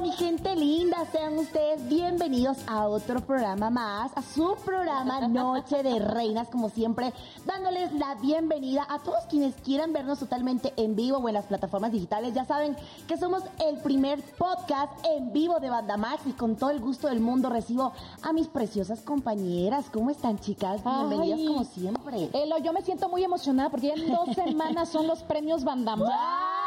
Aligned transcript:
Mi 0.00 0.10
gente 0.12 0.54
linda, 0.54 1.06
sean 1.12 1.38
ustedes 1.38 1.88
bienvenidos 1.88 2.58
a 2.66 2.86
otro 2.88 3.20
programa 3.20 3.70
más, 3.70 4.12
a 4.14 4.22
su 4.22 4.54
programa 4.64 5.28
Noche 5.28 5.82
de 5.82 5.98
Reinas, 5.98 6.48
como 6.48 6.68
siempre, 6.68 7.12
dándoles 7.46 7.90
la 7.94 8.14
bienvenida 8.16 8.86
a 8.90 8.98
todos 8.98 9.24
quienes 9.30 9.54
quieran 9.54 9.94
vernos 9.94 10.18
totalmente 10.18 10.74
en 10.76 10.94
vivo 10.94 11.18
o 11.18 11.28
en 11.28 11.34
las 11.34 11.46
plataformas 11.46 11.92
digitales. 11.92 12.34
Ya 12.34 12.44
saben 12.44 12.76
que 13.06 13.16
somos 13.16 13.44
el 13.66 13.78
primer 13.78 14.20
podcast 14.36 14.92
en 15.04 15.32
vivo 15.32 15.58
de 15.58 15.70
Banda 15.70 15.96
Max 15.96 16.22
y 16.26 16.32
con 16.32 16.56
todo 16.56 16.68
el 16.70 16.80
gusto 16.80 17.08
del 17.08 17.20
mundo 17.20 17.48
recibo 17.48 17.92
a 18.22 18.32
mis 18.34 18.48
preciosas 18.48 19.00
compañeras. 19.00 19.86
¿Cómo 19.90 20.10
están, 20.10 20.38
chicas? 20.38 20.82
Bienvenidas 20.84 21.38
Ay. 21.38 21.46
como 21.46 21.64
siempre. 21.64 22.30
Elo, 22.34 22.58
yo 22.58 22.72
me 22.74 22.82
siento 22.82 23.08
muy 23.08 23.24
emocionada 23.24 23.70
porque 23.70 23.86
ya 23.86 23.94
en 23.94 24.12
dos 24.12 24.34
semanas 24.34 24.90
son 24.90 25.06
los 25.06 25.22
premios 25.22 25.64
Bandamax. 25.64 26.10
Se 26.10 26.63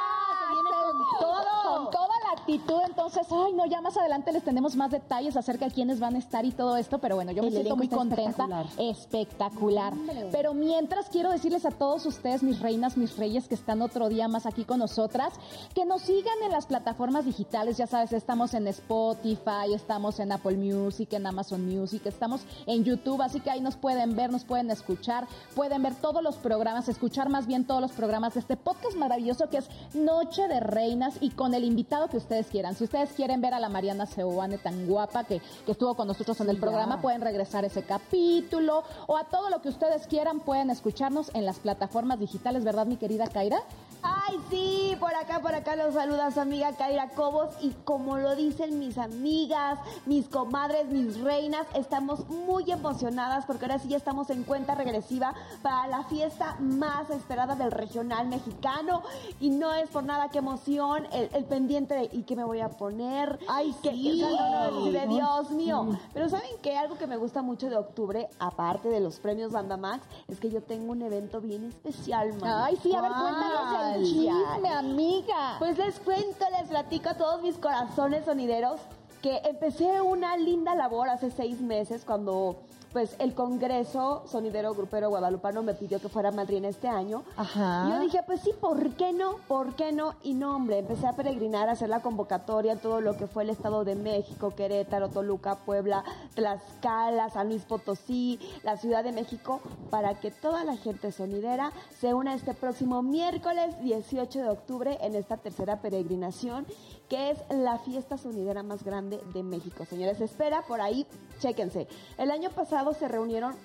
con 0.97 1.19
todo. 1.19 1.91
Con 1.91 2.16
actitud, 2.47 2.79
entonces, 2.87 3.27
ay, 3.29 3.51
no, 3.53 3.65
ya 3.65 3.81
más 3.81 3.97
adelante 3.97 4.31
les 4.31 4.41
tenemos 4.41 4.75
más 4.77 4.89
detalles 4.89 5.35
acerca 5.35 5.65
de 5.65 5.71
quiénes 5.71 5.99
van 5.99 6.15
a 6.15 6.19
estar 6.19 6.45
y 6.45 6.51
todo 6.51 6.77
esto, 6.77 6.97
pero 6.99 7.15
bueno, 7.15 7.31
yo 7.33 7.41
me 7.41 7.49
El 7.49 7.55
siento 7.55 7.75
muy 7.75 7.89
contenta. 7.89 8.29
espectacular. 8.29 8.65
Espectacular. 8.77 9.93
Pero 10.31 10.53
mientras 10.53 11.09
quiero 11.09 11.29
decirles 11.29 11.65
a 11.65 11.71
todos 11.71 12.05
ustedes, 12.05 12.43
mis 12.43 12.61
reinas, 12.61 12.95
mis 12.95 13.17
reyes 13.17 13.49
que 13.49 13.55
están 13.55 13.81
otro 13.81 14.07
día 14.07 14.29
más 14.29 14.45
aquí 14.45 14.63
con 14.63 14.79
nosotras, 14.79 15.33
que 15.75 15.85
nos 15.85 16.03
sigan 16.03 16.35
en 16.45 16.51
las 16.51 16.67
plataformas 16.67 17.25
digitales, 17.25 17.75
ya 17.77 17.85
sabes, 17.85 18.13
estamos 18.13 18.53
en 18.53 18.67
Spotify, 18.67 19.73
estamos 19.73 20.19
en 20.21 20.31
Apple 20.31 20.55
Music, 20.55 21.11
en 21.13 21.27
Amazon 21.27 21.65
Music, 21.65 22.05
estamos 22.05 22.41
en 22.65 22.85
YouTube, 22.85 23.21
así 23.21 23.41
que 23.41 23.51
ahí 23.51 23.59
nos 23.59 23.75
pueden 23.75 24.15
ver, 24.15 24.31
nos 24.31 24.45
pueden 24.45 24.71
escuchar, 24.71 25.27
pueden 25.53 25.83
ver 25.83 25.95
todos 25.95 26.23
los 26.23 26.37
programas, 26.37 26.87
escuchar 26.87 27.27
más 27.27 27.45
bien 27.45 27.65
todos 27.65 27.81
los 27.81 27.91
programas 27.91 28.35
de 28.35 28.39
este 28.39 28.55
podcast 28.55 28.95
maravilloso 28.95 29.49
que 29.49 29.57
es 29.57 29.69
Noche 29.93 30.47
de 30.47 30.61
Reinas 30.61 31.15
y 31.19 31.31
con 31.31 31.53
el 31.53 31.65
invitado 31.65 32.07
que 32.07 32.17
ustedes 32.17 32.36
quieran. 32.45 32.75
Si 32.75 32.83
ustedes 32.83 33.09
quieren 33.13 33.41
ver 33.41 33.55
a 33.55 33.59
la 33.59 33.69
Mariana 33.69 34.05
Seoane 34.05 34.59
tan 34.59 34.85
guapa 34.87 35.23
que, 35.23 35.41
que 35.65 35.71
estuvo 35.71 35.95
con 35.95 36.07
nosotros 36.07 36.39
en 36.41 36.49
el 36.49 36.57
Sí, 36.57 36.61
programa, 36.61 36.97
ya. 36.97 37.01
pueden 37.01 37.21
regresar 37.21 37.63
a 37.63 37.67
ese 37.67 37.81
capítulo 37.83 38.83
o 39.07 39.17
a 39.17 39.23
todo 39.23 39.49
lo 39.49 39.61
que 39.61 39.69
ustedes 39.69 40.05
quieran, 40.07 40.39
pueden 40.41 40.69
escucharnos 40.69 41.31
en 41.33 41.45
las 41.45 41.57
plataformas 41.57 42.19
digitales, 42.19 42.63
¿verdad, 42.63 42.85
mi 42.85 42.97
querida 42.97 43.27
Kaira? 43.27 43.57
Ay, 44.03 44.37
sí, 44.49 44.95
por 44.99 45.13
acá, 45.15 45.39
por 45.41 45.53
acá 45.55 45.75
los 45.75 45.93
saluda 45.93 46.31
su 46.31 46.39
amiga 46.39 46.71
Kaira 46.73 47.09
Cobos 47.09 47.49
y 47.61 47.71
como 47.83 48.17
lo 48.17 48.35
dicen 48.35 48.77
mis 48.79 48.97
amigas, 48.97 49.79
mis 50.05 50.27
comadres, 50.27 50.87
mis 50.89 51.19
reinas, 51.21 51.65
estamos 51.73 52.27
muy 52.29 52.69
emocionadas 52.71 53.45
porque 53.45 53.65
ahora 53.65 53.79
sí 53.79 53.87
ya 53.89 53.97
estamos 53.97 54.29
en 54.29 54.43
cuenta 54.43 54.75
regresiva 54.75 55.33
para 55.61 55.87
la 55.87 56.03
fiesta 56.03 56.55
más 56.59 57.09
esperada 57.09 57.55
del 57.55 57.71
regional 57.71 58.27
mexicano 58.27 59.01
y 59.39 59.49
no 59.49 59.73
es 59.73 59.89
por 59.89 60.03
nada 60.03 60.29
que 60.29 60.37
emoción 60.39 61.05
el, 61.11 61.29
el 61.33 61.45
pendiente 61.45 61.93
de 61.95 62.09
¿y 62.11 62.23
qué 62.23 62.35
me 62.35 62.43
voy 62.43 62.59
a 62.61 62.69
poner? 62.69 63.39
Ay, 63.47 63.73
que, 63.81 63.91
sí. 63.91 64.19
que- 64.19 64.21
no, 64.21 64.71
no, 64.71 64.85
de 64.91 65.07
Dios 65.07 65.51
mío. 65.51 65.97
Pero 66.13 66.29
¿saben 66.29 66.51
qué? 66.61 66.77
Algo 66.77 66.97
que 66.97 67.07
me 67.07 67.17
gusta 67.17 67.41
mucho 67.41 67.69
de 67.69 67.77
octubre, 67.77 68.29
aparte 68.39 68.89
de 68.89 68.99
los 68.99 69.19
premios 69.19 69.51
Banda 69.51 69.77
Max, 69.77 70.03
es 70.27 70.39
que 70.39 70.49
yo 70.49 70.61
tengo 70.61 70.91
un 70.91 71.01
evento 71.01 71.41
bien 71.41 71.63
especial, 71.65 72.33
man. 72.39 72.63
Ay, 72.65 72.77
sí, 72.81 72.93
a 72.93 73.01
ver, 73.01 73.11
cuéntanos 73.11 73.86
¿Cuál? 73.93 74.03
chisme, 74.03 74.69
amiga. 74.69 75.55
Pues 75.59 75.77
les 75.77 75.99
cuento, 75.99 76.45
les 76.59 76.69
platico 76.69 77.09
a 77.09 77.13
todos 77.15 77.41
mis 77.41 77.57
corazones 77.57 78.25
sonideros 78.25 78.79
que 79.21 79.41
empecé 79.45 80.01
una 80.01 80.37
linda 80.37 80.75
labor 80.75 81.09
hace 81.09 81.31
seis 81.31 81.59
meses 81.59 82.03
cuando 82.05 82.55
pues 82.97 83.15
el 83.19 83.35
Congreso 83.35 84.23
Sonidero 84.25 84.73
Grupero 84.73 85.09
Guadalupano 85.09 85.61
me 85.61 85.75
pidió 85.75 86.01
que 86.01 86.09
fuera 86.09 86.31
madrina 86.31 86.67
este 86.67 86.87
año. 86.87 87.21
Ajá. 87.35 87.85
Y 87.85 87.91
yo 87.91 87.99
dije, 87.99 88.23
pues 88.25 88.41
sí, 88.41 88.49
¿por 88.59 88.89
qué 88.95 89.13
no? 89.13 89.35
¿Por 89.47 89.75
qué 89.75 89.91
no? 89.91 90.15
Y 90.23 90.33
no, 90.33 90.55
hombre, 90.55 90.79
empecé 90.79 91.05
a 91.05 91.13
peregrinar, 91.13 91.69
a 91.69 91.73
hacer 91.73 91.89
la 91.89 92.01
convocatoria 92.01 92.71
en 92.71 92.79
todo 92.79 92.99
lo 92.99 93.15
que 93.15 93.27
fue 93.27 93.43
el 93.43 93.51
Estado 93.51 93.85
de 93.85 93.93
México, 93.93 94.55
Querétaro, 94.55 95.09
Toluca, 95.09 95.57
Puebla, 95.57 96.03
Tlaxcala, 96.33 97.29
San 97.29 97.49
Luis 97.49 97.65
Potosí, 97.65 98.39
la 98.63 98.77
Ciudad 98.77 99.03
de 99.03 99.11
México, 99.11 99.61
para 99.91 100.15
que 100.15 100.31
toda 100.31 100.63
la 100.63 100.75
gente 100.75 101.11
sonidera 101.11 101.73
se 101.99 102.15
una 102.15 102.33
este 102.33 102.55
próximo 102.55 103.03
miércoles 103.03 103.79
18 103.83 104.41
de 104.41 104.49
octubre 104.49 104.97
en 105.01 105.13
esta 105.13 105.37
tercera 105.37 105.81
peregrinación, 105.81 106.65
que 107.09 107.31
es 107.31 107.37
la 107.49 107.77
fiesta 107.79 108.17
sonidera 108.17 108.63
más 108.63 108.83
grande 108.83 109.21
de 109.33 109.43
México. 109.43 109.85
Señores, 109.85 110.21
espera 110.21 110.63
por 110.67 110.81
ahí, 110.81 111.05
chéquense. 111.39 111.87
El 112.17 112.31
año 112.31 112.49
pasado 112.51 112.93
se 112.93 113.07
reunieron 113.07 113.55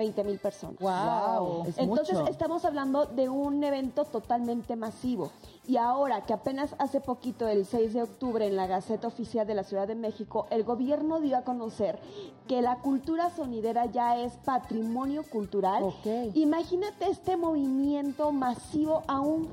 20 0.00 0.24
mil 0.24 0.38
personas. 0.38 0.78
Wow, 0.80 1.66
es 1.66 1.76
Entonces 1.76 2.18
estamos 2.30 2.64
hablando 2.64 3.04
de 3.04 3.28
un 3.28 3.62
evento 3.62 4.06
totalmente 4.06 4.74
masivo. 4.74 5.30
Y 5.66 5.76
ahora 5.76 6.24
que 6.24 6.32
apenas 6.32 6.74
hace 6.78 7.00
poquito, 7.00 7.46
el 7.46 7.66
6 7.66 7.92
de 7.92 8.02
octubre, 8.02 8.46
en 8.46 8.56
la 8.56 8.66
Gaceta 8.66 9.08
Oficial 9.08 9.46
de 9.46 9.54
la 9.54 9.62
Ciudad 9.62 9.86
de 9.86 9.94
México, 9.94 10.46
el 10.50 10.64
gobierno 10.64 11.20
dio 11.20 11.36
a 11.36 11.42
conocer 11.42 11.98
que 12.48 12.62
la 12.62 12.76
cultura 12.78 13.28
sonidera 13.28 13.84
ya 13.86 14.16
es 14.16 14.32
patrimonio 14.38 15.22
cultural. 15.22 15.82
Ok. 15.82 16.34
Imagínate 16.34 17.10
este 17.10 17.36
movimiento 17.36 18.32
masivo 18.32 19.02
aún. 19.06 19.48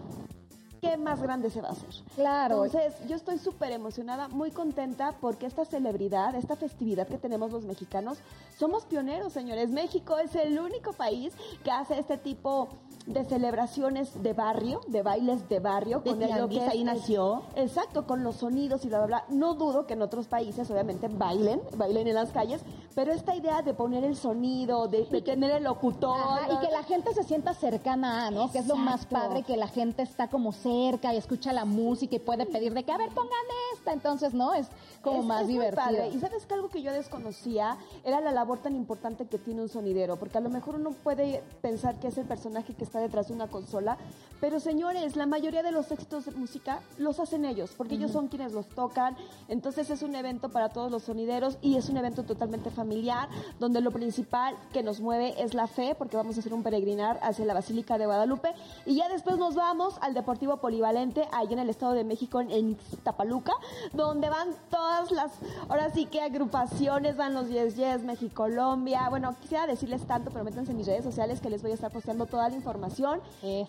¿Qué 0.82 0.98
más 0.98 1.22
grande 1.22 1.50
se 1.50 1.62
va 1.62 1.70
a 1.70 1.72
hacer? 1.72 1.90
Claro. 2.16 2.66
Entonces, 2.66 2.94
yo 3.08 3.16
estoy 3.16 3.40
súper 3.40 3.72
emocionada, 3.72 4.28
muy 4.28 4.52
contenta 4.52 5.14
porque 5.20 5.46
esta 5.46 5.66
celebridad, 5.66 6.36
esta 6.36 6.56
festividad 6.56 7.08
que 7.08 7.18
tenemos 7.18 7.52
los 7.52 7.66
mexicanos, 7.66 8.20
somos 8.58 8.86
pioneros, 8.86 9.34
señores. 9.34 9.70
México 9.70 10.18
es 10.18 10.36
el 10.36 10.60
único 10.60 10.94
país 10.94 11.34
que 11.64 11.72
hace 11.72 11.98
este 12.00 12.18
tipo 12.18 12.70
de 13.06 13.24
celebraciones 13.24 14.22
de 14.22 14.34
barrio, 14.34 14.82
de 14.88 15.02
bailes 15.02 15.48
de 15.50 15.60
barrio. 15.60 16.02
De 16.02 16.12
el- 16.12 16.20
lo 16.20 16.26
tianguis, 16.28 16.62
ahí 16.64 16.84
nació. 16.84 17.42
Exacto, 17.56 18.06
con 18.06 18.24
los 18.24 18.36
sonidos 18.36 18.84
y 18.86 18.90
bla, 18.90 18.98
bla, 19.00 19.08
bla. 19.08 19.24
No 19.30 19.54
dudo 19.56 19.88
que 19.88 19.94
en 19.94 20.02
otros 20.02 20.28
países, 20.28 20.70
obviamente, 20.70 21.08
bailen, 21.08 21.62
bailen 21.78 22.08
en 22.08 22.16
las 22.16 22.32
calles, 22.32 22.62
pero 22.98 23.12
esta 23.14 23.36
idea 23.36 23.62
de 23.62 23.76
poner 23.76 24.04
el 24.04 24.16
sonido, 24.16 24.88
de, 24.88 25.06
de 25.06 25.22
tener 25.22 25.52
el 25.52 25.64
locutor. 25.66 26.18
Ajá, 26.20 26.52
y 26.52 26.66
que 26.66 26.72
la 26.72 26.82
gente 26.82 27.14
se 27.14 27.22
sienta 27.24 27.54
cercana 27.54 28.26
a, 28.26 28.32
¿no? 28.32 28.52
Que 28.52 28.58
es 28.58 28.66
lo 28.66 28.76
más 28.76 29.04
Exacto. 29.04 29.16
padre, 29.28 29.44
que 29.44 29.56
la 29.56 29.68
gente 29.68 30.02
está 30.02 30.30
como 30.32 30.52
cerca 30.52 31.14
y 31.14 31.18
escucha 31.18 31.54
la 31.54 31.64
música 31.66 32.16
y 32.16 32.20
puede 32.20 32.48
pedir 32.48 32.74
de 32.74 32.82
que, 32.84 32.92
a 32.92 32.98
ver, 32.98 33.10
pongan 33.10 33.38
esta. 33.76 33.94
Entonces, 33.94 34.34
¿no? 34.34 34.56
Es 34.56 34.68
como 35.04 35.20
Es- 35.20 35.26
más 35.26 35.42
es 35.42 35.46
muy 35.46 35.54
divertido. 35.54 35.86
padre. 35.86 36.10
Y 36.10 36.20
sabes 36.20 36.48
que 36.48 36.56
algo 36.56 36.70
que 36.70 36.82
yo 36.82 36.92
desconocía 36.92 37.78
era 38.04 38.20
la 38.20 38.32
labor 38.32 38.58
tan 38.64 38.76
importante 38.76 39.28
que 39.28 39.38
tiene 39.38 39.62
un 39.62 39.70
sonidero, 39.70 40.16
porque 40.16 40.40
a 40.40 40.42
lo 40.42 40.50
mejor 40.50 40.74
uno 40.74 40.90
puede 40.90 41.44
pensar 41.62 42.00
que 42.00 42.08
es 42.08 42.18
el 42.18 42.26
personaje 42.26 42.74
que 42.74 42.84
está 42.84 43.00
detrás 43.00 43.28
de 43.28 43.36
una 43.36 43.46
consola, 43.48 44.00
pero 44.42 44.60
señores, 44.60 45.16
la 45.16 45.28
mayoría 45.28 45.62
de 45.62 45.72
los 45.72 45.92
éxitos 45.92 46.26
de 46.26 46.32
música 46.32 46.80
los 46.98 47.20
hacen 47.20 47.46
ellos, 47.46 47.76
porque 47.78 47.94
ellos 47.94 48.12
son 48.12 48.28
quienes 48.28 48.54
los 48.54 48.68
tocan. 48.70 49.16
Entonces 49.50 49.92
es 49.92 50.02
un 50.02 50.16
evento 50.16 50.50
para 50.50 50.70
todos 50.70 50.90
los 50.92 51.04
sonideros 51.04 51.60
y 51.62 51.78
es 51.78 51.90
un 51.90 51.98
evento 51.98 52.24
totalmente 52.24 52.72
familiar, 52.88 53.28
donde 53.60 53.82
lo 53.82 53.92
principal 53.92 54.56
que 54.72 54.82
nos 54.82 55.02
mueve 55.02 55.36
es 55.44 55.54
la 55.54 55.68
fe, 55.68 55.94
porque 55.98 56.16
vamos 56.16 56.38
a 56.38 56.40
hacer 56.40 56.54
un 56.54 56.64
peregrinar 56.64 57.20
hacia 57.22 57.44
la 57.44 57.54
Basílica 57.54 57.98
de 57.98 58.06
Guadalupe 58.06 58.54
y 58.86 58.96
ya 58.96 59.10
después 59.10 59.38
nos 59.38 59.56
vamos 59.56 59.96
al 60.00 60.14
Deportivo 60.14 60.58
Polivalente, 60.58 61.28
ahí 61.34 61.52
en 61.52 61.60
el 61.60 61.70
Estado 61.70 61.92
de 61.94 62.06
México, 62.06 62.40
en, 62.40 62.78
Ixtapaluca, 62.78 63.52
donde 63.92 64.30
van 64.30 64.50
todas 64.70 65.12
las, 65.12 65.32
ahora 65.68 65.90
sí 65.90 66.06
que 66.06 66.22
agrupaciones, 66.22 67.18
van 67.18 67.34
los 67.34 67.50
Yes 67.50 67.76
Yes, 67.76 68.04
México-Colombia. 68.04 69.10
Bueno, 69.10 69.36
quisiera 69.42 69.68
decirles 69.68 70.08
tanto, 70.08 70.32
pero 70.32 70.46
métanse 70.46 70.72
en 70.72 70.78
mis 70.78 70.88
redes 70.88 71.04
sociales 71.04 71.42
que 71.42 71.50
les 71.50 71.62
voy 71.62 71.72
a 71.72 71.74
estar 71.74 71.92
posteando 71.92 72.26
toda 72.26 72.48
la 72.48 72.56
información. 72.56 73.20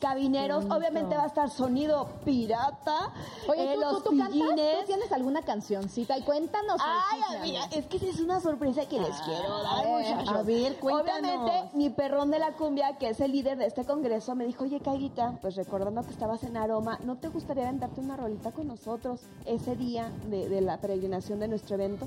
Cabineros, 0.00 0.65
obviamente 0.67 1.17
va 1.17 1.25
a 1.25 1.27
estar 1.27 1.50
sonido 1.50 2.09
pirata. 2.25 3.12
Oye, 3.49 3.73
eh, 3.73 3.75
¿tú, 3.75 3.81
los 3.81 4.03
tú, 4.05 4.11
tú 4.11 4.19
cantas? 4.19 4.31
pillines. 4.31 4.81
¿Tú 4.81 4.87
tienes 4.87 5.12
alguna 5.12 5.43
cancioncita? 5.43 6.17
Y 6.17 6.23
cuéntanos. 6.23 6.81
Ay, 6.81 7.37
amiga, 7.37 7.65
es 7.73 7.87
que 7.87 7.97
es 7.97 8.21
una 8.21 8.41
sorpresa 8.41 8.87
que 8.87 8.99
les 9.08 9.20
quiero 9.22 9.62
dar, 9.62 9.87
muchachos. 9.87 10.28
a 10.37 10.43
ver, 10.43 10.76
cuéntanos. 10.76 11.31
Obviamente, 11.43 11.76
mi 11.76 11.90
perrón 11.90 12.31
de 12.31 12.38
la 12.38 12.52
cumbia, 12.52 12.96
que 12.99 13.08
es 13.10 13.20
el 13.20 13.32
líder 13.32 13.58
de 13.58 13.66
este 13.66 13.84
congreso, 13.84 14.34
me 14.34 14.44
dijo, 14.46 14.64
oye, 14.64 14.81
Cairita, 14.81 15.38
pues 15.40 15.56
recordando 15.56 16.02
que 16.02 16.10
estabas 16.10 16.43
en 16.44 16.56
Aroma, 16.56 16.99
¿no 17.05 17.16
te 17.16 17.28
gustaría 17.28 17.64
aventarte 17.64 18.00
una 18.00 18.16
rolita 18.16 18.52
con 18.52 18.66
nosotros 18.69 19.20
ese 19.46 19.76
día 19.76 20.10
de, 20.31 20.49
de 20.49 20.60
la 20.60 20.78
peregrinación 20.78 21.40
de 21.40 21.49
nuestro 21.49 21.75
evento? 21.76 22.06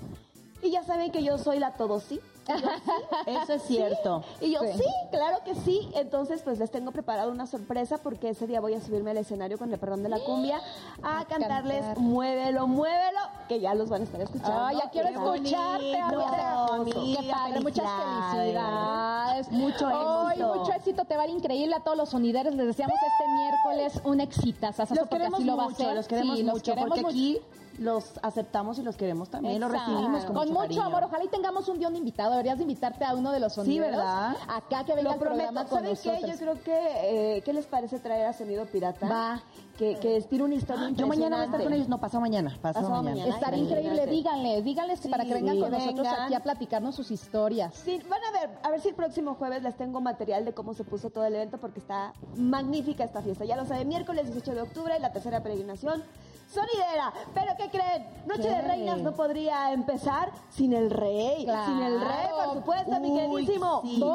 Y 0.63 0.69
ya 0.69 0.83
saben 0.83 1.12
que 1.12 1.24
yo 1.24 1.39
soy 1.39 1.57
la 1.57 1.71
todo 1.71 2.00
sí. 2.00 2.19
Eso 3.25 3.53
es 3.53 3.63
cierto. 3.63 4.24
Y 4.42 4.51
yo, 4.51 4.59
Sí. 4.62 4.77
sí. 4.77 4.83
claro 5.12 5.38
que 5.44 5.56
sí. 5.56 5.89
Entonces, 5.95 6.42
pues 6.44 6.59
les 6.59 6.69
tengo 6.69 6.92
preparado 6.92 7.31
una 7.31 7.48
sorpresa 7.48 7.98
porque 7.98 8.30
ese 8.30 8.45
día 8.45 8.59
voy 8.62 8.75
a 8.75 8.81
subirme 8.81 9.09
al 9.12 9.18
escenario 9.18 9.57
con 9.57 9.74
el 9.74 9.80
perdón 9.80 10.03
de 10.03 10.09
la 10.09 10.19
cumbia 10.19 10.59
a 11.01 11.25
cantarles 11.25 11.80
cantar. 11.83 12.00
Muévelo, 12.00 12.68
muévelo, 12.68 13.19
que 13.51 13.59
ya 13.59 13.75
los 13.75 13.89
van 13.89 14.01
a 14.01 14.03
estar 14.06 14.21
escuchando. 14.21 14.63
Ay, 14.63 14.77
ya 14.81 14.89
quiero 14.89 15.09
escucharte, 15.09 16.00
amiga. 16.00 17.21
Qué 17.21 17.30
padre, 17.30 17.59
muchas 17.59 17.86
felicidades. 18.31 19.51
Mucho 19.51 19.89
éxito. 19.89 20.56
mucho 20.56 20.71
éxito, 20.71 21.06
te 21.06 21.18
va 21.18 21.24
a 21.24 21.27
ir 21.27 21.36
increíble 21.36 21.75
a 21.75 21.81
todos 21.81 21.98
los 21.98 22.09
sonideros. 22.09 22.56
Les 22.56 22.68
deseamos 22.68 22.95
este 22.95 23.27
miércoles 23.27 24.01
un 24.06 24.21
éxito. 24.21 24.68
Los 24.95 25.07
queremos 25.09 25.39
así 25.39 25.44
lo 25.44 25.57
va 25.57 25.65
a 25.65 25.94
los 25.94 26.07
queremos 26.07 26.38
Sí, 26.38 26.44
los 26.44 26.53
mucho, 26.53 26.71
queremos 26.71 27.00
porque 27.00 27.09
aquí 27.12 27.42
los 27.81 28.19
aceptamos 28.22 28.78
y 28.78 28.83
los 28.83 28.95
queremos 28.95 29.30
también, 29.30 29.60
los 29.60 29.72
Exacto. 29.72 29.92
recibimos 29.92 30.25
con, 30.25 30.36
con 30.36 30.54
mucho, 30.54 30.81
amor. 30.83 31.04
Ojalá 31.06 31.24
y 31.24 31.28
tengamos 31.30 31.68
un 31.68 31.80
día 31.80 31.88
un 31.88 31.95
invitado. 31.95 32.30
Deberías 32.31 32.57
de 32.57 32.63
invitarte 32.63 33.04
a 33.04 33.16
uno 33.16 33.31
de 33.31 33.39
los 33.39 33.54
sonideros. 33.54 33.98
¿verdad? 33.98 34.36
Acá 34.48 34.83
que 34.86 34.94
venga 34.94 35.13
Lo 35.13 35.19
programa 35.19 35.66
prometo. 35.66 35.69
con 35.89 35.95
¿Saben 35.98 36.22
qué? 36.22 36.31
Yo 36.31 36.38
creo 36.38 36.62
que, 36.63 37.38
eh, 37.38 37.42
¿qué 37.44 37.54
les 37.54 37.66
parece 37.66 37.98
traer 38.00 38.28
a 38.28 38.33
Sonido 38.33 38.66
Pirata? 38.68 39.07
Va. 39.10 39.42
Que, 39.80 39.95
que 39.98 40.18
estire 40.18 40.44
una 40.44 40.54
historia 40.54 40.89
Yo 40.92 41.07
mañana 41.07 41.38
voy 41.38 41.42
a 41.42 41.45
estar 41.45 41.63
con 41.63 41.74
ellos, 41.74 41.89
no, 41.89 41.98
pasado 42.00 42.22
mañana, 42.22 42.51
pasado, 42.62 42.86
Pasado 42.86 43.01
mañana. 43.01 43.22
mañana. 43.22 43.33
Estaría 43.36 43.57
Ay, 43.57 43.66
increíble. 43.66 44.04
imagínate. 44.04 44.62
Díganles, 44.62 45.00
que 45.01 45.10
para 45.10 45.24
que 45.24 45.30
Sí, 45.30 45.34
vengan 45.34 45.60
con 45.60 45.72
nosotros 45.72 46.07
aquí 46.07 46.34
a 46.36 46.39
platicarnos 46.42 46.94
sus 46.95 47.10
historias. 47.10 47.74
Sí, 47.74 48.00
van 48.07 48.19
a 48.24 48.31
ver, 48.39 48.50
a 48.62 48.69
ver 48.69 48.80
si 48.81 48.89
el 48.89 48.95
próximo 48.95 49.34
jueves 49.34 49.63
les 49.63 49.75
tengo 49.75 50.00
material 50.00 50.45
de 50.45 50.54
cómo 50.54 50.75
se 50.75 50.84
puso 50.84 51.10
todo 51.10 51.25
el 51.25 51.34
evento 51.34 51.57
porque 51.57 51.80
está 51.80 52.13
magnífica 52.36 53.04
esta 53.04 53.24
fiesta. 53.24 53.44
Ya 53.45 53.56
lo 53.56 53.66
saben, 53.66 53.88
miércoles 53.88 54.25
18 54.27 54.54
de 54.54 54.62
octubre, 54.62 55.00
la 55.00 55.12
tercera 55.13 55.42
peregrinación 55.42 56.04
sonidera. 56.53 57.13
Pero 57.33 57.53
¿qué 57.57 57.69
creen? 57.69 58.07
Noche 58.25 58.50
de 58.50 58.62
¿Qué? 58.62 58.62
Reinas 58.62 59.00
no 59.00 59.13
podría 59.13 59.71
empezar 59.74 60.31
sin 60.50 60.74
el 60.74 60.89
rey. 60.89 61.45
Claro. 61.45 61.65
Sin 61.65 61.81
el 61.81 62.00
rey, 62.01 62.27
por 62.45 62.53
supuesto, 62.56 63.00
mi 63.00 63.13
queridísimo. 63.15 63.81
sí. 63.83 64.00
Boy. 64.00 64.12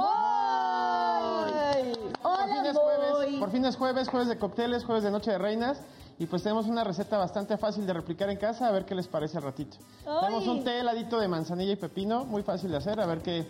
Por 2.22 2.48
fin 2.48 2.58
Hola, 2.58 2.70
es 2.70 2.76
jueves, 2.76 3.38
por 3.38 3.50
fin 3.50 3.64
es 3.64 3.76
jueves, 3.76 4.08
jueves 4.08 4.28
de 4.28 4.38
cócteles, 4.38 4.84
jueves 4.84 5.04
de 5.04 5.10
noche 5.10 5.30
de 5.30 5.38
reinas. 5.38 5.80
Y 6.18 6.26
pues 6.26 6.42
tenemos 6.42 6.66
una 6.66 6.82
receta 6.82 7.18
bastante 7.18 7.58
fácil 7.58 7.86
de 7.86 7.92
replicar 7.92 8.30
en 8.30 8.38
casa, 8.38 8.66
a 8.66 8.70
ver 8.70 8.86
qué 8.86 8.94
les 8.94 9.06
parece 9.06 9.36
al 9.36 9.42
ratito. 9.44 9.76
Tenemos 10.02 10.46
un 10.46 10.64
té 10.64 10.80
heladito 10.80 11.20
de 11.20 11.28
manzanilla 11.28 11.72
y 11.72 11.76
pepino, 11.76 12.24
muy 12.24 12.42
fácil 12.42 12.70
de 12.70 12.78
hacer, 12.78 12.98
a 13.00 13.06
ver 13.06 13.20
qué, 13.20 13.46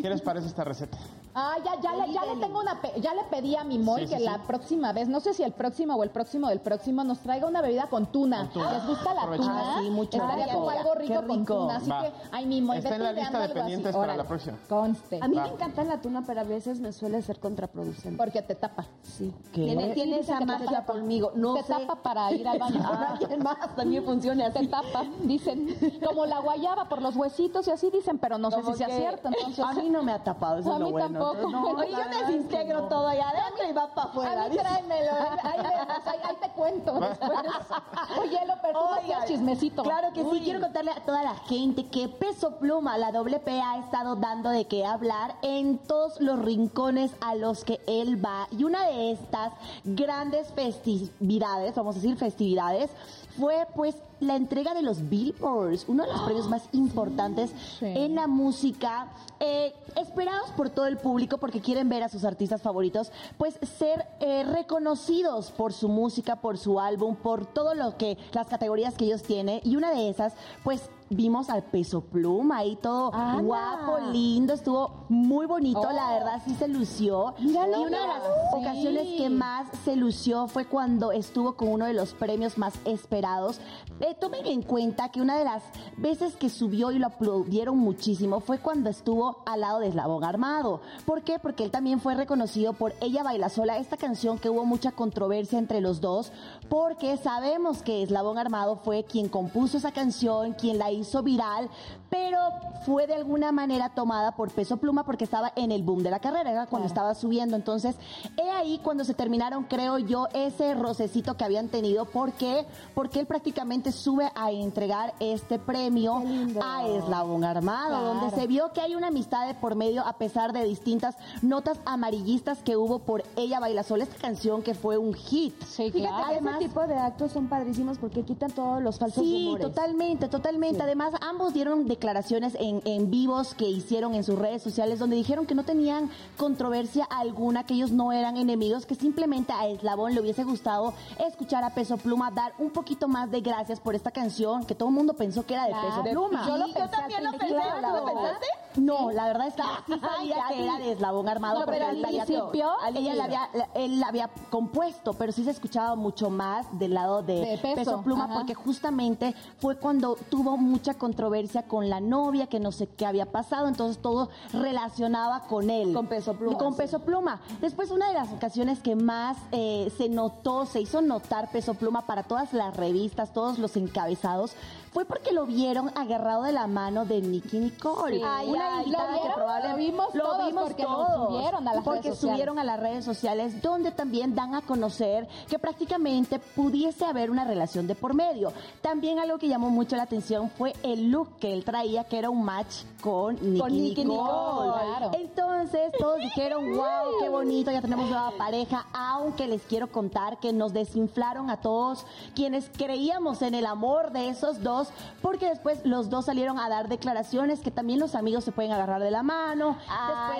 qué 0.00 0.10
les 0.10 0.20
parece 0.20 0.46
esta 0.46 0.62
receta. 0.62 0.98
Ah, 1.34 1.54
ya, 1.64 1.80
ya, 1.80 1.94
le, 1.94 2.12
ya 2.12 2.24
le 2.24 2.40
tengo 2.40 2.58
una, 2.60 2.80
pe- 2.80 3.00
ya 3.00 3.14
le 3.14 3.22
pedí 3.24 3.54
a 3.54 3.62
mi 3.62 3.78
Moy 3.78 4.02
Sí, 4.02 4.08
que 4.14 4.18
sí. 4.18 4.24
la 4.24 4.38
próxima 4.42 4.92
vez, 4.92 5.08
no 5.08 5.20
sé 5.20 5.32
si 5.32 5.42
el 5.44 5.52
próximo 5.52 5.94
o 5.94 6.02
el 6.02 6.10
próximo 6.10 6.48
del 6.48 6.58
próximo, 6.60 7.04
nos 7.04 7.20
traiga 7.20 7.46
una 7.46 7.62
bebida 7.62 7.86
con 7.88 8.06
tuna. 8.06 8.38
Con 8.40 8.50
tuna. 8.54 8.72
¿Les 8.72 8.86
gusta 8.86 9.14
la 9.14 9.36
tuna? 9.36 9.62
Ah, 9.76 9.80
sí, 9.80 9.90
mucho. 9.90 10.16
Estaría 10.16 10.46
Rico. 10.46 10.58
como 10.58 10.70
algo 10.70 10.92
Qué 10.94 10.98
rico, 11.00 11.14
con 11.26 11.38
rico. 11.40 11.54
tuna, 11.56 11.76
así 11.76 11.90
Va. 11.90 12.02
que, 12.02 12.12
ay, 12.32 12.46
mi 12.46 12.60
Moy, 12.60 12.78
Está 12.78 12.96
en 12.96 13.02
la 13.04 13.12
lista 13.12 13.38
de 13.40 13.48
pendientes 13.50 13.94
para 13.96 14.16
la 14.16 14.24
próxima. 14.24 14.56
Conste, 14.68 15.20
A 15.22 15.28
mí 15.28 15.36
Va. 15.36 15.42
me 15.44 15.48
encanta 15.50 15.84
la 15.84 16.00
tuna, 16.00 16.24
pero 16.26 16.40
a 16.40 16.44
veces 16.44 16.80
me 16.80 16.92
suele 16.92 17.22
ser 17.22 17.38
contraproducente. 17.38 18.16
porque 18.18 18.42
te 18.42 18.56
tapa. 18.56 18.86
Sí. 19.02 19.32
¿Qué? 19.52 19.64
Tiene, 19.66 19.88
tiene 19.94 20.18
esa 20.18 20.40
magia 20.40 20.84
conmigo. 20.84 21.30
No 21.36 21.54
te 21.54 21.62
sé. 21.62 21.72
tapa 21.74 21.96
para 22.02 22.32
ir 22.32 22.46
al 22.48 22.58
baño. 22.58 22.82
Con 22.90 22.96
alguien 23.04 23.42
más 23.42 23.76
también 23.76 24.04
funciona 24.04 24.52
te 24.52 24.66
tapa, 24.66 25.04
dicen. 25.22 25.76
Como 26.04 26.26
la 26.26 26.40
guayaba 26.40 26.88
por 26.88 27.00
los 27.02 27.14
huesitos 27.14 27.68
y 27.68 27.70
así 27.70 27.88
dicen, 27.90 28.18
pero 28.18 28.36
no 28.36 28.50
sé 28.50 28.64
si 28.64 28.74
sea 28.74 28.88
cierto. 28.88 29.28
Entonces, 29.28 29.64
A 29.64 29.72
mí 29.74 29.88
no 29.90 30.02
me 30.02 30.12
ha 30.12 30.24
tapado, 30.24 30.58
eso 30.58 30.72
es 30.74 30.80
lo 30.80 30.90
bueno. 30.90 31.19
Tampoco. 31.20 31.50
No, 31.50 31.76
la 31.78 31.86
yo 31.86 32.26
desintegro 32.26 32.80
no. 32.82 32.88
todo 32.88 33.08
allá 33.08 33.28
adentro 33.28 33.68
y 33.68 33.72
va 33.72 33.94
para 33.94 34.08
afuera. 34.08 34.44
A 34.44 34.48
mí 34.48 34.56
tráemelo, 34.56 35.12
ahí, 35.42 35.58
vemos, 35.58 36.06
ahí, 36.06 36.18
ahí 36.24 36.36
te 36.40 36.48
cuento 36.50 37.00
después. 37.00 37.30
Oye, 38.20 38.38
lo 38.46 38.54
hacías 38.94 39.26
chismecito. 39.26 39.82
Claro 39.82 40.12
que 40.12 40.22
sí, 40.22 40.40
quiero 40.42 40.60
contarle 40.60 40.92
a 40.92 41.00
toda 41.04 41.22
la 41.22 41.34
gente 41.34 41.86
que 41.86 42.08
Peso 42.08 42.56
Pluma, 42.58 42.98
la 42.98 43.12
WP, 43.12 43.48
ha 43.48 43.78
estado 43.78 44.16
dando 44.16 44.50
de 44.50 44.66
qué 44.66 44.84
hablar 44.84 45.36
en 45.42 45.78
todos 45.78 46.20
los 46.20 46.38
rincones 46.38 47.12
a 47.20 47.34
los 47.34 47.64
que 47.64 47.80
él 47.86 48.24
va. 48.24 48.48
Y 48.50 48.64
una 48.64 48.86
de 48.86 49.12
estas 49.12 49.52
grandes 49.84 50.52
festividades, 50.52 51.74
vamos 51.74 51.96
a 51.96 52.00
decir 52.00 52.16
festividades, 52.16 52.90
fue 53.38 53.66
pues 53.74 53.96
la 54.20 54.36
entrega 54.36 54.74
de 54.74 54.82
los 54.82 55.08
Billboards, 55.08 55.86
uno 55.88 56.04
de 56.04 56.12
los 56.12 56.20
premios 56.22 56.48
más 56.48 56.62
importantes 56.72 57.50
Sí. 57.78 57.86
en 57.86 58.14
la 58.14 58.26
música, 58.26 59.08
eh, 59.40 59.74
esperados 59.96 60.50
por 60.56 60.70
todo 60.70 60.86
el 60.86 60.98
público 60.98 61.38
porque 61.38 61.60
quieren 61.60 61.88
ver 61.88 62.02
a 62.02 62.08
sus 62.08 62.24
artistas 62.24 62.60
favoritos, 62.62 63.10
pues 63.38 63.58
ser 63.78 64.06
eh, 64.20 64.44
reconocidos 64.44 65.50
por 65.50 65.72
su 65.72 65.88
música, 65.88 66.36
por 66.36 66.58
su 66.58 66.78
álbum, 66.80 67.16
por 67.16 67.46
todo 67.46 67.74
lo 67.74 67.96
que, 67.96 68.18
las 68.32 68.46
categorías 68.46 68.94
que 68.94 69.06
ellos 69.06 69.22
tienen. 69.22 69.60
Y 69.64 69.76
una 69.76 69.90
de 69.90 70.08
esas, 70.10 70.34
pues 70.64 70.90
vimos 71.10 71.50
al 71.50 71.64
peso 71.64 72.00
pluma 72.02 72.58
ahí 72.58 72.76
todo 72.76 73.10
guapo, 73.42 73.98
lindo, 74.12 74.54
estuvo 74.54 75.04
muy 75.08 75.46
bonito, 75.46 75.80
Oh. 75.80 75.92
la 75.92 76.12
verdad 76.12 76.40
sí 76.44 76.54
se 76.54 76.68
lució. 76.68 77.34
Míralo, 77.40 77.80
y 77.80 77.84
una 77.84 78.00
de 78.00 78.06
las 78.06 78.22
sí. 78.22 78.30
ocasiones 78.54 79.08
que 79.18 79.28
más 79.28 79.66
se 79.84 79.96
lució 79.96 80.46
fue 80.46 80.66
cuando 80.66 81.10
estuvo 81.12 81.54
con 81.56 81.68
uno 81.68 81.86
de 81.86 81.94
los 81.94 82.14
premios 82.14 82.58
más 82.58 82.74
esperados. 82.84 83.60
Eh, 84.00 84.14
tomen 84.20 84.46
en 84.46 84.62
cuenta 84.62 85.08
que 85.10 85.20
una 85.20 85.36
de 85.36 85.44
las 85.44 85.62
veces 85.96 86.36
que 86.36 86.48
subió 86.48 86.92
y 86.92 86.98
lo 86.98 87.08
aplaudieron 87.08 87.76
muchísimo 87.76 88.38
fue 88.40 88.58
cuando 88.58 88.88
estuvo 88.88 89.42
al 89.46 89.62
lado 89.62 89.80
de 89.80 89.88
Eslabón 89.88 90.22
Armado. 90.24 90.80
¿Por 91.06 91.22
qué? 91.22 91.38
Porque 91.40 91.64
él 91.64 91.70
también 91.72 91.98
fue 92.00 92.14
reconocido 92.14 92.72
por 92.72 92.94
Ella 93.00 93.22
Baila 93.24 93.48
Sola, 93.48 93.78
esta 93.78 93.96
canción 93.96 94.38
que 94.38 94.48
hubo 94.48 94.64
mucha 94.64 94.92
controversia 94.92 95.58
entre 95.58 95.80
los 95.80 96.00
dos, 96.00 96.30
porque 96.68 97.16
sabemos 97.16 97.82
que 97.82 98.02
Eslabón 98.04 98.38
Armado 98.38 98.76
fue 98.76 99.02
quien 99.04 99.28
compuso 99.28 99.78
esa 99.78 99.90
canción, 99.92 100.52
quien 100.52 100.78
la 100.78 100.90
hizo 100.90 100.99
viral, 101.22 101.68
pero 102.10 102.38
fue 102.84 103.06
de 103.06 103.14
alguna 103.14 103.52
manera 103.52 103.90
tomada 103.90 104.32
por 104.32 104.50
Peso 104.50 104.76
Pluma 104.78 105.04
porque 105.04 105.24
estaba 105.24 105.52
en 105.54 105.70
el 105.70 105.82
boom 105.82 106.02
de 106.02 106.10
la 106.10 106.18
carrera, 106.18 106.50
era 106.50 106.66
cuando 106.66 106.88
estaba 106.88 107.14
subiendo. 107.14 107.54
Entonces, 107.56 107.94
he 108.36 108.50
ahí 108.50 108.80
cuando 108.82 109.04
se 109.04 109.14
terminaron, 109.14 109.64
creo 109.64 109.98
yo, 109.98 110.26
ese 110.34 110.74
rocecito 110.74 111.36
que 111.36 111.44
habían 111.44 111.68
tenido. 111.68 112.06
¿Por 112.06 112.32
qué? 112.32 112.66
Porque 112.94 113.20
él 113.20 113.26
prácticamente 113.26 113.92
sube 113.92 114.30
a 114.34 114.50
entregar 114.50 115.14
este 115.20 115.58
premio 115.58 116.22
a 116.62 116.86
Eslabón 116.88 117.44
Armado, 117.44 117.88
Claro. 118.00 118.04
donde 118.14 118.30
se 118.34 118.46
vio 118.46 118.72
que 118.72 118.80
hay 118.80 118.94
una 118.96 119.08
amistad 119.08 119.46
de 119.46 119.54
por 119.54 119.74
medio 119.76 120.04
a 120.06 120.14
pesar 120.14 120.52
de 120.52 120.64
distintas 120.64 121.16
notas 121.42 121.78
amarillistas 121.84 122.62
que 122.62 122.76
hubo 122.76 122.98
por 123.00 123.22
Ella 123.36 123.60
Baila 123.60 123.82
Sola, 123.82 124.04
esta 124.04 124.16
canción 124.16 124.62
que 124.62 124.74
fue 124.74 124.98
un 124.98 125.14
hit. 125.14 125.54
Sí, 125.64 125.90
Fíjate 125.92 125.98
claro. 126.00 126.24
Además- 126.30 126.56
ese 126.56 126.64
tipo 126.68 126.86
de 126.86 126.94
actos 126.96 127.30
son 127.32 127.46
padrísimos 127.48 127.98
porque 127.98 128.22
quitan 128.24 128.50
todos 128.50 128.82
los 128.82 128.98
falsos 128.98 129.22
Sí, 129.22 129.44
rumores. 129.46 129.66
totalmente, 129.68 130.28
totalmente. 130.28 130.82
Además, 130.82 131.12
ambos 131.20 131.52
dieron 131.52 131.86
declaraciones 132.00 132.56
en, 132.58 132.80
en 132.86 133.10
vivos 133.10 133.52
que 133.54 133.68
hicieron 133.68 134.14
en 134.14 134.24
sus 134.24 134.38
redes 134.38 134.62
sociales 134.62 134.98
donde 134.98 135.16
dijeron 135.16 135.44
que 135.44 135.54
no 135.54 135.64
tenían 135.64 136.08
controversia 136.38 137.04
alguna, 137.04 137.64
que 137.64 137.74
ellos 137.74 137.90
no 137.92 138.10
eran 138.10 138.38
enemigos, 138.38 138.86
que 138.86 138.94
simplemente 138.94 139.52
a 139.52 139.66
Eslabón 139.66 140.14
le 140.14 140.20
hubiese 140.22 140.42
gustado 140.44 140.94
escuchar 141.28 141.62
a 141.62 141.74
Peso 141.74 141.98
Pluma 141.98 142.30
dar 142.30 142.54
un 142.58 142.70
poquito 142.70 143.06
más 143.06 143.30
de 143.30 143.42
gracias 143.42 143.80
por 143.80 143.94
esta 143.94 144.10
canción 144.10 144.64
que 144.64 144.74
todo 144.74 144.88
el 144.88 144.94
mundo 144.94 145.12
pensó 145.12 145.44
que 145.44 145.52
era 145.54 145.64
de 145.66 145.74
Peso 145.74 146.00
Claro. 146.02 146.10
Pluma. 146.10 146.46
Yo 146.46 146.56
lo 146.56 146.66
Sí, 146.68 146.72
pensé 146.72 146.88
también 146.96 147.26
al 147.26 147.32
lo 147.32 147.38
pensé, 147.38 147.54
la 147.54 147.80
¿lo 147.80 147.92
verdad. 147.92 148.04
pensaste? 148.06 148.46
No, 148.76 149.10
la 149.10 149.26
verdad 149.26 149.48
es 149.48 149.54
que 149.54 149.62
sí 149.62 150.00
sabía 150.00 150.16
Ay, 150.16 150.28
ya 150.28 150.48
que 150.56 150.64
era 150.64 150.78
de 150.78 150.92
Eslabón 150.92 151.28
Armado 151.28 151.58
No, 151.58 151.64
porque 151.66 151.80
pero 151.80 151.90
al 151.90 152.00
principio, 152.00 152.70
ella 152.94 153.14
la 153.14 153.24
había, 153.24 153.48
la- 153.52 153.68
él 153.74 154.00
la 154.00 154.06
había 154.06 154.30
compuesto, 154.48 155.12
pero 155.14 155.32
sí 155.32 155.44
se 155.44 155.50
escuchaba 155.50 155.96
mucho 155.96 156.30
más 156.30 156.66
del 156.78 156.94
lado 156.94 157.22
de, 157.22 157.40
De 157.40 157.58
Peso, 157.58 158.00
Pluma 158.02 158.24
ajá. 158.24 158.34
porque 158.34 158.54
justamente 158.54 159.34
fue 159.58 159.76
cuando 159.76 160.16
tuvo 160.30 160.56
mucha 160.56 160.94
controversia 160.94 161.64
con 161.64 161.89
la 161.90 162.00
novia, 162.00 162.46
que 162.46 162.60
no 162.60 162.72
sé 162.72 162.86
qué 162.86 163.04
había 163.04 163.26
pasado, 163.26 163.68
entonces 163.68 164.00
todo 164.00 164.30
relacionaba 164.52 165.42
con 165.42 165.68
él. 165.68 165.92
Con 165.92 166.06
Peso 166.06 166.34
Pluma, 166.34 166.56
Con 166.58 166.72
sí. 166.72 166.78
Peso 166.78 167.00
Pluma. 167.00 167.40
Después, 167.60 167.90
una 167.90 168.08
de 168.08 168.14
las 168.14 168.32
ocasiones 168.32 168.80
que 168.80 168.96
más 168.96 169.36
eh, 169.52 169.92
se 169.96 170.08
notó, 170.08 170.66
se 170.66 170.80
hizo 170.80 171.02
notar 171.02 171.50
Peso 171.50 171.74
Pluma 171.74 172.06
para 172.06 172.22
todas 172.22 172.52
las 172.52 172.76
revistas, 172.76 173.32
todos 173.32 173.58
los 173.58 173.76
encabezados, 173.76 174.54
fue 174.92 175.04
porque 175.04 175.32
lo 175.32 175.46
vieron 175.46 175.90
agarrado 175.96 176.42
de 176.42 176.52
la 176.52 176.66
mano 176.66 177.04
de 177.04 177.20
Nicky 177.20 177.58
Nicole. 177.58 178.16
Sí. 178.16 178.22
Ay, 178.26 178.48
una 178.50 178.76
ay, 178.78 178.84
invitada 178.84 179.12
¿lo 179.16 179.22
que 179.22 179.28
probablemente 179.34 179.86
Lo 179.86 179.92
vimos 179.92 180.12
todos 180.12 180.52
porque 180.68 180.82
lo 180.82 180.88
todos, 180.88 181.28
subieron 181.28 181.68
a 181.68 181.74
las 181.74 181.84
porque 181.84 182.00
redes 182.00 182.14
sociales. 182.14 182.34
subieron 182.36 182.58
a 182.58 182.64
las 182.64 182.80
redes 182.80 183.04
sociales 183.04 183.62
donde 183.62 183.90
también 183.92 184.34
dan 184.34 184.54
a 184.54 184.62
conocer 184.62 185.28
que 185.48 185.58
prácticamente 185.58 186.38
pudiese 186.38 187.04
haber 187.04 187.30
una 187.30 187.44
relación 187.44 187.86
de 187.86 187.94
por 187.94 188.14
medio. 188.14 188.52
También 188.82 189.18
algo 189.18 189.38
que 189.38 189.48
llamó 189.48 189.70
mucho 189.70 189.96
la 189.96 190.02
atención 190.02 190.50
fue 190.50 190.72
el 190.82 191.10
look 191.10 191.36
que 191.38 191.52
él 191.52 191.64
traía, 191.64 192.04
que 192.04 192.18
era 192.18 192.30
un 192.30 192.44
match 192.44 192.82
con 193.00 193.34
Nicky, 193.36 193.58
Con 193.60 193.72
Nicki 193.72 194.04
Nicole. 194.04 194.66
Nicole, 194.66 194.72
claro. 194.86 195.10
Entonces 195.14 195.92
todos 195.98 196.18
dijeron, 196.22 196.76
wow, 196.76 197.20
qué 197.20 197.28
bonito, 197.28 197.70
ya 197.70 197.80
tenemos 197.80 198.08
nueva 198.08 198.32
pareja, 198.36 198.86
aunque 198.92 199.46
les 199.46 199.62
quiero 199.62 199.86
contar 199.90 200.38
que 200.40 200.52
nos 200.52 200.72
desinflaron 200.72 201.48
a 201.50 201.60
todos 201.60 202.04
quienes 202.34 202.68
creíamos 202.76 203.42
en 203.42 203.54
el 203.54 203.66
amor 203.66 204.10
de 204.12 204.28
esos 204.28 204.62
dos, 204.62 204.79
porque 205.22 205.48
después 205.48 205.80
los 205.84 206.10
dos 206.10 206.26
salieron 206.26 206.58
a 206.58 206.68
dar 206.68 206.88
declaraciones 206.88 207.60
que 207.60 207.70
también 207.70 207.98
los 208.00 208.14
amigos 208.14 208.44
se 208.44 208.52
pueden 208.52 208.72
agarrar 208.72 209.02
de 209.02 209.10
la 209.10 209.22
mano. 209.22 209.76
después 209.78 209.88
Ah, 209.88 210.32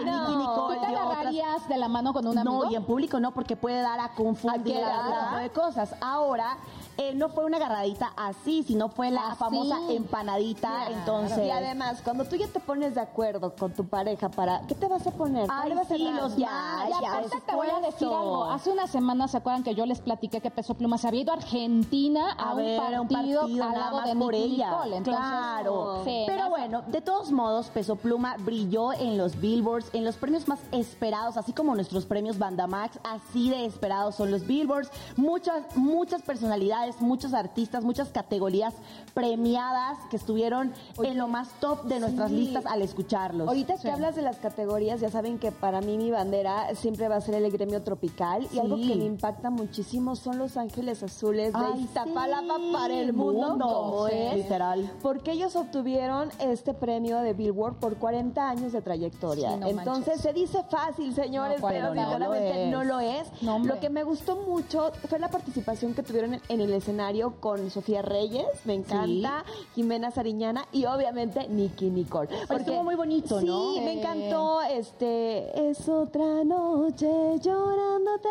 eh, 0.00 0.04
no. 0.04 0.38
Nicole 0.38 0.76
¿Tú 0.76 0.80
te 0.80 0.92
otras 0.92 1.02
agarrarías 1.02 1.68
de 1.68 1.76
la 1.76 1.88
mano 1.88 2.12
con 2.12 2.26
un 2.26 2.38
amigo? 2.38 2.64
no, 2.64 2.70
y 2.70 2.74
en 2.76 2.84
público 2.84 3.20
no, 3.20 3.32
porque 3.32 3.56
puede 3.56 3.80
dar 3.80 4.00
a 4.00 4.10
confundir 4.14 4.76
¿A 4.84 5.36
a 5.36 5.40
de 5.40 5.50
cosas. 5.50 5.94
Ahora, 6.00 6.58
eh, 6.98 7.14
no 7.14 7.28
fue 7.30 7.44
una 7.46 7.56
agarradita 7.56 8.12
así, 8.16 8.62
sino 8.62 8.88
fue 8.90 9.10
la 9.10 9.28
Así. 9.28 9.38
famosa 9.38 9.78
empanadita. 9.90 10.68
Claro. 10.68 10.94
Entonces, 10.94 11.46
Y 11.46 11.50
además, 11.50 12.00
cuando 12.02 12.24
tú 12.24 12.36
ya 12.36 12.46
te 12.48 12.60
pones 12.60 12.94
de 12.94 13.00
acuerdo 13.00 13.54
con 13.56 13.72
tu 13.72 13.86
pareja 13.86 14.28
para... 14.28 14.60
¿Qué 14.66 14.74
te 14.74 14.86
vas 14.88 15.06
a 15.06 15.10
poner? 15.12 15.46
¿Cuál 15.46 15.72
Ay, 15.72 15.74
vas 15.74 15.90
a 15.90 15.96
sí, 15.96 16.04
dar? 16.04 16.14
los 16.14 16.36
Ya, 16.36 16.88
ya, 17.00 17.20
por 17.20 17.40
te 17.40 17.54
voy 17.54 17.68
a 17.70 17.80
decir 17.86 18.08
algo. 18.08 18.44
Hace 18.44 18.70
unas 18.70 18.90
semanas, 18.90 19.30
¿se 19.30 19.36
acuerdan 19.38 19.62
que 19.62 19.74
yo 19.74 19.86
les 19.86 20.00
platiqué 20.00 20.40
que 20.40 20.50
Peso 20.50 20.74
Pluma 20.74 20.98
se 20.98 21.08
había 21.08 21.22
ido 21.22 21.32
a 21.32 21.36
Argentina 21.36 22.32
a, 22.36 22.50
a 22.50 22.54
ver, 22.54 22.80
un, 22.80 22.98
un 23.00 23.08
partido 23.08 23.40
partido 23.42 23.64
al 23.64 23.72
nada 23.72 23.90
más 23.92 24.04
de 24.08 24.16
por 24.16 24.34
ella. 24.34 24.70
Nicole? 24.70 24.96
Entonces, 24.98 25.22
claro. 25.22 26.02
sí, 26.04 26.24
Pero 26.26 26.42
no, 26.44 26.50
bueno, 26.50 26.68
Bueno, 26.68 26.82
de 26.88 27.00
todos 27.00 27.30
modos, 27.32 27.68
Peso 27.68 27.96
Pluma 27.96 28.36
brilló 28.40 28.92
en 28.92 29.16
los 29.16 29.40
Billboards, 29.40 29.88
en 29.94 30.04
los 30.04 30.16
premios 30.16 30.48
más 30.48 30.58
esperados, 30.72 31.36
así 31.38 31.52
como 31.54 31.74
nuestros 31.74 32.04
premios 32.04 32.38
Bandamax, 32.38 32.98
así 33.04 33.48
de 33.48 33.64
esperados 33.64 34.16
son 34.16 34.30
los 34.30 34.46
Billboards. 34.46 34.90
Muchas, 35.16 35.62
muchas 35.76 36.20
personalidades, 36.22 36.87
muchos 37.00 37.34
artistas, 37.34 37.84
muchas 37.84 38.08
categorías 38.10 38.74
premiadas 39.14 39.98
que 40.10 40.16
estuvieron 40.16 40.72
en 41.02 41.18
lo 41.18 41.28
más 41.28 41.48
top 41.60 41.84
de 41.84 42.00
nuestras 42.00 42.30
sí. 42.30 42.36
listas 42.36 42.66
al 42.66 42.82
escucharlos. 42.82 43.48
Ahorita 43.48 43.76
que 43.78 43.90
hablas 43.90 44.16
de 44.16 44.22
las 44.22 44.36
categorías, 44.38 45.00
ya 45.00 45.10
saben 45.10 45.38
que 45.38 45.52
para 45.52 45.80
mí 45.80 45.96
mi 45.98 46.10
bandera 46.10 46.74
siempre 46.74 47.08
va 47.08 47.16
a 47.16 47.20
ser 47.20 47.34
el 47.34 47.50
gremio 47.50 47.82
tropical 47.82 48.44
y 48.44 48.48
Sí. 48.48 48.58
algo 48.60 48.76
que 48.76 48.94
me 48.96 49.04
impacta 49.04 49.50
muchísimo 49.50 50.16
son 50.16 50.38
los 50.38 50.56
ángeles 50.56 51.02
azules 51.02 51.52
de 51.52 51.58
Ay, 51.58 51.82
Iztapalapa 51.82 52.56
sí, 52.56 52.70
para 52.72 52.94
el 52.94 53.12
mundo, 53.12 53.48
mundo, 53.50 53.66
como 53.66 54.06
sí, 54.08 54.14
es. 54.14 54.36
literal. 54.36 54.90
Porque 55.02 55.32
ellos 55.32 55.54
obtuvieron 55.56 56.30
este 56.40 56.74
premio 56.74 57.18
de 57.18 57.32
Billboard 57.34 57.76
por 57.76 57.96
40 57.96 58.48
años 58.48 58.72
de 58.72 58.80
trayectoria. 58.82 59.52
Sí, 59.52 59.56
no 59.60 59.66
Entonces 59.68 60.06
manches. 60.16 60.20
se 60.22 60.32
dice 60.32 60.62
fácil, 60.70 61.14
señores, 61.14 61.60
No, 61.60 61.68
pero 61.68 61.88
40 61.88 62.02
sinceramente 62.04 62.66
no 62.70 62.78
no 62.78 62.84
lo 62.84 62.88
lo 62.88 63.00
es. 63.00 63.42
No, 63.42 63.56
hombre. 63.56 63.74
lo 63.74 63.80
que 63.80 63.90
me 63.90 64.02
gustó 64.04 64.36
mucho 64.36 64.90
fue 65.08 65.18
la 65.18 65.28
participación 65.30 65.94
que 65.94 66.02
tuvieron 66.02 66.40
en 66.48 66.60
el 66.60 66.72
escenario 66.78 67.34
con 67.40 67.70
Sofía 67.70 68.02
Reyes, 68.02 68.46
me 68.64 68.74
encanta, 68.74 69.44
Jimena 69.74 70.10
Sariñana 70.10 70.64
y 70.72 70.86
obviamente 70.86 71.48
Nicky 71.48 71.90
Nicole. 71.90 72.28
Porque- 72.48 72.62
estuvo 72.62 72.82
muy 72.84 72.94
bonito, 72.94 73.40
sí, 73.40 73.46
¿no? 73.46 73.74
me 73.74 73.92
Sí. 73.92 73.98
encantó 73.98 74.62
este 74.62 75.68
es 75.70 75.88
otra 75.88 76.44
noche 76.44 77.08
llorándote. 77.40 78.28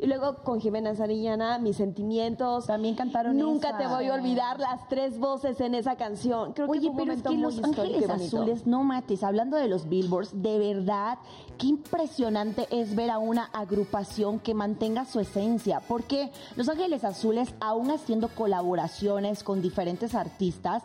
Y 0.00 0.06
luego 0.06 0.36
con 0.44 0.60
Jimena 0.60 0.94
Sariñana, 0.94 1.58
mis 1.58 1.76
sentimientos. 1.76 2.66
También 2.66 2.94
cantaron 2.94 3.36
Nunca 3.36 3.70
esa. 3.70 3.78
te 3.78 3.86
voy 3.86 4.06
a 4.06 4.14
olvidar 4.14 4.58
las 4.60 4.88
tres 4.88 5.18
voces 5.18 5.60
en 5.60 5.74
esa 5.74 5.96
canción. 5.96 6.52
Creo 6.52 6.68
que 6.70 6.80
fue 6.80 6.88
un 6.90 6.96
pero 6.96 7.12
es 7.12 7.18
momento 7.24 7.30
que 7.30 7.36
muy 7.36 7.42
los 7.44 7.64
Ángeles. 7.64 8.08
Azules, 8.10 8.66
no 8.66 8.82
mates, 8.84 9.22
hablando 9.22 9.56
de 9.56 9.68
los 9.68 9.88
Billboards, 9.88 10.30
de 10.42 10.58
verdad, 10.58 11.18
qué 11.58 11.66
impresionante 11.66 12.66
es 12.70 12.94
ver 12.94 13.10
a 13.10 13.18
una 13.18 13.44
agrupación 13.52 14.38
que 14.38 14.54
mantenga 14.54 15.04
su 15.04 15.20
esencia, 15.20 15.80
porque 15.86 16.30
Los 16.56 16.68
Ángeles 16.68 17.04
Azules, 17.04 17.52
aún 17.60 17.90
haciendo 17.90 18.28
colaboraciones 18.28 19.42
con 19.42 19.60
diferentes 19.60 20.14
artistas, 20.14 20.82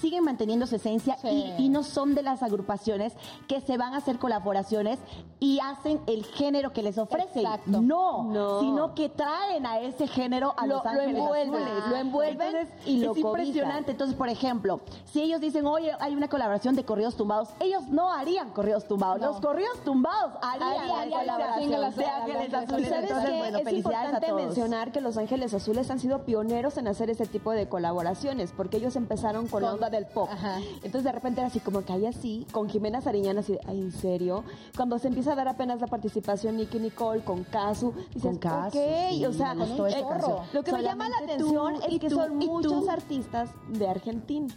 siguen 0.00 0.24
manteniendo 0.24 0.66
su 0.66 0.74
esencia 0.76 1.16
Sí. 1.18 1.52
y, 1.58 1.64
y 1.64 1.68
no 1.68 1.82
son 1.84 2.14
de 2.14 2.22
las 2.22 2.42
agrupaciones 2.42 3.12
que 3.46 3.60
se 3.60 3.76
van 3.76 3.94
a 3.94 3.98
hacer 3.98 4.18
colaboraciones 4.18 4.98
y 5.38 5.60
hacen 5.60 6.00
el 6.06 6.24
género 6.24 6.72
que 6.72 6.82
les 6.82 6.98
ofrecen. 6.98 7.44
Exacto. 7.44 7.80
No, 7.80 8.24
No. 8.24 8.60
sino 8.60 8.94
que 8.94 9.08
traen 9.10 9.64
a 9.66 9.78
ese 9.80 10.06
género 10.08 10.54
a 10.56 10.66
Lo- 10.66 10.76
Los 10.76 10.84
lo 10.84 10.90
Ángeles 10.90 11.16
envuelven, 11.18 11.62
Azules. 11.62 11.86
lo 11.88 11.96
envuelven 11.96 12.56
Entonces, 12.56 12.86
y 12.88 12.98
lo 12.98 13.12
es 13.12 13.18
impresionante. 13.18 13.90
Entonces, 13.92 14.16
por 14.16 14.28
ejemplo, 14.28 14.80
si 15.04 15.20
ellos 15.22 15.40
dicen, 15.40 15.66
oye, 15.66 15.92
hay 16.00 16.14
una 16.16 16.28
colaboración 16.28 16.74
de 16.74 16.84
corridos 16.84 17.14
tumbados, 17.16 17.50
ellos 17.60 17.86
no 17.88 18.12
harían 18.12 18.50
corridos 18.50 18.88
tumbados. 18.88 19.20
No. 19.20 19.26
Los 19.28 19.40
corridos 19.40 19.78
tumbados 19.84 20.11
de 20.58 21.96
de 21.96 22.04
Ángeles 22.04 22.54
Azules. 22.54 22.86
¿Y 22.86 22.90
sabes 22.90 23.10
Entonces, 23.10 23.30
qué? 23.30 23.38
bueno, 23.38 23.58
es 23.58 23.72
importante 23.72 24.32
mencionar 24.32 24.92
que 24.92 25.00
Los 25.00 25.16
Ángeles 25.16 25.54
Azules 25.54 25.90
han 25.90 25.98
sido 25.98 26.24
pioneros 26.24 26.76
en 26.78 26.88
hacer 26.88 27.10
ese 27.10 27.26
tipo 27.26 27.52
de 27.52 27.68
colaboraciones, 27.68 28.52
porque 28.56 28.76
ellos 28.78 28.96
empezaron 28.96 29.48
con, 29.48 29.62
la 29.62 29.74
onda 29.74 29.90
del 29.90 30.06
pop. 30.06 30.28
Ajá. 30.30 30.58
Entonces 30.76 31.04
de 31.04 31.12
repente 31.12 31.40
era 31.40 31.48
así 31.48 31.60
como 31.60 31.84
que 31.84 31.92
hay 31.92 32.06
así, 32.06 32.46
con 32.52 32.68
Jimena 32.68 33.00
Sariñana, 33.00 33.40
así, 33.40 33.52
de, 33.52 33.60
ay, 33.66 33.80
¿en 33.80 33.92
serio? 33.92 34.44
Cuando 34.76 34.98
se 34.98 35.08
empieza 35.08 35.32
a 35.32 35.36
dar 35.36 35.48
apenas 35.48 35.80
la 35.80 35.86
participación 35.86 36.56
Nicky 36.56 36.78
Nicole 36.78 37.22
con 37.22 37.44
Casu, 37.44 37.92
dices, 38.14 38.22
Con 38.22 38.38
Casu, 38.38 38.78
ok, 38.78 38.84
sí, 39.10 39.26
o 39.26 39.32
sea, 39.32 39.52
eh, 39.52 40.04
canción. 40.08 40.36
lo 40.52 40.62
que 40.62 40.72
me 40.72 40.82
llama 40.82 41.08
la 41.08 41.18
atención 41.24 41.74
tú, 41.74 41.86
es 41.88 41.98
que 42.00 42.08
tú, 42.08 42.16
son 42.16 42.36
muchos 42.36 42.84
tú. 42.84 42.90
artistas 42.90 43.50
de 43.68 43.88
Argentina. 43.88 44.48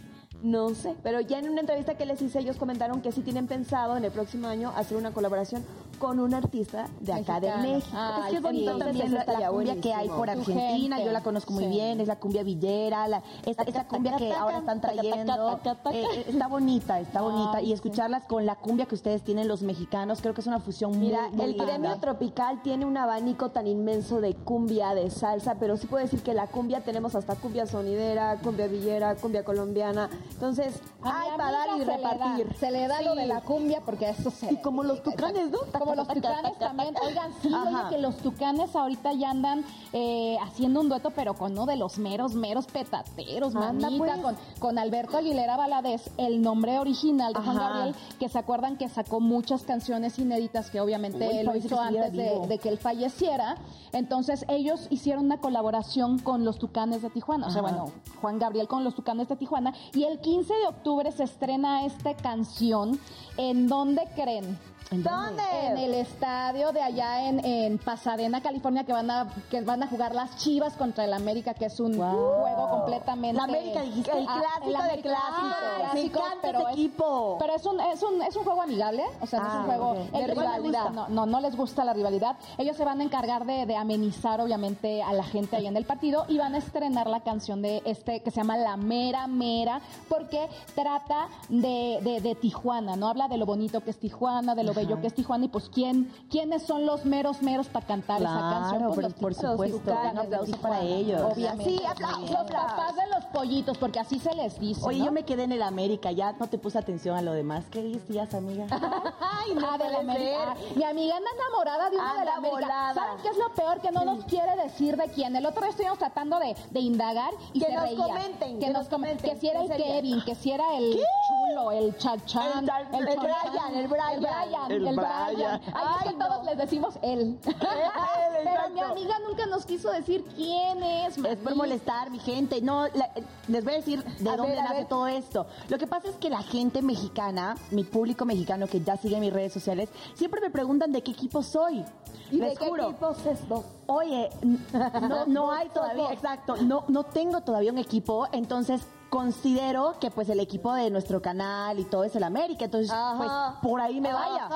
No 0.42 0.74
sé, 0.74 0.94
pero 1.02 1.20
ya 1.20 1.38
en 1.38 1.48
una 1.48 1.60
entrevista 1.60 1.96
que 1.96 2.06
les 2.06 2.20
hice, 2.22 2.38
ellos 2.40 2.56
comentaron 2.56 3.00
que 3.00 3.10
sí 3.10 3.22
tienen 3.22 3.46
pensado 3.46 3.96
en 3.96 4.04
el 4.04 4.12
próximo 4.12 4.46
año 4.48 4.72
hacer 4.76 4.96
una 4.96 5.10
colaboración 5.12 5.64
con 5.98 6.20
un 6.20 6.34
artista 6.34 6.88
de 7.00 7.14
acá 7.14 7.40
de. 7.40 7.50
México. 7.56 7.88
Ah, 7.94 8.20
es 8.24 8.30
que 8.30 8.36
es 8.36 8.42
bonito 8.42 8.76
también 8.76 9.14
la, 9.14 9.24
la 9.24 9.48
cumbia 9.48 9.80
que 9.80 9.94
hay 9.94 10.08
por 10.08 10.28
Argentina, 10.28 11.02
yo 11.02 11.10
la 11.10 11.22
conozco 11.22 11.52
muy 11.54 11.64
Sí. 11.64 11.70
bien, 11.70 12.00
es 12.00 12.06
la 12.08 12.16
cumbia 12.16 12.42
villera, 12.42 13.08
la, 13.08 13.22
esa, 13.46 13.62
esa 13.62 13.88
cumbia 13.88 14.16
que 14.16 14.30
ahora 14.32 14.58
están 14.58 14.80
trayendo, 14.82 15.58
eh, 15.90 16.04
eh, 16.04 16.24
está 16.28 16.46
bonita, 16.48 17.00
está 17.00 17.22
bonita, 17.22 17.62
y 17.62 17.72
escucharlas 17.72 18.24
con 18.24 18.44
la 18.44 18.56
cumbia 18.56 18.84
que 18.86 18.94
ustedes 18.94 19.22
tienen 19.22 19.48
los 19.48 19.62
mexicanos, 19.62 20.20
creo 20.20 20.34
que 20.34 20.42
es 20.42 20.46
una 20.46 20.60
fusión 20.60 20.90
muy, 20.90 21.06
Mira, 21.08 21.28
muy 21.32 21.40
el 21.44 21.50
linda. 21.52 21.64
gremio 21.64 21.96
tropical 21.96 22.60
tiene 22.62 22.84
un 22.84 22.96
abanico 22.98 23.48
tan 23.48 23.66
inmenso 23.66 24.20
de 24.20 24.34
cumbia, 24.34 24.94
de 24.94 25.10
salsa, 25.10 25.54
pero 25.58 25.76
sí 25.78 25.86
puedo 25.86 26.04
decir 26.04 26.22
que 26.22 26.34
la 26.34 26.46
cumbia 26.46 26.82
tenemos 26.82 27.14
hasta 27.14 27.36
cumbia 27.36 27.66
sonidera, 27.66 28.36
cumbia 28.42 28.66
villera, 28.66 29.14
cumbia 29.16 29.44
colombiana. 29.44 30.10
Entonces, 30.30 30.80
A 31.02 31.22
hay 31.22 31.30
para 31.36 31.50
dar 31.52 31.68
y 31.76 31.78
le 31.80 31.84
da- 31.84 31.96
repartir. 31.96 32.56
Se 32.58 32.70
le 32.70 32.88
da 32.88 33.00
lo 33.02 33.14
de 33.14 33.26
la 33.26 33.40
cumbia 33.40 33.80
porque 33.84 34.10
eso 34.10 34.30
se. 34.30 34.52
Y 34.52 34.56
como 34.58 34.82
los 34.82 35.02
tucanes, 35.02 35.50
¿no? 35.50 35.58
Como 35.78 35.94
los 35.94 36.06
tucanes 36.08 36.58
también. 36.58 36.94
Oigan, 37.04 37.32
sí, 37.42 37.52
oye, 37.52 37.76
que 37.90 37.98
los 37.98 38.16
tucanes 38.18 38.74
ahorita 38.76 39.12
ya 39.14 39.30
andan 39.30 39.64
eh, 39.92 40.36
haciendo 40.42 40.80
un 40.80 40.88
dueto, 40.88 41.10
pero 41.10 41.34
con 41.34 41.52
uno 41.52 41.66
de 41.66 41.76
los 41.76 41.98
meros, 41.98 42.34
meros 42.34 42.66
petateros, 42.66 43.54
Anda, 43.56 43.72
manita, 43.90 43.98
pues. 43.98 44.20
con, 44.22 44.36
con 44.58 44.78
Alberto 44.78 45.16
Aguilera 45.16 45.56
Valadez, 45.56 46.10
el 46.18 46.42
nombre 46.42 46.78
original 46.78 47.32
de 47.32 47.40
Juan. 47.40 47.56
Gabriel, 47.56 47.94
que 48.18 48.28
se 48.28 48.38
acuerdan 48.38 48.76
que 48.76 48.88
sacó 48.88 49.20
muchas 49.20 49.62
canciones 49.62 50.18
inéditas 50.18 50.70
que 50.70 50.80
obviamente 50.80 51.26
Uy, 51.28 51.42
lo 51.44 51.56
hizo 51.56 51.80
antes 51.80 52.12
de, 52.12 52.58
que 52.58 52.68
él 52.68 52.78
falleciera. 52.78 53.56
Entonces 53.92 54.44
ellos 54.48 54.86
hicieron 54.90 55.24
una 55.24 55.38
colaboración 55.38 56.18
con 56.18 56.44
los 56.44 56.58
Tucanes 56.58 57.02
de 57.02 57.10
Tijuana. 57.10 57.46
O 57.46 57.50
sea, 57.50 57.62
Ajá. 57.62 57.70
bueno, 57.72 57.92
Juan 58.20 58.38
Gabriel 58.38 58.68
con 58.68 58.84
los 58.84 58.94
Tucanes 58.94 59.28
de 59.28 59.36
Tijuana. 59.36 59.72
Y 59.94 60.04
el 60.16 60.22
15 60.22 60.54
de 60.54 60.66
octubre 60.66 61.12
se 61.12 61.24
estrena 61.24 61.84
esta 61.84 62.14
canción. 62.14 62.98
¿En 63.36 63.68
dónde 63.68 64.02
creen? 64.14 64.58
¿En 64.92 65.02
¿Dónde? 65.02 65.42
En 65.66 65.78
el 65.78 65.94
estadio 65.94 66.70
de 66.70 66.80
allá 66.80 67.28
en, 67.28 67.44
en 67.44 67.76
Pasadena, 67.78 68.40
California, 68.40 68.84
que 68.84 68.92
van 68.92 69.10
a 69.10 69.26
que 69.50 69.60
van 69.62 69.82
a 69.82 69.88
jugar 69.88 70.14
las 70.14 70.36
Chivas 70.36 70.74
contra 70.74 71.04
el 71.04 71.12
América, 71.12 71.54
que 71.54 71.64
es 71.64 71.80
un 71.80 71.96
Wow. 71.96 72.40
juego 72.40 72.68
completamente. 72.70 73.36
La 73.36 73.44
América, 73.44 73.82
dijiste. 73.82 74.12
El 74.16 74.26
Ah, 74.28 74.40
clásico 74.44 74.70
de 74.70 74.76
América-. 74.76 75.18
Ah, 75.20 75.78
Me 75.82 75.90
clásico, 75.90 76.18
encanta 76.20 76.38
pero 76.42 76.58
ese 76.60 76.68
es- 76.68 76.72
equipo. 76.74 77.36
Pero 77.40 77.54
es 77.56 77.66
un, 77.66 77.80
es 77.80 78.02
un, 78.04 78.22
es 78.22 78.36
un 78.36 78.44
juego 78.44 78.62
amigable, 78.62 79.02
o 79.20 79.26
sea, 79.26 79.40
no 79.40 79.46
es 79.48 79.52
Ah, 79.54 79.58
un 79.58 79.66
juego 79.66 79.90
ok. 79.90 79.98
el 80.14 80.20
De 80.20 80.26
rivalidad. 80.34 80.84
gusta, 80.84 80.90
No, 80.90 81.08
no, 81.08 81.26
no 81.26 81.40
les 81.40 81.56
gusta 81.56 81.84
la 81.84 81.92
rivalidad. 81.92 82.36
Ellos 82.56 82.76
se 82.76 82.84
van 82.84 83.00
a 83.00 83.02
encargar 83.04 83.44
de, 83.44 83.66
de 83.66 83.74
amenizar, 83.76 84.40
obviamente, 84.40 85.02
a 85.02 85.12
la 85.12 85.24
gente 85.24 85.56
ahí 85.56 85.66
en 85.66 85.76
el 85.76 85.84
partido 85.84 86.26
y 86.28 86.38
van 86.38 86.54
a 86.54 86.58
estrenar 86.58 87.08
la 87.08 87.20
canción 87.20 87.60
de 87.60 87.82
este 87.86 88.20
que 88.22 88.30
se 88.30 88.36
llama 88.36 88.56
La 88.56 88.76
Mera 88.76 89.26
Mera, 89.26 89.80
porque 90.08 90.48
trata 90.76 91.26
de, 91.48 91.98
de, 92.02 92.20
de 92.20 92.34
Tijuana, 92.36 92.94
¿no? 92.94 93.08
Habla 93.08 93.26
de 93.26 93.36
lo 93.36 93.46
bonito 93.46 93.80
que 93.82 93.90
es 93.90 93.98
Tijuana, 93.98 94.54
de 94.54 94.62
lo 94.62 94.75
bello 94.76 95.00
que 95.00 95.08
es 95.08 95.14
Tijuana 95.14 95.46
y 95.46 95.48
pues 95.48 95.68
quién, 95.68 96.12
quiénes 96.30 96.62
son 96.62 96.86
los 96.86 97.04
meros 97.04 97.42
meros 97.42 97.66
para 97.66 97.84
cantar 97.86 98.22
esa 98.22 98.38
canción. 98.38 98.82
Pues, 98.84 98.96
pero 98.96 99.08
los 99.08 99.14
por 99.14 99.34
supuesto, 99.34 99.90
un 100.12 100.18
aplauso 100.18 100.56
para 100.58 100.80
ellos. 100.82 101.20
Obviamente. 101.22 101.64
Sí, 101.64 101.82
aplausos. 101.84 102.30
Los 102.30 102.44
papás 102.50 102.94
de 102.94 103.06
los 103.14 103.24
pollitos, 103.26 103.76
porque 103.78 103.98
así 103.98 104.20
se 104.20 104.32
les 104.34 104.60
dice. 104.60 104.80
Oye, 104.84 105.00
¿no? 105.00 105.06
yo 105.06 105.12
me 105.12 105.24
quedé 105.24 105.42
en 105.44 105.52
el 105.52 105.62
América, 105.62 106.12
ya 106.12 106.32
no 106.34 106.46
te 106.46 106.58
puse 106.58 106.78
atención 106.78 107.16
a 107.16 107.22
lo 107.22 107.32
demás. 107.32 107.64
¿Qué 107.70 107.82
decías, 107.82 108.32
amiga? 108.34 108.66
Ay, 109.20 109.54
no 109.54 109.66
Ah, 109.68 109.78
de 109.78 109.84
la 109.90 109.98
puede 109.98 110.10
América. 110.12 110.30
ser. 110.30 110.48
Ah, 110.48 110.56
Mi 110.76 110.84
amiga 110.84 111.16
anda 111.16 111.30
enamorada 111.34 111.90
de 111.90 111.96
una 111.96 112.10
de 112.12 112.14
la 112.14 112.20
Anda 112.20 112.34
América. 112.36 112.60
volada. 112.60 112.94
¿Saben 112.94 113.22
qué 113.22 113.28
es 113.28 113.36
lo 113.38 113.54
peor? 113.54 113.80
Que 113.80 113.90
no 113.90 114.04
nos 114.04 114.24
quiere 114.26 114.54
decir 114.62 114.96
de 114.96 115.08
quién. 115.08 115.34
El 115.34 115.46
otro 115.46 115.62
día 115.62 115.70
estuvimos 115.70 115.98
tratando 115.98 116.38
de, 116.38 116.54
de 116.70 116.80
indagar 116.80 117.32
y 117.52 117.60
Que 117.60 117.66
se 117.66 117.72
nos 117.74 117.82
reía. 117.84 118.04
comenten, 118.04 118.58
que, 118.58 118.66
que 118.66 118.72
nos 118.72 118.88
comenten. 118.88 119.30
Que 119.30 119.40
si 119.40 119.48
era 119.48 119.62
el. 119.62 119.68
Kevin, 119.76 120.22
que 120.24 120.34
si 120.34 120.50
era 120.52 120.76
el 120.76 120.92
chulo, 121.28 121.72
el 121.72 121.96
chachán, 121.96 122.60
El 122.60 122.66
tal- 122.66 122.82
el 122.94 123.06
chonchan, 123.06 123.20
Brian, 123.20 123.74
el 123.74 123.88
Brian. 123.88 124.12
el 124.12 124.20
Brian, 124.20 124.65
El 124.68 124.86
el 124.86 124.96
Brian. 124.96 125.34
Brian. 125.34 125.60
Ay, 125.74 125.96
es 126.06 126.10
que 126.12 126.16
no. 126.16 126.26
todos 126.26 126.44
les 126.46 126.58
decimos 126.58 126.98
él. 127.02 127.38
Pero 127.44 128.70
mi 128.72 128.80
amiga 128.80 129.14
nunca 129.26 129.46
nos 129.46 129.64
quiso 129.66 129.90
decir 129.90 130.24
quién 130.34 130.82
es. 130.82 131.16
Es 131.18 131.36
por 131.38 131.54
molestar, 131.56 132.10
mi 132.10 132.18
gente. 132.18 132.60
No, 132.60 132.86
la- 132.88 133.10
les 133.48 133.64
voy 133.64 133.74
a 133.74 133.76
decir 133.76 134.02
de 134.04 134.30
A 134.30 134.36
dónde 134.36 134.54
ver, 134.54 134.64
nace 134.64 134.84
todo 134.84 135.06
esto. 135.08 135.46
Lo 135.68 135.78
que 135.78 135.86
pasa 135.86 136.08
es 136.08 136.16
que 136.16 136.30
la 136.30 136.42
gente 136.42 136.82
mexicana, 136.82 137.56
mi 137.70 137.84
público 137.84 138.24
mexicano 138.24 138.66
que 138.66 138.80
ya 138.80 138.96
sigue 138.96 139.18
mis 139.20 139.32
redes 139.32 139.52
sociales, 139.52 139.88
siempre 140.14 140.40
me 140.40 140.50
preguntan 140.50 140.92
de 140.92 141.02
qué 141.02 141.12
equipo 141.12 141.42
soy. 141.42 141.84
¿Y 142.30 142.36
Les 142.38 142.50
de 142.50 142.56
qué 142.56 142.68
juro. 142.68 142.84
equipos 142.90 143.24
es 143.26 143.48
dos? 143.48 143.64
Oye, 143.86 144.30
no, 145.08 145.26
no 145.26 145.52
hay 145.52 145.68
todavía, 145.68 146.12
exacto, 146.12 146.56
no, 146.56 146.84
no 146.88 147.04
tengo 147.04 147.40
todavía 147.42 147.70
un 147.70 147.78
equipo, 147.78 148.26
entonces 148.32 148.82
considero 149.10 149.98
que 150.00 150.10
pues 150.10 150.28
el 150.28 150.40
equipo 150.40 150.72
de 150.74 150.90
nuestro 150.90 151.22
canal 151.22 151.78
y 151.78 151.84
todo 151.84 152.04
es 152.04 152.14
el 152.16 152.24
América, 152.24 152.64
entonces 152.66 152.90
Ajá. 152.90 153.16
pues 153.16 153.30
por 153.62 153.80
ahí 153.80 154.00
me 154.00 154.12
vaya. 154.12 154.48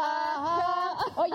Oye, 1.17 1.35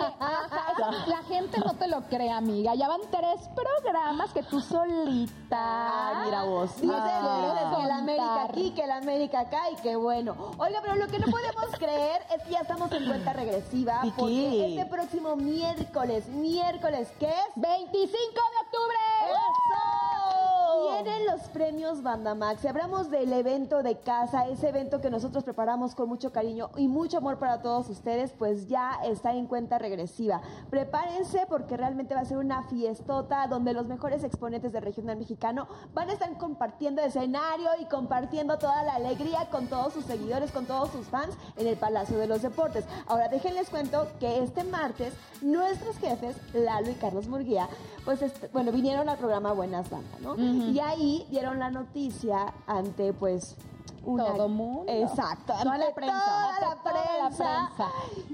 la 1.07 1.23
gente 1.27 1.59
no 1.59 1.73
te 1.73 1.87
lo 1.87 2.01
cree, 2.03 2.31
amiga. 2.31 2.75
Ya 2.75 2.87
van 2.87 3.01
tres 3.11 3.49
programas 3.55 4.31
que 4.31 4.43
tú 4.43 4.61
solita. 4.61 6.09
Ay, 6.19 6.25
mira 6.25 6.43
vos. 6.43 6.75
Dices, 6.79 6.95
Ah. 6.97 7.53
dices 7.53 7.77
que 7.81 7.87
la 7.87 7.97
América 7.97 8.43
aquí, 8.43 8.71
que 8.71 8.87
la 8.87 8.97
América 8.97 9.39
acá 9.41 9.71
y 9.71 9.75
que 9.77 9.95
bueno. 9.95 10.35
Oiga, 10.57 10.79
pero 10.81 10.95
lo 10.95 11.07
que 11.07 11.19
no 11.19 11.25
podemos 11.27 11.65
creer 11.79 12.21
es 12.35 12.43
que 12.43 12.51
ya 12.51 12.59
estamos 12.59 12.91
en 12.91 13.05
cuenta 13.05 13.33
regresiva 13.33 14.01
¿Y 14.03 14.11
porque 14.11 14.33
qué? 14.33 14.75
este 14.79 14.85
próximo 14.89 15.35
miércoles, 15.35 16.27
miércoles, 16.27 17.09
¿qué 17.19 17.29
es? 17.29 17.45
25 17.55 18.11
de 18.11 18.65
octubre. 18.65 18.97
¡Eso! 19.29 20.04
Vienen 20.91 21.25
los 21.25 21.41
premios 21.49 22.03
Bandamax. 22.03 22.61
Si 22.61 22.67
hablamos 22.67 23.09
del 23.09 23.33
evento 23.33 23.81
de 23.83 23.97
casa, 23.97 24.47
ese 24.47 24.69
evento 24.69 25.01
que 25.01 25.09
nosotros 25.09 25.43
preparamos 25.43 25.95
con 25.95 26.07
mucho 26.07 26.31
cariño 26.31 26.69
y 26.77 26.87
mucho 26.87 27.17
amor 27.17 27.39
para 27.39 27.61
todos 27.61 27.89
ustedes, 27.89 28.31
pues 28.37 28.67
ya 28.67 28.99
está 29.03 29.33
en 29.33 29.47
cuenta 29.47 29.79
regresiva. 29.79 30.41
Prepárense 30.69 31.45
porque 31.49 31.75
realmente 31.75 32.13
va 32.13 32.21
a 32.21 32.25
ser 32.25 32.37
una 32.37 32.63
fiestota 32.63 33.47
donde 33.47 33.73
los 33.73 33.87
mejores 33.87 34.23
exponentes 34.23 34.71
del 34.71 34.83
regional 34.83 35.17
mexicano 35.17 35.67
van 35.93 36.09
a 36.09 36.13
estar 36.13 36.37
compartiendo 36.37 37.01
escenario 37.01 37.69
y 37.79 37.85
compartiendo 37.85 38.57
toda 38.57 38.83
la 38.83 38.95
alegría 38.95 39.49
con 39.49 39.67
todos 39.67 39.93
sus 39.93 40.05
seguidores, 40.05 40.51
con 40.51 40.65
todos 40.65 40.89
sus 40.89 41.07
fans 41.07 41.35
en 41.57 41.67
el 41.67 41.77
Palacio 41.77 42.17
de 42.17 42.27
los 42.27 42.41
Deportes. 42.41 42.85
Ahora 43.07 43.27
déjenles 43.27 43.69
cuento 43.69 44.07
que 44.19 44.43
este 44.43 44.63
martes 44.63 45.13
nuestros 45.41 45.97
jefes, 45.97 46.35
Lalo 46.53 46.91
y 46.91 46.95
Carlos 46.95 47.27
Murguía, 47.27 47.67
pues 48.03 48.19
bueno, 48.53 48.71
vinieron 48.71 49.09
al 49.09 49.17
programa 49.17 49.51
Buenas 49.53 49.89
Bandas, 49.89 50.21
¿no? 50.21 50.35
Y 50.75 50.79
ahí 50.81 51.25
dieron 51.29 51.57
la 51.59 51.69
noticia 51.71 52.53
ante 52.67 53.13
pues 53.13 53.55
una- 54.03 54.25
Todo 54.25 54.49
mundo. 54.49 54.83
Exacto. 54.91 55.53
Toda 55.63 55.77
la 55.77 55.91
prensa. 55.95 56.21
Toda 56.25 56.69
la 56.69 57.29
prensa. 57.29 57.69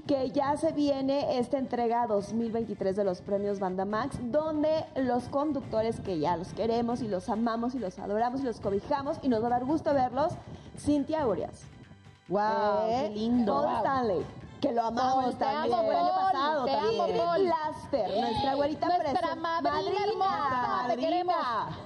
Que 0.07 0.31
ya 0.31 0.57
se 0.57 0.71
viene 0.71 1.37
esta 1.37 1.59
entrega 1.59 2.07
2023 2.07 2.95
de 2.95 3.03
los 3.03 3.21
premios 3.21 3.59
Bandamax, 3.59 4.17
donde 4.31 4.85
los 4.95 5.25
conductores 5.25 5.99
que 5.99 6.17
ya 6.17 6.35
los 6.35 6.51
queremos 6.53 7.01
y 7.03 7.07
los 7.07 7.29
amamos 7.29 7.75
y 7.75 7.79
los 7.79 7.99
adoramos 7.99 8.41
y 8.41 8.43
los 8.45 8.59
cobijamos 8.59 9.17
y 9.21 9.29
nos 9.29 9.43
va 9.43 9.47
a 9.47 9.51
dar 9.51 9.65
gusto 9.65 9.93
verlos, 9.93 10.33
Cintia 10.79 11.27
Urias. 11.27 11.61
Wow, 12.27 12.39
Eh, 12.87 13.03
qué 13.03 13.19
lindo. 13.19 13.53
Paul 13.53 13.65
Wow. 13.67 13.77
Stanley, 13.77 14.25
que 14.61 14.71
lo 14.73 14.81
amamos 14.83 15.13
Paul, 15.25 15.33
te 15.37 15.45
también. 15.45 15.73
amo, 15.79 15.91
el 15.91 15.95
año 15.97 16.09
pasado 16.09 16.65
te 16.65 16.71
también. 16.71 17.01
amo, 17.01 17.25
Paul. 17.25 17.45
Lasper, 17.47 18.19
nuestra 18.21 18.55
güerita 18.55 18.87
Nuestra 18.87 19.35
madrina 19.35 19.71
madrina. 19.71 20.10
Queremos. 21.01 21.35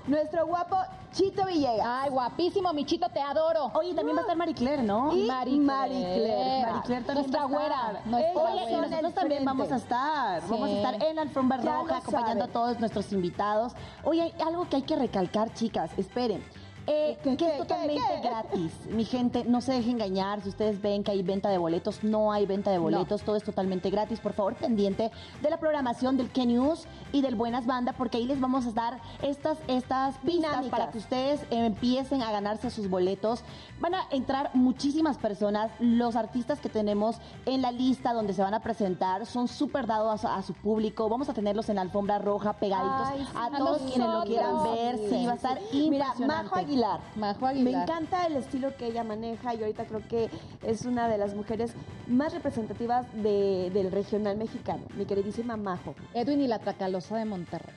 Nuestro 0.08 0.46
guapo 0.46 0.78
Chito 1.12 1.46
Villegas. 1.46 1.86
Ay, 1.88 2.10
guapísimo, 2.10 2.74
Michito, 2.74 3.08
te 3.10 3.22
adoro. 3.22 3.72
Oye, 3.74 3.94
también 3.94 4.18
va 4.18 4.20
a 4.20 4.24
estar 4.24 4.36
Marie 4.38 4.54
Claire, 4.54 4.84
¿no? 4.84 5.16
Y 5.16 5.24
Marie 5.26 5.60
Marie 5.60 6.04
Claire. 6.04 6.24
Claire. 6.24 6.66
Marie 6.66 6.82
Claire 6.84 7.06
también 7.06 7.16
Nuestra 7.16 7.40
va 7.40 7.46
a 7.46 7.48
güera, 7.48 7.76
estar. 7.76 8.08
nuestra 8.08 8.42
Oye, 8.42 8.52
güera. 8.52 8.66
nosotros 8.66 9.00
En 9.00 9.06
el 9.06 9.14
también 9.14 9.46
vamos 9.46 9.72
a 9.72 9.76
estar. 9.78 10.42
Sí. 10.42 10.48
Vamos 10.50 10.70
a 10.70 10.74
estar 10.74 11.04
en 11.04 11.16
la 11.16 11.22
alfombra 11.22 11.58
roja 11.58 11.98
acompañando 11.98 12.44
a 12.44 12.48
todos 12.48 12.80
nuestros 12.80 13.12
invitados. 13.14 13.74
Oye, 14.04 14.22
hay 14.24 14.34
algo 14.46 14.68
que 14.68 14.76
hay 14.76 14.82
que 14.82 14.96
recalcar, 14.98 15.54
chicas. 15.54 15.92
Esperen. 15.98 16.44
Eh, 16.88 17.18
¿Qué, 17.24 17.32
que 17.32 17.38
qué, 17.38 17.52
es 17.54 17.58
totalmente 17.58 18.02
qué, 18.22 18.28
gratis. 18.30 18.72
Mi 18.90 19.06
gente, 19.06 19.44
no 19.46 19.62
se 19.62 19.74
deje 19.74 19.90
engañar. 19.92 20.42
Si 20.42 20.50
ustedes 20.50 20.82
ven 20.82 21.04
que 21.04 21.12
hay 21.12 21.24
venta 21.24 21.50
de 21.50 21.58
boletos, 21.58 22.04
no 22.04 22.32
hay 22.32 22.46
venta 22.46 22.70
de 22.72 22.78
boletos. 22.78 23.24
Todo 23.24 23.36
es 23.36 23.44
totalmente 23.44 23.90
gratis. 23.90 24.20
Por 24.20 24.34
favor, 24.34 24.54
pendiente 24.56 25.12
de 25.42 25.50
la 25.50 25.58
programación 25.58 26.18
del 26.18 26.32
K 26.32 26.46
News 26.46 26.86
y 27.12 27.22
del 27.22 27.36
Buenas 27.36 27.66
Banda, 27.66 27.94
porque 27.94 28.18
ahí 28.18 28.26
les 28.26 28.40
vamos 28.40 28.68
a 28.68 28.72
dar 28.72 29.00
estas, 29.24 29.58
estas 29.68 30.16
pistas 30.18 30.36
Dinámicas. 30.52 30.70
para 30.80 30.92
que 30.92 30.98
ustedes 31.00 31.42
eh, 31.50 31.66
empiecen 31.66 32.22
a 32.22 32.32
ganarse 32.32 32.70
sus 32.70 32.90
boletos. 32.90 33.44
Van 33.80 33.96
a 33.96 34.04
entrar 34.12 34.52
muchísimas 34.54 35.18
personas. 35.18 35.72
Los 35.80 36.16
artistas 36.16 36.60
que 36.60 36.70
tenemos 36.70 37.18
en 37.46 37.62
la 37.62 37.72
lista 37.72 38.14
donde 38.14 38.34
se 38.34 38.42
van 38.42 38.54
a 38.54 38.60
presentar 38.60 39.26
son 39.26 39.48
súper 39.48 39.88
dados 39.88 40.14
a, 40.14 40.18
su- 40.18 40.28
a 40.28 40.42
su 40.44 40.54
público. 40.54 41.10
Vamos 41.10 41.30
a 41.30 41.34
tenerlos 41.34 41.68
en 41.70 41.76
la 41.78 41.82
alfombra 41.82 42.20
roja 42.20 42.54
pegaditos 42.54 43.08
Ay, 43.08 43.20
sí. 43.22 43.28
a 43.36 43.46
A 43.46 43.58
todos 43.58 43.82
quienes 43.82 44.08
lo 44.10 44.24
quieran 44.24 44.64
ver. 44.64 44.98
Sí, 45.10 45.26
va 45.26 45.32
a 45.32 45.36
estar 45.36 45.60
Mira, 45.74 46.06
impresionante. 46.08 46.26
Majo 46.44 46.56
Aguilar. 46.76 47.00
Majo 47.16 47.46
Aguilar. 47.48 47.74
Me 47.74 47.82
encanta 47.84 48.26
el 48.26 48.36
estilo 48.36 48.76
que 48.76 48.88
ella 48.88 49.04
maneja 49.04 49.54
y 49.54 49.60
ahorita 49.62 49.86
creo 49.86 50.02
que 50.08 50.30
es 50.64 50.86
una 50.86 51.08
de 51.08 51.18
las 51.18 51.34
mujeres 51.34 51.74
más 52.08 52.34
representativas 52.34 53.06
de- 53.14 53.70
del 53.74 53.92
regional 53.92 54.38
mexicano, 54.38 54.84
mi 54.96 55.06
queridísima 55.06 55.56
Majo. 55.58 55.96
Edwin 56.14 56.42
y 56.42 56.48
la 56.48 56.60
Tracalosa 56.60 57.18
de 57.18 57.26
Monterrey. 57.26 57.76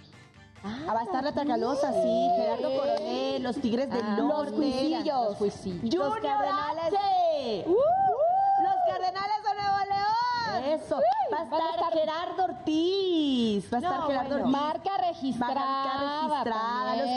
Ah, 0.64 0.93
va 0.93 1.00
a 1.00 1.05
estar 1.05 1.23
la 1.23 1.33
Tracalosa, 1.33 1.93
sí. 1.93 2.28
Gerardo 2.37 2.76
Coronel, 2.76 3.43
los 3.45 3.57
Tigres 3.61 3.88
del 3.90 4.02
Ah, 4.02 4.17
Norte. 4.19 4.50
los 4.50 4.61
Cuisillos. 4.61 5.05
Los 5.28 5.37
Cuisillos. 5.37 5.95
Los 5.95 6.14
Cardenales. 6.19 7.67
¡Uh! 7.67 7.75
Los 8.64 8.75
Cardenales. 8.88 9.38
Eso. 10.75 10.97
Va 11.33 11.40
a 11.40 11.43
estar 11.45 11.61
estar- 11.61 11.93
Gerardo 11.93 12.45
Ortiz. 12.45 13.73
Va 13.73 13.76
a 13.76 13.81
estar 13.81 14.00
No, 14.00 14.07
Gerardo 14.07 14.28
bueno. 14.31 14.45
Ortiz. 14.47 14.61
Marca 14.61 14.90
registrada. 15.09 15.55
Marca 15.55 16.28
registrada, 16.28 16.97
los. 16.97 17.09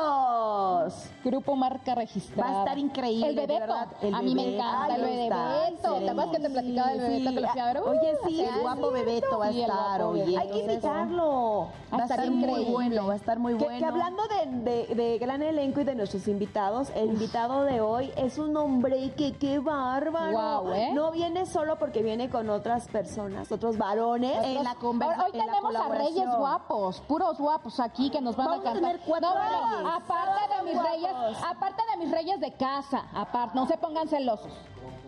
Cuisillos. 0.00 1.10
Grupo 1.24 1.54
marca 1.56 1.94
registrada. 1.94 2.50
Va 2.50 2.56
a 2.56 2.58
estar 2.64 2.78
increíble, 2.78 3.28
El 3.28 3.36
Bebeto. 3.36 3.74
el 4.02 4.14
a 4.14 4.22
mí 4.22 4.34
me 4.34 4.54
encanta 4.56 4.84
Ay, 4.84 4.94
el 4.94 5.00
Bebeto. 5.02 5.94
¿Te 6.00 6.10
acuerdas 6.10 6.26
que 6.36 6.40
te 6.42 6.50
platicaba 6.50 6.90
del 6.90 7.00
Bebeto 7.00 7.28
sí. 7.30 7.34
que 7.34 7.40
lo 7.40 7.48
fui 7.48 7.60
a 7.60 7.64
ver? 7.66 7.80
Uh, 7.82 7.88
Oye, 7.88 8.18
sí, 8.26 8.40
el 8.40 8.60
guapo. 8.60 8.90
Bebeto 8.90 9.38
va 9.38 9.46
a 9.46 9.50
estar, 9.50 10.02
oye. 10.02 10.20
Bebeto. 10.24 10.40
Hay 10.40 10.48
que 10.50 10.58
invitarlo. 10.60 11.68
Va 11.92 11.98
a 11.98 12.02
estar 12.02 12.30
muy 12.30 12.38
increíble. 12.44 12.70
bueno, 12.72 13.06
va 13.06 13.12
a 13.12 13.16
estar 13.16 13.38
muy 13.38 13.54
bueno. 13.54 13.78
que 13.78 13.84
hablando 13.84 14.22
de, 14.28 14.86
de- 14.86 14.94
de 14.94 15.18
gran 15.18 15.42
elenco 15.42 15.80
y 15.80 15.84
de 15.84 15.94
nuestros 15.94 16.26
invitados, 16.28 16.88
el 16.94 17.06
invitado 17.10 17.64
de 17.64 17.80
hoy 17.80 18.12
es 18.16 18.38
un 18.38 18.56
hombre 18.56 19.12
que 19.16 19.32
qué 19.32 19.58
bárbaro. 19.58 20.32
Guau, 20.32 20.72
¿eh? 20.72 20.90
No 20.94 21.10
viene 21.12 21.46
solo 21.46 21.78
porque 21.78 22.02
viene 22.02 22.30
con 22.30 22.39
otras 22.48 22.88
personas, 22.88 23.50
otros 23.52 23.76
varones. 23.76 24.42
En 24.44 24.64
la 24.64 24.74
conversa- 24.76 25.24
Hoy, 25.26 25.32
tenemos 25.32 25.74
a 25.74 25.88
reyes 25.88 26.28
guapos, 26.38 27.00
puros 27.02 27.36
guapos 27.38 27.78
aquí 27.80 28.08
que 28.10 28.20
nos 28.20 28.36
van 28.36 28.46
Vamos 28.46 28.64
a 28.64 28.70
a 28.70 28.72
cantar. 28.72 28.90
tener 28.92 29.06
cuatro 29.06 29.28
no, 29.28 29.34
bueno, 29.34 29.76
reyes. 29.76 29.92
aparte 29.96 30.56
de 30.56 30.62
mis 30.62 30.74
Guapos. 30.74 30.90
reyes, 30.92 31.12
aparte 31.46 31.82
de 31.90 31.96
mis 32.04 32.10
reyes 32.10 32.40
de 32.40 32.52
casa, 32.52 33.04
aparte, 33.14 33.54
no 33.58 33.66
se 33.66 33.76
pongan 33.76 34.08
celosos. 34.08 34.52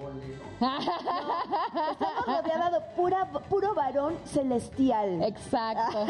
Estamos 1.92 2.26
rodeados 2.26 2.72
de 2.72 2.80
pura, 2.94 3.28
puro 3.48 3.74
varón 3.74 4.16
celestial. 4.24 5.22
Exacto. 5.22 5.98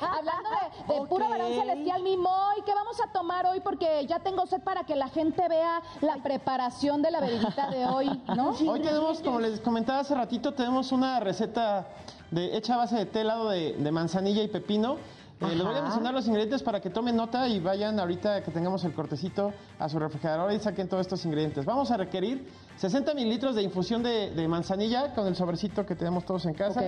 Hablando 0.00 0.50
de, 0.88 1.06
puro 1.06 1.28
varón 1.28 1.52
celestial, 1.52 2.02
mi 2.02 2.16
Moy, 2.16 2.62
¿qué 2.64 2.74
vamos 2.74 3.00
a 3.00 3.12
tomar 3.12 3.46
hoy? 3.46 3.60
Porque 3.60 4.06
ya 4.06 4.18
tengo 4.18 4.46
sed 4.46 4.62
para 4.62 4.84
que 4.84 4.96
la 4.96 5.08
gente 5.08 5.48
vea 5.48 5.82
la 6.00 6.16
preparación 6.16 7.02
de 7.02 7.10
la 7.10 7.20
bebidita 7.20 7.70
de 7.70 7.86
hoy, 7.86 8.22
¿no? 8.34 8.50
Hoy 8.50 8.80
tenemos, 8.80 9.20
como 9.20 9.40
les 9.40 9.60
comentaba 9.60 10.00
hace 10.00 10.14
ratito, 10.14 10.54
tenemos 10.54 10.92
una 10.92 11.20
receta 11.20 11.86
de, 12.30 12.56
hecha 12.56 12.74
a 12.74 12.78
base 12.78 12.96
de 12.96 13.06
té 13.06 13.20
helado 13.20 13.48
de, 13.48 13.74
de 13.74 13.92
manzanilla 13.92 14.42
y 14.42 14.48
pepino. 14.48 14.96
Eh, 15.40 15.54
les 15.54 15.64
voy 15.66 15.74
a 15.76 15.82
mencionar 15.82 16.14
los 16.14 16.26
ingredientes 16.26 16.62
para 16.62 16.80
que 16.80 16.90
tomen 16.90 17.16
nota 17.16 17.48
y 17.48 17.58
vayan 17.60 17.98
ahorita 17.98 18.42
que 18.42 18.50
tengamos 18.52 18.84
el 18.84 18.92
cortecito 18.92 19.52
a 19.78 19.88
su 19.88 19.98
refrigerador 19.98 20.52
y 20.52 20.58
saquen 20.60 20.88
todos 20.88 21.02
estos 21.02 21.24
ingredientes. 21.26 21.64
Vamos 21.64 21.90
a 21.90 21.96
requerir 21.96 22.46
60 22.76 23.12
mililitros 23.14 23.54
de 23.56 23.62
infusión 23.62 24.02
de, 24.02 24.30
de 24.30 24.48
manzanilla 24.48 25.12
con 25.12 25.26
el 25.26 25.34
sobrecito 25.34 25.84
que 25.84 25.96
tenemos 25.96 26.24
todos 26.24 26.46
en 26.46 26.54
casa. 26.54 26.82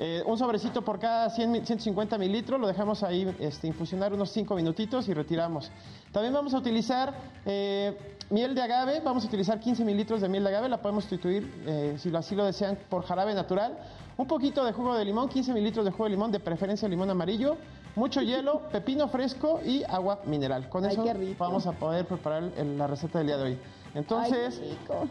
Eh, 0.00 0.22
un 0.26 0.36
sobrecito 0.36 0.82
por 0.82 0.98
cada 0.98 1.30
100, 1.30 1.50
mi- 1.50 1.60
150 1.64 2.18
mililitros, 2.18 2.60
lo 2.60 2.66
dejamos 2.66 3.02
ahí 3.02 3.34
este, 3.38 3.68
infusionar 3.68 4.12
unos 4.12 4.30
5 4.30 4.54
minutitos 4.54 5.08
y 5.08 5.14
retiramos. 5.14 5.70
También 6.12 6.34
vamos 6.34 6.54
a 6.54 6.58
utilizar 6.58 7.14
eh, 7.46 7.96
miel 8.30 8.54
de 8.54 8.62
agave, 8.62 9.00
vamos 9.04 9.24
a 9.24 9.28
utilizar 9.28 9.58
15 9.60 9.84
mililitros 9.84 10.20
de 10.20 10.28
miel 10.28 10.42
de 10.44 10.50
agave, 10.50 10.68
la 10.68 10.82
podemos 10.82 11.04
sustituir, 11.04 11.62
eh, 11.66 11.94
si 11.98 12.14
así 12.14 12.34
lo 12.34 12.44
desean, 12.44 12.76
por 12.90 13.04
jarabe 13.04 13.34
natural. 13.34 13.78
Un 14.18 14.26
poquito 14.26 14.64
de 14.64 14.72
jugo 14.72 14.96
de 14.96 15.04
limón, 15.04 15.28
15 15.28 15.52
mililitros 15.54 15.84
de 15.84 15.92
jugo 15.92 16.04
de 16.04 16.10
limón, 16.10 16.32
de 16.32 16.40
preferencia 16.40 16.88
limón 16.88 17.08
amarillo, 17.08 17.56
mucho 17.94 18.20
hielo, 18.20 18.62
pepino 18.72 19.06
fresco 19.06 19.60
y 19.64 19.84
agua 19.84 20.18
mineral. 20.26 20.68
Con 20.68 20.84
Ay, 20.84 20.90
eso 20.94 21.04
vamos 21.38 21.68
a 21.68 21.72
poder 21.72 22.04
preparar 22.04 22.42
la 22.42 22.88
receta 22.88 23.18
del 23.18 23.28
día 23.28 23.36
de 23.36 23.42
hoy. 23.44 23.58
Entonces, 23.94 24.60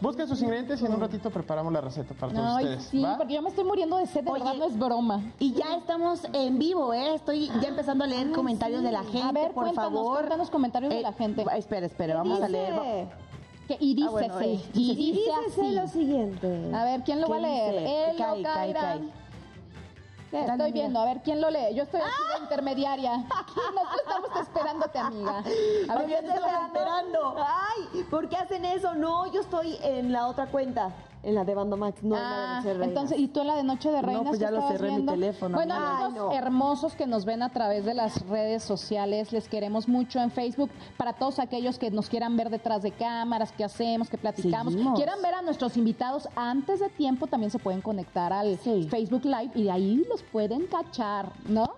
busquen 0.02 0.28
sus 0.28 0.42
ingredientes 0.42 0.82
y 0.82 0.84
en 0.86 0.92
un 0.92 1.00
ratito 1.00 1.30
preparamos 1.30 1.72
la 1.72 1.80
receta 1.80 2.12
para 2.14 2.32
todos 2.34 2.46
Ay, 2.56 2.64
ustedes. 2.66 2.84
sí, 2.84 3.02
¿va? 3.02 3.16
porque 3.16 3.32
yo 3.32 3.40
me 3.42 3.48
estoy 3.48 3.64
muriendo 3.64 3.96
de 3.96 4.06
sed, 4.06 4.24
de 4.24 4.30
Oye, 4.30 4.44
verdad 4.44 4.58
no 4.58 4.64
es 4.66 4.78
broma. 4.78 5.22
Y 5.38 5.52
ya 5.54 5.74
estamos 5.78 6.20
en 6.34 6.58
vivo, 6.58 6.92
¿eh? 6.92 7.14
Estoy 7.14 7.48
ya 7.62 7.68
empezando 7.68 8.04
a 8.04 8.06
leer 8.06 8.30
comentarios 8.32 8.82
de 8.82 8.92
la 8.92 9.04
gente, 9.04 9.22
A 9.22 9.32
ver, 9.32 9.52
por 9.52 9.64
cuéntanos, 9.64 9.92
favor. 9.94 10.16
cuéntanos 10.18 10.50
comentarios 10.50 10.92
de 10.92 10.98
Eh, 11.00 11.02
la 11.02 11.12
gente. 11.14 11.46
Espera, 11.56 11.86
espera, 11.86 12.16
vamos 12.16 12.40
a 12.42 12.46
Dice- 12.46 12.52
leer. 12.52 13.08
Que- 13.68 13.76
y 13.80 13.94
dice, 13.94 14.08
Ah, 14.08 14.10
bueno, 14.12 14.40
y 14.42 14.60
Y 14.74 15.12
dice 15.12 15.30
dícese 15.42 15.60
así. 15.60 15.72
lo 15.72 15.86
siguiente. 15.88 16.70
A 16.74 16.84
ver, 16.84 17.02
¿quién 17.02 17.20
lo 17.20 17.26
¿Qué 17.26 17.32
va 17.32 17.38
a 17.38 17.40
leer? 17.42 17.74
Él 18.10 18.16
Cae, 18.16 19.00
Estoy 20.30 20.72
viendo, 20.72 21.00
a 21.00 21.04
ver, 21.06 21.22
¿quién 21.22 21.40
lo 21.40 21.48
lee? 21.50 21.74
Yo 21.74 21.84
estoy 21.84 22.00
aquí 22.00 22.10
de 22.36 22.42
intermediaria. 22.42 23.14
Aquí 23.14 23.52
nosotros 23.74 24.00
estamos 24.06 24.30
esperándote, 24.42 24.98
amiga. 24.98 25.38
A 25.38 25.42
ver, 25.42 26.08
Yo 26.08 26.16
¿quién 26.18 26.24
estoy 26.26 26.40
lo 26.40 26.46
lee? 26.46 26.64
esperando. 26.66 27.36
Ay, 27.38 28.02
¿por 28.10 28.28
qué 28.28 28.36
hacen 28.36 28.64
eso? 28.66 28.94
No, 28.94 29.32
yo 29.32 29.40
estoy 29.40 29.78
en 29.82 30.12
la 30.12 30.26
otra 30.28 30.46
cuenta, 30.48 30.90
en 31.28 31.34
la 31.34 31.44
de 31.44 31.54
Bando 31.54 31.76
Max, 31.76 32.02
no 32.02 32.16
en 32.16 32.22
la 32.22 32.28
de 32.28 32.34
Ah, 32.34 32.54
Noche 32.56 32.68
de 32.68 32.74
Reinas. 32.74 32.88
entonces, 32.88 33.18
¿y 33.18 33.28
tú 33.28 33.40
en 33.42 33.46
la 33.48 33.56
de 33.56 33.62
Noche 33.62 33.90
de 33.90 34.00
Reinas? 34.02 34.24
pues 34.28 34.38
qué 34.38 34.44
ya 34.44 34.50
lo 34.50 34.66
cerré 34.68 34.90
mi 34.92 35.04
teléfono, 35.06 35.54
Bueno, 35.56 35.74
amigos 35.74 36.00
Ay, 36.08 36.12
no. 36.14 36.32
hermosos 36.32 36.94
que 36.94 37.06
nos 37.06 37.24
ven 37.26 37.42
a 37.42 37.50
través 37.50 37.84
de 37.84 37.94
las 37.94 38.26
redes 38.28 38.62
sociales, 38.62 39.30
les 39.32 39.46
queremos 39.48 39.88
mucho 39.88 40.20
en 40.20 40.30
Facebook. 40.30 40.70
Para 40.96 41.12
todos 41.12 41.38
aquellos 41.38 41.78
que 41.78 41.90
nos 41.90 42.08
quieran 42.08 42.36
ver 42.36 42.48
detrás 42.50 42.82
de 42.82 42.92
cámaras, 42.92 43.52
qué 43.52 43.64
hacemos, 43.64 44.08
qué 44.08 44.16
platicamos, 44.18 44.72
Seguimos. 44.72 44.96
quieran 44.98 45.20
ver 45.22 45.34
a 45.34 45.42
nuestros 45.42 45.76
invitados 45.76 46.28
antes 46.34 46.80
de 46.80 46.88
tiempo, 46.88 47.26
también 47.26 47.50
se 47.50 47.58
pueden 47.58 47.80
conectar 47.82 48.32
al 48.32 48.58
Sí. 48.58 48.88
Facebook 48.90 49.24
Live 49.24 49.50
y 49.54 49.64
de 49.64 49.70
ahí 49.70 50.04
los 50.08 50.22
pueden 50.22 50.66
cachar, 50.66 51.30
¿no? 51.46 51.70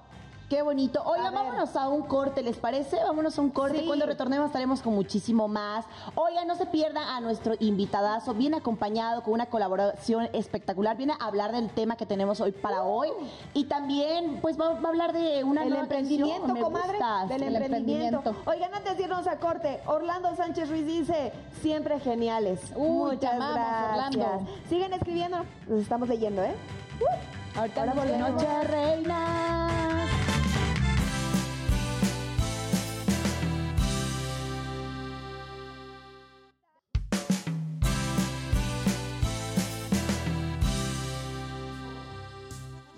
Qué 0.51 0.63
bonito. 0.63 1.01
Oigan, 1.05 1.33
vámonos 1.33 1.77
a 1.77 1.89
un 1.89 2.03
corte, 2.03 2.43
¿les 2.43 2.57
parece? 2.57 2.97
Vámonos 3.05 3.39
a 3.39 3.41
un 3.41 3.51
corte. 3.51 3.79
Sí. 3.79 3.87
Cuando 3.87 4.05
retornemos 4.05 4.47
estaremos 4.49 4.83
con 4.83 4.95
muchísimo 4.95 5.47
más. 5.47 5.85
Oigan, 6.17 6.49
no 6.49 6.57
se 6.57 6.67
pierda 6.67 7.15
a 7.17 7.21
nuestro 7.21 7.55
invitadazo, 7.61 8.35
bien 8.35 8.55
acompañado 8.55 9.23
con 9.23 9.35
una 9.35 9.47
colaboración 9.47 10.29
espectacular. 10.33 10.97
Viene 10.97 11.13
a 11.21 11.25
hablar 11.27 11.53
del 11.53 11.71
tema 11.71 11.95
que 11.95 12.05
tenemos 12.05 12.41
hoy 12.41 12.51
para 12.51 12.83
hoy. 12.83 13.11
Y 13.55 13.67
también, 13.67 14.41
pues, 14.43 14.61
va, 14.61 14.71
va 14.73 14.87
a 14.87 14.89
hablar 14.89 15.13
de 15.13 15.45
una 15.45 15.63
El 15.63 15.69
nueva 15.69 15.85
emprendimiento, 15.85 16.49
canción. 16.49 16.65
Comadre. 16.65 16.99
Del 17.29 17.43
El 17.45 17.55
emprendimiento. 17.55 18.17
emprendimiento. 18.19 18.35
Oigan, 18.51 18.75
antes 18.75 18.97
de 18.97 19.03
irnos 19.05 19.29
a 19.29 19.37
corte, 19.37 19.81
Orlando 19.87 20.35
Sánchez 20.35 20.69
Ruiz 20.69 20.85
dice, 20.85 21.33
siempre 21.63 22.01
geniales. 22.01 22.61
Uy, 22.75 23.15
Muchas 23.15 23.35
amamos, 23.35 23.55
gracias. 23.55 24.27
Orlando. 24.27 24.51
Siguen 24.69 24.93
escribiendo, 24.95 25.45
los 25.69 25.81
estamos 25.81 26.09
leyendo, 26.09 26.43
¿eh? 26.43 26.57
Uh, 27.01 27.59
Ahorita 27.61 27.81
ahora 27.83 27.93
volvemos. 27.95 28.27
vemos. 28.27 28.43
Noche 28.43 28.63
Reinas. 28.67 30.20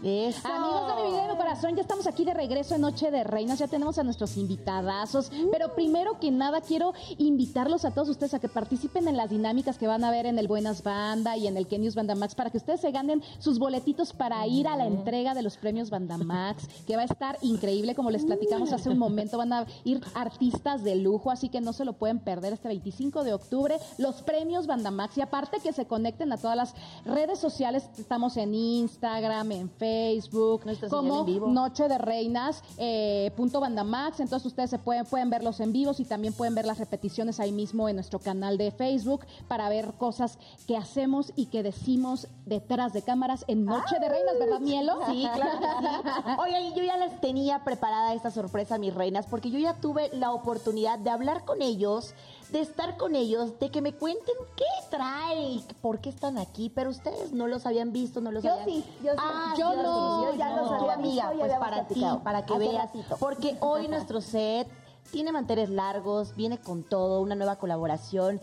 Eso. 0.02 0.48
Amigos 0.48 0.88
de 0.88 1.02
mi 1.02 1.10
vida 1.10 1.26
y 1.26 1.30
mi 1.30 1.36
corazón, 1.36 1.76
ya 1.76 1.82
estamos 1.82 2.08
aquí 2.08 2.24
de 2.24 2.34
regreso 2.34 2.74
en 2.74 2.80
Noche 2.80 3.12
de 3.12 3.22
Reinas, 3.22 3.60
ya 3.60 3.68
tenemos 3.68 3.98
a 3.98 4.02
nuestros 4.02 4.36
invitadazos, 4.36 5.30
pero 5.52 5.76
primero 5.76 6.18
que 6.18 6.32
nada 6.32 6.60
quiero 6.60 6.92
invitarlos 7.18 7.84
a 7.84 7.92
todos 7.92 8.08
ustedes 8.08 8.34
a 8.34 8.40
que 8.40 8.48
participen 8.48 9.06
en 9.06 9.16
las 9.16 9.30
dinámicas 9.30 9.78
que 9.78 9.86
van 9.86 10.02
a 10.02 10.10
ver 10.10 10.26
en 10.26 10.40
el 10.40 10.48
Buenas 10.48 10.82
Banda 10.82 11.36
y 11.36 11.46
en 11.46 11.56
el 11.56 11.68
Kenius 11.68 11.94
Banda 11.94 12.16
Max 12.16 12.34
para 12.34 12.50
que 12.50 12.56
ustedes 12.56 12.80
se 12.80 12.90
ganen 12.90 13.22
sus 13.38 13.60
boletitos 13.60 14.12
para 14.12 14.44
ir 14.48 14.66
a 14.66 14.76
la 14.76 14.86
entrega 14.86 15.34
de 15.34 15.42
los 15.42 15.56
premios 15.56 15.88
Banda 15.88 16.18
Max, 16.18 16.68
que 16.84 16.96
va 16.96 17.02
a 17.02 17.06
estar 17.06 17.38
increíble, 17.40 17.94
como 17.94 18.10
les 18.10 18.24
platicamos 18.24 18.72
hace 18.72 18.88
un 18.88 18.98
momento, 18.98 19.38
van 19.38 19.52
a 19.52 19.66
ir 19.84 20.00
artistas 20.14 20.82
de 20.82 20.96
lujo, 20.96 21.30
así 21.30 21.48
que 21.48 21.60
no 21.60 21.72
se 21.72 21.84
lo 21.84 21.92
pueden 21.92 22.18
perder 22.18 22.52
este 22.52 22.66
25 22.66 23.22
de 23.22 23.34
octubre, 23.34 23.78
los 23.98 24.22
premios 24.22 24.66
Banda 24.66 24.90
Max 24.90 25.16
y 25.16 25.20
aparte 25.20 25.60
que 25.60 25.72
se 25.72 25.86
conecten 25.86 26.32
a 26.32 26.38
todas 26.38 26.56
las 26.56 26.74
redes 27.04 27.38
sociales, 27.38 27.88
estamos 27.98 28.36
en 28.36 28.54
Instagram, 28.54 29.52
en 29.52 29.70
Facebook, 29.70 29.91
Señal 30.76 30.88
como 30.90 31.20
en 31.20 31.26
vivo. 31.26 31.48
Noche 31.48 31.88
de 31.88 31.98
Reinas, 31.98 32.62
eh, 32.78 33.30
punto 33.36 33.60
Bandamax. 33.60 34.20
Entonces 34.20 34.46
ustedes 34.46 34.70
se 34.70 34.78
pueden, 34.78 35.04
pueden 35.06 35.30
ver 35.30 35.42
los 35.42 35.60
en 35.60 35.72
vivos 35.72 36.00
y 36.00 36.04
también 36.04 36.32
pueden 36.32 36.54
ver 36.54 36.66
las 36.66 36.78
repeticiones 36.78 37.40
ahí 37.40 37.52
mismo 37.52 37.88
en 37.88 37.96
nuestro 37.96 38.18
canal 38.18 38.58
de 38.58 38.70
Facebook 38.70 39.26
para 39.48 39.68
ver 39.68 39.92
cosas 39.94 40.38
que 40.66 40.76
hacemos 40.76 41.32
y 41.36 41.46
que 41.46 41.62
decimos 41.62 42.28
detrás 42.46 42.92
de 42.92 43.02
cámaras 43.02 43.44
en 43.48 43.64
Noche 43.64 43.98
de 44.00 44.08
Reinas, 44.08 44.38
¿verdad, 44.38 44.60
Mielo? 44.60 44.98
Sí, 45.10 45.26
claro 45.32 45.58
que 45.58 45.66
sí. 45.66 46.30
Oye, 46.38 46.72
yo 46.76 46.82
ya 46.82 46.96
les 46.96 47.20
tenía 47.20 47.64
preparada 47.64 48.14
esta 48.14 48.30
sorpresa, 48.30 48.78
mis 48.78 48.94
reinas, 48.94 49.26
porque 49.26 49.50
yo 49.50 49.58
ya 49.58 49.74
tuve 49.74 50.10
la 50.12 50.32
oportunidad 50.32 50.98
de 50.98 51.10
hablar 51.10 51.44
con 51.44 51.62
ellos, 51.62 52.14
de 52.52 52.60
estar 52.60 52.96
con 52.98 53.14
ellos, 53.16 53.58
de 53.58 53.70
que 53.70 53.80
me 53.80 53.94
cuenten 53.94 54.34
qué 54.56 54.64
traen 54.90 55.38
y 55.38 55.64
por 55.80 56.00
qué 56.00 56.10
están 56.10 56.36
aquí, 56.38 56.70
pero 56.70 56.90
ustedes 56.90 57.32
no 57.32 57.46
los 57.46 57.64
habían 57.66 57.92
visto, 57.92 58.20
no 58.20 58.30
los 58.30 58.44
Yo 58.44 58.52
habían 58.52 58.68
sí, 58.68 58.84
yo 59.02 59.12
sí. 59.12 59.18
Ah, 59.18 59.54
Yo 59.58 59.70
sí, 59.72 59.76
no, 59.82 60.20
sí, 60.20 60.26
yo 60.26 60.34
ya 60.38 60.50
no. 60.50 60.62
los 60.62 60.72
había 60.72 60.92
amiga, 60.92 61.30
visto, 61.30 61.46
pues 61.46 61.58
para 61.58 61.86
ti, 61.88 62.04
para 62.22 62.44
que 62.46 62.58
veas, 62.58 62.74
ratito. 62.86 63.16
porque 63.18 63.56
hoy 63.60 63.88
nuestro 63.88 64.20
set 64.20 64.68
tiene 65.10 65.32
manteles 65.32 65.70
largos, 65.70 66.36
viene 66.36 66.58
con 66.60 66.82
todo, 66.84 67.20
una 67.22 67.34
nueva 67.34 67.56
colaboración. 67.56 68.40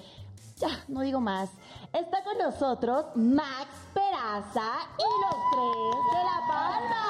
Ya, 0.57 0.69
no 0.89 1.01
digo 1.01 1.21
más. 1.21 1.49
Está 1.93 2.21
con 2.23 2.37
nosotros 2.37 3.05
Max 3.15 3.67
Peraza 3.93 4.71
y 4.97 5.03
los 5.23 5.35
tres 5.53 5.95
de 6.11 6.23
La 6.25 6.47
Palma. 6.47 7.05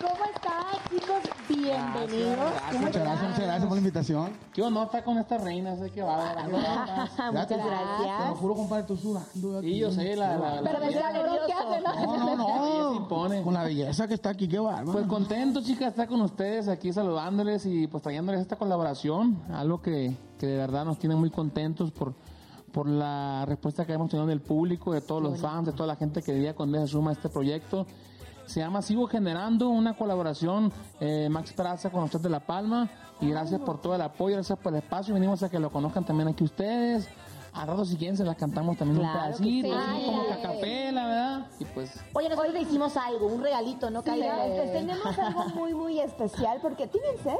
¡Eso! 0.00 0.12
¿Cómo 0.42 0.60
están, 0.72 0.90
chicos? 0.90 1.22
Bienvenidos. 1.48 2.52
¿Cómo 2.70 2.86
Muchas 2.86 3.02
gracias, 3.02 3.22
muchas 3.30 3.40
gracias 3.44 3.62
por 3.64 3.72
la 3.72 3.78
invitación. 3.78 4.30
¿Qué 4.52 4.62
honor 4.62 4.86
está 4.86 5.04
con 5.04 5.18
esta 5.18 5.38
reina? 5.38 5.76
Sé 5.76 5.90
que 5.90 6.02
va 6.02 6.30
a 6.32 6.44
Muchas 6.44 7.48
Te 7.48 7.56
lo 7.56 7.64
gracias. 7.66 8.38
juro, 8.38 8.54
compadre, 8.54 8.80
estoy 8.82 8.98
sudando. 8.98 9.58
aquí. 9.58 9.66
Y 9.68 9.78
yo 9.78 9.90
sé, 9.90 10.16
la, 10.16 10.36
la, 10.36 10.60
la- 10.60 10.70
Pero 10.70 10.84
Está 10.84 11.12
calor 11.12 11.38
que 11.46 11.54
nervioso. 11.54 11.68
hace, 11.68 11.80
¿no? 12.06 12.16
No, 12.16 12.36
no, 12.36 12.36
no. 12.36 12.94
impone. 13.02 13.42
Con 13.42 13.54
la 13.54 13.64
belleza 13.64 14.08
que 14.08 14.14
está 14.14 14.30
aquí, 14.30 14.48
qué 14.48 14.58
bárbaro. 14.58 14.92
Pues 14.92 15.06
contento, 15.06 15.62
chicas, 15.62 15.88
estar 15.90 16.08
con 16.08 16.20
ustedes 16.22 16.68
aquí 16.68 16.92
saludándoles 16.92 17.64
y 17.66 17.86
pues 17.86 18.02
trayéndoles 18.02 18.40
esta 18.40 18.56
colaboración. 18.56 19.38
Algo 19.52 19.80
que, 19.80 20.16
que 20.38 20.46
de 20.46 20.56
verdad 20.56 20.84
nos 20.84 20.98
tiene 20.98 21.14
muy 21.14 21.30
contentos 21.30 21.92
por, 21.92 22.14
por 22.72 22.88
la 22.88 23.44
respuesta 23.46 23.84
que 23.86 23.92
hemos 23.92 24.10
tenido 24.10 24.26
del 24.26 24.40
público, 24.40 24.92
de 24.92 25.00
todos 25.02 25.22
los 25.22 25.38
fans, 25.40 25.66
de 25.66 25.72
toda 25.72 25.86
la 25.86 25.96
gente 25.96 26.22
que 26.22 26.32
día 26.34 26.54
con 26.54 26.72
día 26.72 26.80
se 26.82 26.88
suma 26.88 27.10
a 27.10 27.12
este 27.14 27.28
proyecto. 27.28 27.86
Se 28.46 28.60
llama 28.60 28.82
Sigo 28.82 29.06
Generando, 29.06 29.68
una 29.68 29.96
colaboración 29.96 30.72
eh, 31.00 31.28
Max 31.30 31.52
Praza 31.52 31.90
con 31.90 32.02
ustedes 32.04 32.22
de 32.22 32.30
La 32.30 32.40
Palma. 32.40 32.88
Y 33.20 33.30
gracias 33.30 33.60
por 33.60 33.80
todo 33.80 33.94
el 33.94 34.02
apoyo, 34.02 34.34
gracias 34.34 34.58
por 34.58 34.72
el 34.72 34.80
espacio. 34.80 35.14
Venimos 35.14 35.42
a 35.42 35.48
que 35.48 35.58
lo 35.58 35.70
conozcan 35.70 36.04
también 36.04 36.28
aquí 36.28 36.42
ustedes. 36.42 37.08
A 37.54 37.66
rato 37.66 37.84
si 37.84 37.96
quieren 37.96 38.16
se 38.16 38.24
las 38.24 38.36
cantamos 38.36 38.78
también 38.78 39.00
Claro 39.00 39.06
un 39.06 39.12
pedacito, 39.12 39.68
sí. 39.68 39.74
así 39.74 40.06
como 40.06 40.26
cacapela, 40.26 41.06
¿verdad? 41.06 41.46
Y 41.60 41.64
pues 41.66 42.00
Oye, 42.14 42.28
nosotros 42.30 42.54
le 42.54 42.62
hicimos 42.62 42.96
algo, 42.96 43.26
un 43.26 43.42
regalito, 43.42 43.90
¿no, 43.90 44.02
Sí, 44.02 44.10
pues 44.10 44.72
tenemos 44.72 45.18
algo 45.18 45.44
muy, 45.54 45.74
muy 45.74 46.00
especial 46.00 46.58
porque 46.62 46.86
¿tienen 46.86 47.18
sed? 47.22 47.36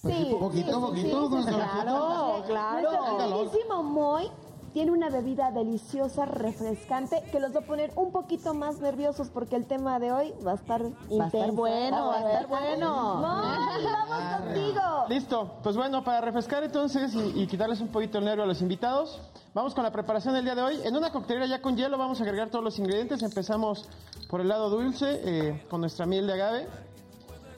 Pues 0.00 0.14
sí, 0.14 0.36
poquito, 0.38 0.80
poquito, 0.80 1.28
con 1.28 1.44
Claro, 1.44 2.44
Nuestro 2.44 2.46
claro. 2.46 3.18
queridísimo 3.18 3.82
Moy 3.82 4.30
tiene 4.72 4.92
una 4.92 5.10
bebida 5.10 5.50
deliciosa, 5.50 6.24
refrescante, 6.24 7.22
que 7.32 7.40
los 7.40 7.54
va 7.54 7.60
a 7.60 7.64
poner 7.64 7.92
un 7.96 8.12
poquito 8.12 8.54
más 8.54 8.80
nerviosos 8.80 9.28
porque 9.28 9.56
el 9.56 9.66
tema 9.66 9.98
de 9.98 10.12
hoy 10.12 10.34
va 10.46 10.52
a 10.52 10.54
estar 10.54 10.82
Va 10.82 11.24
a 11.24 11.26
estar 11.26 11.52
bueno, 11.52 12.06
va 12.06 12.18
a 12.18 12.32
estar 12.32 12.46
bueno. 12.46 13.14
Moy, 13.16 13.84
vamos 13.84 14.44
contigo. 14.44 14.80
Listo, 15.08 15.50
pues 15.62 15.76
bueno, 15.76 16.04
para 16.04 16.20
refrescar 16.20 16.62
entonces 16.62 17.14
y, 17.14 17.42
y 17.42 17.46
quitarles 17.46 17.80
un 17.80 17.88
poquito 17.88 18.18
el 18.18 18.24
nervio 18.24 18.44
a 18.44 18.46
los 18.46 18.62
invitados, 18.62 19.20
vamos 19.54 19.74
con 19.74 19.82
la 19.82 19.90
preparación 19.90 20.34
del 20.34 20.44
día 20.44 20.54
de 20.54 20.62
hoy. 20.62 20.80
En 20.84 20.96
una 20.96 21.10
coctelera 21.10 21.46
ya 21.46 21.60
con 21.60 21.76
hielo 21.76 21.98
vamos 21.98 22.20
a 22.20 22.24
agregar 22.24 22.50
todos 22.50 22.64
los 22.64 22.78
ingredientes. 22.78 23.22
Empezamos 23.22 23.88
por 24.28 24.40
el 24.40 24.48
lado 24.48 24.70
dulce 24.70 25.20
eh, 25.24 25.66
con 25.68 25.80
nuestra 25.80 26.06
miel 26.06 26.26
de 26.26 26.34
agave, 26.34 26.68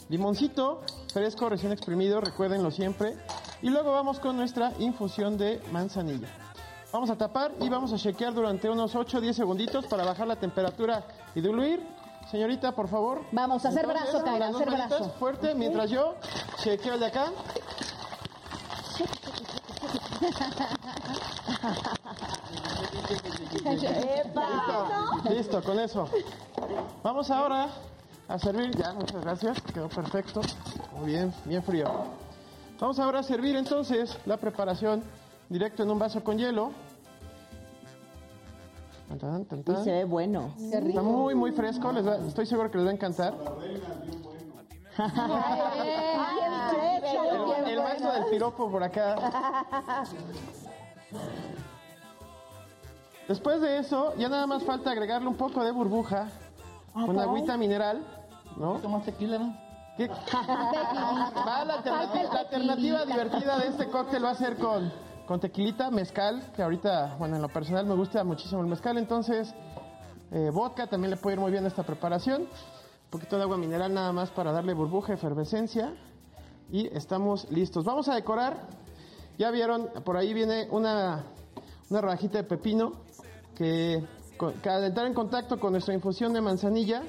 limoncito 0.09 0.81
fresco 1.13 1.49
recién 1.49 1.73
exprimido, 1.73 2.21
recuérdenlo 2.21 2.71
siempre. 2.71 3.17
Y 3.61 3.71
luego 3.71 3.93
vamos 3.93 4.19
con 4.19 4.37
nuestra 4.37 4.73
infusión 4.79 5.37
de 5.37 5.61
manzanilla. 5.71 6.29
Vamos 6.93 7.09
a 7.09 7.17
tapar 7.17 7.53
y 7.59 7.71
vamos 7.71 7.91
a 7.95 7.97
chequear 7.97 8.35
durante 8.35 8.69
unos 8.69 8.95
8 8.95 9.17
o 9.17 9.21
10 9.23 9.35
segunditos 9.35 9.87
para 9.87 10.05
bajar 10.05 10.27
la 10.27 10.37
temperatura 10.37 11.03
y 11.35 11.41
diluir. 11.41 11.83
Señorita, 12.31 12.73
por 12.73 12.87
favor. 12.87 13.23
Vamos 13.33 13.65
a 13.65 13.69
hacer 13.69 13.85
Entonces, 13.85 14.13
brazo, 14.13 14.25
Kaira, 14.25 14.49
hacer 14.49 14.71
brazo. 14.71 15.11
Fuerte, 15.19 15.55
mientras 15.55 15.91
yo 15.91 16.17
chequeo 16.63 16.95
el 16.95 17.01
de 17.01 17.07
acá. 17.07 17.33
Listo, 23.65 25.31
listo, 25.31 25.63
con 25.63 25.81
eso. 25.81 26.09
Vamos 27.03 27.31
ahora 27.31 27.69
a 28.29 28.39
servir, 28.39 28.77
ya, 28.77 28.93
muchas 28.93 29.23
gracias, 29.23 29.61
quedó 29.63 29.89
perfecto. 29.89 30.43
Muy 30.99 31.13
bien, 31.13 31.33
bien 31.47 31.63
frío. 31.63 31.87
Vamos 32.79 32.99
ahora 32.99 33.21
a 33.21 33.23
servir 33.23 33.57
entonces 33.57 34.19
la 34.27 34.37
preparación 34.37 35.03
directo 35.53 35.83
en 35.83 35.91
un 35.91 35.99
vaso 35.99 36.25
con 36.25 36.39
hielo. 36.39 36.73
Tan, 39.21 39.45
tan, 39.45 39.63
tan, 39.63 39.81
Y 39.81 39.85
se 39.85 39.91
ve 39.93 40.05
bueno. 40.05 40.55
Está 40.59 41.03
muy, 41.03 41.35
muy 41.35 41.53
fresco, 41.53 41.93
les 41.93 42.07
va- 42.07 42.17
estoy 42.17 42.47
seguro 42.47 42.71
que 42.71 42.79
les 42.79 42.87
va 42.87 42.91
a 42.91 42.95
encantar. 42.95 43.35
El, 47.63 47.69
el 47.69 47.83
maestro 47.83 48.13
del 48.13 48.25
piropo 48.27 48.71
por 48.71 48.83
acá. 48.83 49.17
Después 53.29 53.61
de 53.61 53.79
eso, 53.79 54.15
ya 54.17 54.29
nada 54.29 54.47
más 54.47 54.63
falta 54.65 54.91
agregarle 54.91 55.29
un 55.29 55.37
poco 55.37 55.63
de 55.65 55.71
burbuja 55.71 56.29
con 56.93 57.19
agüita 57.19 57.57
mineral, 57.57 58.03
¿no? 58.57 58.75
tomas 58.81 59.05
tequila, 59.05 59.39
¿no? 59.39 59.57
¿Qué? 59.97 60.09
Va, 61.47 61.65
la, 61.65 61.75
alternativa, 61.75 62.33
la 62.35 62.41
alternativa 62.41 63.05
divertida 63.05 63.59
de 63.59 63.69
este 63.69 63.89
cóctel 63.89 64.25
va 64.25 64.31
a 64.31 64.35
ser 64.35 64.57
con, 64.57 64.93
con 65.27 65.41
tequilita, 65.41 65.91
mezcal, 65.91 66.53
que 66.55 66.63
ahorita, 66.63 67.17
bueno, 67.19 67.37
en 67.37 67.43
lo 67.43 67.49
personal 67.49 67.87
me 67.87 67.95
gusta 67.95 68.25
muchísimo 68.25 68.61
el 68.61 68.67
mezcal, 68.67 68.99
entonces 68.99 69.55
eh, 70.31 70.51
vodka 70.51 70.87
también 70.87 71.11
le 71.11 71.17
puede 71.17 71.37
ir 71.37 71.41
muy 71.41 71.53
bien 71.53 71.65
a 71.65 71.69
esta 71.69 71.83
preparación. 71.83 72.43
Un 72.43 73.11
poquito 73.11 73.37
de 73.37 73.43
agua 73.43 73.59
mineral 73.59 73.93
nada 73.93 74.13
más 74.13 74.31
para 74.31 74.53
darle 74.53 74.73
burbuja, 74.73 75.13
efervescencia. 75.13 75.93
Y 76.71 76.87
estamos 76.97 77.51
listos. 77.51 77.85
Vamos 77.85 78.09
a 78.09 78.15
decorar. 78.15 78.57
Ya 79.39 79.51
vieron, 79.51 79.91
por 80.05 80.17
ahí 80.17 80.33
viene 80.33 80.69
una, 80.71 81.25
una 81.91 82.01
rodajita 82.01 82.39
de 82.39 82.45
pepino 82.45 82.95
que, 83.55 84.03
que 84.63 84.71
al 84.71 84.85
entrar 84.85 85.07
en 85.07 85.13
contacto 85.13 85.61
con 85.61 85.73
nuestra 85.73 85.93
infusión 85.93 86.33
de 86.33 86.41
manzanilla 86.41 87.03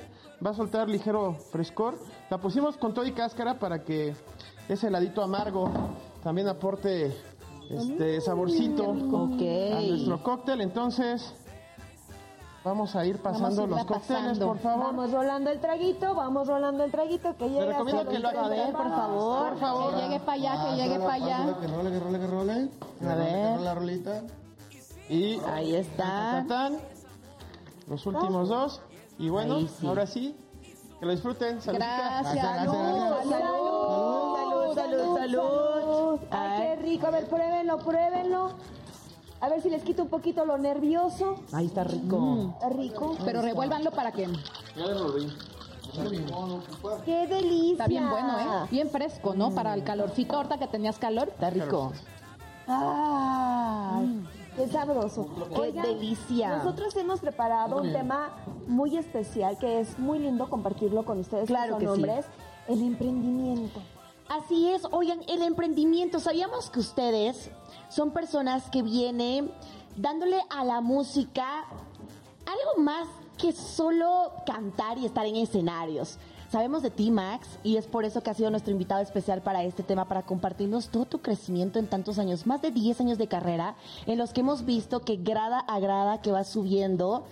va 0.45 0.52
a 0.52 0.54
soltar 0.54 0.89
ligero 0.89 1.36
frescor. 1.52 1.97
La 2.30 2.39
pusimos 2.39 2.76
con 2.76 2.93
todo 2.93 3.06
y 3.06 3.13
cáscara 3.13 3.58
para 3.58 3.84
que 3.84 4.13
ese 4.67 4.88
heladito 4.88 5.21
amargo 5.21 5.71
también 6.23 6.49
aporte 6.49 7.15
este 7.69 8.21
saborcito 8.21 8.84
Ok. 8.89 9.41
a 9.78 9.82
nuestro 9.82 10.23
cóctel. 10.23 10.62
Entonces, 10.62 11.34
Vamos 12.65 12.95
a 12.95 13.06
ir 13.06 13.17
pasando 13.17 13.63
irla 13.63 13.76
los 13.76 13.86
cócteles, 13.86 14.21
pasando. 14.23 14.47
por 14.47 14.58
favor. 14.60 14.86
Vamos 14.86 15.12
rolando 15.12 15.49
el 15.49 15.60
traguito, 15.60 16.15
vamos 16.15 16.47
rolando 16.47 16.86
el 16.86 16.91
traguito 16.91 17.34
que 17.36 17.43
Te 17.43 17.49
llega 17.49 17.65
recomiendo 17.65 18.08
que 18.10 18.19
lo 18.19 18.30
hagas, 18.30 18.47
treinta 18.47 18.78
por 18.78 18.89
favor. 18.89 19.49
Por 19.49 19.60
favor. 19.60 19.93
Que 19.95 20.02
llegue 20.02 20.19
para 20.21 20.32
allá, 20.32 20.65
que 20.69 20.76
llegue 20.82 20.99
para 20.99 21.13
allá. 21.13 21.58
Que 21.60 21.67
role, 21.67 21.91
que 21.91 21.99
role, 21.99 22.19
que 22.19 22.28
role. 22.28 22.69
Que 23.02 23.06
A 23.06 23.15
role, 23.15 23.26
que 23.26 23.34
ver. 23.36 23.52
role 23.56 23.63
la 23.65 23.76
rolita. 23.76 24.21
Y 25.10 25.39
Ahí 25.41 25.76
está. 25.76 26.45
Tatán, 26.47 26.78
los 27.89 28.06
últimos 28.06 28.47
dos. 28.47 28.82
Y 29.19 29.28
bueno, 29.28 29.60
sí. 29.67 29.86
ahora 29.86 30.08
sí, 30.08 30.34
que 31.04 31.08
lo 31.08 31.12
disfruten. 31.12 31.56
Gracias. 31.56 31.74
Gracias, 31.74 32.34
gracias, 32.34 32.66
gracias. 32.66 33.30
Salud, 33.30 34.76
salud, 34.76 35.18
salud. 35.18 36.20
Ay, 36.32 36.62
qué 36.62 36.76
rico. 36.82 37.08
A 37.08 37.12
ver, 37.12 37.28
pruébenlo, 37.28 37.78
pruébenlo. 37.80 38.52
A 39.42 39.50
ver 39.50 39.62
si 39.62 39.70
les 39.70 39.84
quito 39.84 40.04
un 40.04 40.10
poquito 40.10 40.46
lo 40.46 40.58
nervioso. 40.58 41.42
Ahí 41.52 41.66
está 41.66 41.84
rico. 41.84 42.54
Está 42.54 42.70
rico. 42.70 43.18
Pero 43.26 43.42
revuélvanlo 43.42 43.92
para 43.92 44.13
que 44.13 44.30
Qué 47.06 47.28
delicia. 47.28 47.72
está 47.74 47.88
bien 47.88 48.10
bueno, 48.10 48.39
¿eh? 48.39 48.68
Bien 48.72 48.89
fresco, 48.89 49.36
¿no? 49.36 49.52
Para 49.54 49.74
el 49.74 49.84
calorcito, 49.84 50.38
ahorita 50.38 50.58
que 50.58 50.68
tenías 50.68 50.98
calor. 50.98 51.28
Está 51.28 51.50
rico. 51.50 51.92
Ay, 51.92 52.00
qué 52.66 53.03
sabroso. 54.74 55.28
Qué 55.56 55.72
delicia. 55.72 56.58
Nosotros 56.58 56.96
hemos 56.96 57.20
preparado 57.20 57.82
un 57.82 57.94
tema 57.94 58.36
muy 58.68 58.98
especial 58.98 59.58
que 59.58 59.80
es 59.80 59.98
muy 60.00 60.20
lindo 60.20 60.50
compartirlo 60.50 61.06
con 61.06 61.20
ustedes. 61.20 61.48
Claro 61.48 61.78
que 61.78 61.86
son 61.86 61.96
que 61.96 62.04
sí. 62.04 62.10
hombres. 62.10 62.26
El 62.68 62.82
emprendimiento. 62.82 63.82
Así 64.30 64.70
es, 64.70 64.84
oigan, 64.92 65.20
el 65.28 65.42
emprendimiento, 65.42 66.20
sabíamos 66.20 66.70
que 66.70 66.80
ustedes 66.80 67.52
son 67.90 68.12
personas 68.12 68.70
que 68.70 68.82
vienen 68.82 69.52
dándole 69.98 70.42
a 70.50 70.64
la 70.64 70.82
música 70.82 71.66
algo 72.46 72.84
más 72.84 73.08
que 73.38 73.52
solo 73.52 74.32
cantar 74.46 74.98
y 74.98 75.06
estar 75.06 75.26
en 75.26 75.36
escenarios. 75.36 76.18
Sabemos 76.54 76.84
de 76.84 76.92
ti, 76.92 77.10
Max, 77.10 77.48
y 77.63 77.78
es 77.78 77.88
por 77.88 78.06
eso 78.06 78.22
que 78.22 78.30
has 78.30 78.38
sido 78.38 78.52
nuestro 78.52 78.72
invitado 78.72 79.02
especial 79.02 79.42
para 79.42 79.63
este 79.63 79.82
tema, 79.82 80.08
para 80.08 80.22
compartirnos 80.22 80.89
todo 80.89 81.06
tu 81.06 81.20
crecimiento 81.20 81.80
en 81.80 81.88
tantos 81.88 82.20
años, 82.20 82.46
más 82.46 82.62
de 82.62 82.70
10 82.70 83.02
años 83.02 83.18
de 83.18 83.26
carrera, 83.26 83.76
en 84.06 84.20
los 84.20 84.34
que 84.34 84.42
hemos 84.42 84.63
visto 84.63 85.00
que 85.00 85.16
grada 85.16 85.58
a 85.62 85.80
grada 85.80 86.22
que 86.22 86.32
vas 86.32 86.48
subiendo, 86.48 87.26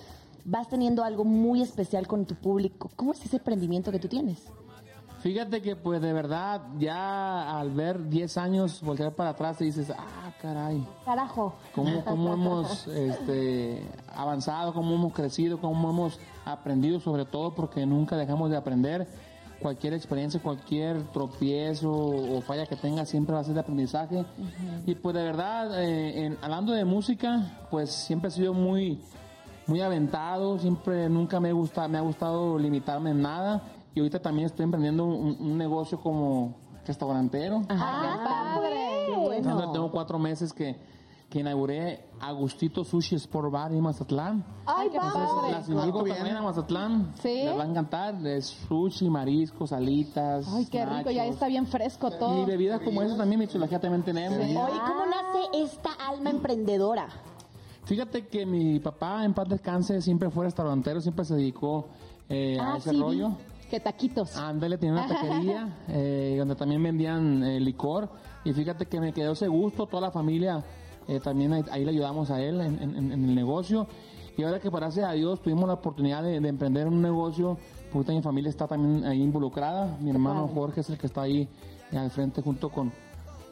vas 0.44 0.70
teniendo 0.70 1.04
algo 1.04 1.24
muy 1.24 1.62
especial 1.62 2.08
con 2.08 2.26
tu 2.26 2.34
público. 2.34 2.90
¿Cómo 2.96 3.14
es 3.14 3.24
ese 3.24 3.38
emprendimiento 3.38 3.92
que 3.92 4.00
tú 4.00 4.08
tienes? 4.08 4.40
Fíjate 5.22 5.62
que 5.62 5.76
pues 5.76 6.02
de 6.02 6.14
verdad 6.14 6.62
ya 6.80 7.60
al 7.60 7.70
ver 7.72 8.10
10 8.10 8.38
años 8.38 8.82
voltear 8.82 9.12
para 9.14 9.30
atrás 9.32 9.58
te 9.58 9.66
dices, 9.66 9.92
ah, 9.96 10.32
caray, 10.42 10.84
Carajo. 11.06 11.54
cómo, 11.76 12.04
cómo 12.04 12.34
hemos 12.34 12.88
este, 12.88 13.86
avanzado, 14.16 14.74
cómo 14.74 14.96
hemos 14.96 15.14
crecido, 15.14 15.60
cómo 15.62 15.90
hemos 15.92 16.20
aprendido 16.46 17.00
sobre 17.00 17.26
todo 17.26 17.54
porque 17.54 17.86
nunca 17.86 18.18
dejamos 18.18 18.50
de 18.50 18.58
aprender. 18.58 19.08
Cualquier 19.62 19.94
experiencia, 19.94 20.40
cualquier 20.42 21.04
tropiezo 21.14 21.92
o 21.94 22.42
falla 22.42 22.66
que 22.66 22.76
tenga 22.76 23.06
siempre 23.06 23.36
va 23.36 23.42
a 23.42 23.44
ser 23.44 23.54
de 23.54 23.60
aprendizaje. 23.60 24.26
Y 24.88 24.96
pues 24.96 25.14
de 25.16 25.22
verdad, 25.22 25.80
eh, 25.84 26.26
en- 26.26 26.38
hablando 26.42 26.72
de 26.72 26.84
música, 26.84 27.60
pues 27.70 27.92
siempre 27.92 28.30
he 28.30 28.32
sido 28.32 28.56
muy, 28.56 29.00
muy 29.68 29.82
aventado, 29.82 30.58
siempre 30.58 31.08
nunca 31.10 31.40
me 31.40 31.54
gusta, 31.54 31.88
me 31.88 32.00
ha 32.00 32.02
gustado 32.02 32.58
limitarme 32.58 33.12
en 33.12 33.22
nada. 33.22 33.62
Y 33.94 34.00
ahorita 34.00 34.20
también 34.22 34.46
estoy 34.48 34.64
emprendiendo 34.64 35.06
un, 35.06 35.38
un 35.40 35.58
negocio 35.58 36.00
como 36.00 36.56
restaurantero. 36.86 37.62
Ah, 37.70 38.54
padre! 38.56 39.38
Entonces, 39.38 39.72
tengo 39.74 39.92
cuatro 39.92 40.18
meses 40.18 40.54
que, 40.54 40.76
que 41.30 41.40
inauguré 41.40 42.06
Agustito 42.22 42.84
Sushi 42.86 43.16
Sport 43.16 43.52
Bar 43.52 43.72
en 43.74 43.82
Mazatlán. 43.82 44.46
Ay, 44.66 44.90
Entonces, 44.94 45.52
las 45.52 45.70
invito 45.70 46.04
también 46.04 46.38
a 46.38 46.42
Mazatlán. 46.42 47.12
Sí. 47.22 47.44
Les 47.44 47.58
va 47.58 47.64
a 47.64 47.68
encantar. 47.68 48.26
Es 48.26 48.46
sushi, 48.68 49.10
mariscos, 49.10 49.74
alitas. 49.74 50.48
Ay, 50.54 50.66
qué 50.68 50.86
rico, 50.86 51.12
ya 51.12 51.22
nachos. 51.24 51.36
está 51.36 51.48
bien 51.48 51.68
fresco 51.68 52.08
Y 52.08 52.20
todo. 52.20 52.46
bebidas 52.46 52.82
como 52.82 53.02
esas 53.02 53.18
también, 53.18 53.40
Michelajía 53.40 53.80
también 53.80 54.04
tenemos. 54.04 54.40
Oye, 54.40 54.54
¿cómo 54.56 55.06
nace 55.06 55.64
esta 55.64 55.90
alma 56.08 56.30
emprendedora? 56.30 57.08
Fíjate 57.84 58.28
que 58.28 58.46
mi 58.46 58.80
papá, 58.80 59.26
en 59.26 59.34
paz 59.34 59.50
descanse, 59.50 60.02
siempre 60.02 60.30
fue 60.30 60.46
restaurantero, 60.46 61.02
siempre 61.02 61.26
se 61.26 61.36
dedicó 61.36 61.88
eh, 62.30 62.58
Ah, 62.62 62.76
a 62.76 62.78
ese 62.78 62.92
sí, 62.92 62.96
vi. 62.96 63.02
Que 63.72 63.80
taquitos. 63.80 64.36
Ándale, 64.36 64.78
tenía 64.78 64.94
una 64.96 65.08
taquería 65.08 65.78
eh, 65.88 66.36
donde 66.38 66.56
también 66.56 66.84
vendían 66.84 67.42
eh, 67.44 67.60
licor. 67.60 68.10
Y 68.44 68.52
fíjate 68.52 68.86
que 68.86 69.00
me 69.00 69.14
quedó 69.14 69.32
ese 69.32 69.48
gusto, 69.48 69.86
toda 69.88 70.02
la 70.02 70.12
familia 70.12 70.64
eh, 71.08 71.20
también 71.22 71.54
ahí, 71.54 71.64
ahí 71.72 71.86
le 71.86 71.92
ayudamos 71.92 72.30
a 72.32 72.42
él 72.42 72.60
en, 72.60 72.82
en- 72.82 73.12
en 73.14 73.26
el 73.30 73.34
negocio. 73.34 73.88
Y 74.38 74.44
ahora 74.44 74.60
que 74.60 74.70
gracias 74.70 75.06
a 75.10 75.14
Dios 75.14 75.42
tuvimos 75.42 75.68
la 75.68 75.76
oportunidad 75.76 76.22
de, 76.22 76.40
de 76.40 76.50
emprender 76.50 76.88
un 76.88 77.02
negocio, 77.02 77.58
ahorita 77.94 78.12
mi 78.14 78.22
familia 78.22 78.50
está 78.50 78.68
también 78.68 79.06
ahí 79.06 79.22
involucrada. 79.22 79.98
Mi 80.02 80.10
hermano 80.10 80.50
Jorge 80.54 80.82
es 80.82 80.90
el 80.90 80.98
que 80.98 81.08
está 81.08 81.22
ahí 81.24 81.48
al 81.94 82.12
frente 82.12 82.42
junto 82.42 82.70
con, 82.70 82.92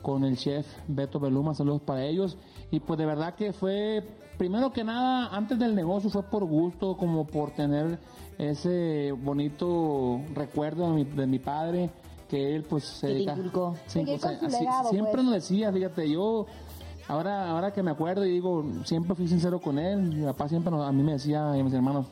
con 0.01 0.23
el 0.23 0.37
chef 0.37 0.65
Beto 0.87 1.19
Beluma, 1.19 1.53
saludos 1.53 1.81
para 1.81 2.03
ellos. 2.05 2.37
Y 2.71 2.79
pues 2.79 2.97
de 2.99 3.05
verdad 3.05 3.35
que 3.35 3.53
fue, 3.53 4.03
primero 4.37 4.71
que 4.71 4.83
nada, 4.83 5.27
antes 5.35 5.57
del 5.59 5.75
negocio 5.75 6.09
fue 6.09 6.23
por 6.23 6.45
gusto, 6.45 6.95
como 6.97 7.25
por 7.27 7.51
tener 7.51 7.99
ese 8.37 9.11
bonito 9.11 10.21
recuerdo 10.33 10.87
de 10.87 10.93
mi, 10.93 11.03
de 11.03 11.27
mi 11.27 11.39
padre, 11.39 11.89
que 12.29 12.55
él 12.55 12.63
pues 12.63 12.83
se 12.85 13.07
dedica- 13.07 13.33
inculcó. 13.33 13.75
Su 13.87 13.99
así- 14.01 14.47
legado, 14.47 14.89
siempre 14.89 15.11
pues. 15.13 15.23
nos 15.25 15.33
decía, 15.33 15.71
fíjate, 15.73 16.09
yo 16.09 16.45
ahora 17.07 17.49
ahora 17.49 17.73
que 17.73 17.81
me 17.83 17.91
acuerdo 17.91 18.25
y 18.25 18.31
digo, 18.31 18.63
siempre 18.85 19.15
fui 19.15 19.27
sincero 19.27 19.59
con 19.59 19.79
él, 19.79 20.01
mi 20.01 20.25
papá 20.25 20.47
siempre 20.47 20.71
nos- 20.71 20.87
a 20.87 20.91
mí 20.91 21.01
me 21.03 21.13
decía 21.13 21.51
y 21.57 21.59
a 21.59 21.63
mis 21.63 21.73
hermanos, 21.73 22.05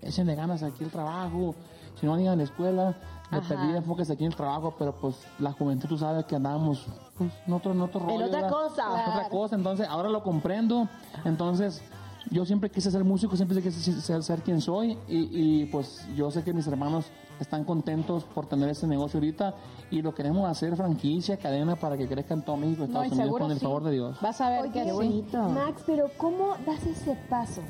échenle 0.00 0.34
ganas 0.34 0.62
aquí 0.62 0.82
el 0.84 0.90
trabajo, 0.90 1.54
si 2.00 2.06
no 2.06 2.12
van 2.12 2.26
a 2.26 2.36
la 2.36 2.42
escuela, 2.44 2.96
Ajá. 3.30 3.46
perdida 3.46 3.76
enfóquese 3.76 4.14
aquí 4.14 4.24
en 4.24 4.30
el 4.32 4.36
trabajo, 4.36 4.74
pero 4.78 4.92
pues 4.94 5.14
la 5.38 5.52
juventud 5.52 5.88
tú 5.90 5.98
sabes 5.98 6.24
que 6.24 6.34
andábamos 6.36 6.86
pues, 7.28 7.32
en 7.46 7.52
otro, 7.52 7.72
en 7.72 7.80
otro 7.80 8.00
rollo. 8.00 8.26
otra 8.26 8.40
¿verdad? 8.42 8.50
cosa. 8.50 8.84
En 9.04 9.10
otra 9.10 9.28
cosa, 9.28 9.56
entonces 9.56 9.86
ahora 9.88 10.08
lo 10.08 10.22
comprendo, 10.22 10.88
entonces 11.24 11.82
yo 12.30 12.44
siempre 12.44 12.70
quise 12.70 12.90
ser 12.90 13.04
músico, 13.04 13.36
siempre 13.36 13.60
quise 13.62 14.00
ser, 14.00 14.22
ser 14.22 14.42
quien 14.42 14.60
soy 14.60 14.96
y, 15.08 15.62
y, 15.62 15.66
pues 15.66 16.06
yo 16.14 16.30
sé 16.30 16.42
que 16.42 16.52
mis 16.52 16.66
hermanos 16.66 17.06
están 17.40 17.64
contentos 17.64 18.24
por 18.24 18.46
tener 18.46 18.68
este 18.68 18.86
negocio 18.86 19.18
ahorita 19.18 19.54
y 19.90 20.02
lo 20.02 20.14
queremos 20.14 20.48
hacer 20.48 20.76
franquicia, 20.76 21.36
cadena 21.38 21.76
para 21.76 21.96
que 21.96 22.06
crezca 22.06 22.34
en 22.34 22.42
todo 22.42 22.56
México, 22.56 22.80
No, 22.80 23.02
Estados 23.02 23.08
y 23.08 23.14
Unidos 23.14 23.38
con 23.40 23.50
el 23.50 23.58
sí. 23.58 23.64
favor 23.64 23.84
de 23.84 23.92
Dios. 23.92 24.18
Vas 24.20 24.40
a 24.40 24.50
ver 24.50 24.62
Oye, 24.62 24.84
sí. 24.84 24.90
bonito. 24.90 25.42
Max, 25.48 25.82
pero 25.86 26.06
¿cómo 26.18 26.54
das 26.66 26.84
ese 26.86 27.16
paso? 27.28 27.62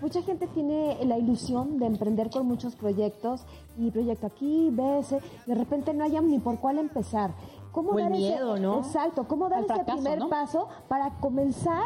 Mucha 0.00 0.20
gente 0.22 0.46
tiene 0.48 0.98
la 1.06 1.16
ilusión 1.18 1.78
de 1.78 1.86
emprender 1.86 2.28
con 2.28 2.46
muchos 2.46 2.76
proyectos 2.76 3.46
y 3.78 3.90
proyecto 3.90 4.26
aquí, 4.26 4.68
eh, 4.68 5.20
de 5.46 5.54
repente 5.54 5.94
no 5.94 6.04
hayan 6.04 6.30
ni 6.30 6.38
por 6.38 6.58
cuál 6.60 6.78
empezar. 6.78 7.34
¿Cómo 7.76 7.90
O 7.90 7.98
el 7.98 8.04
dar 8.04 8.12
ese- 8.12 8.20
miedo, 8.22 8.58
¿no? 8.58 8.78
Exacto, 8.78 9.24
¿cómo 9.28 9.50
dar 9.50 9.58
Al 9.58 9.64
ese 9.66 9.74
fracaso, 9.74 9.98
primer 9.98 10.18
¿no? 10.18 10.28
paso 10.30 10.66
para 10.88 11.10
comenzar 11.20 11.82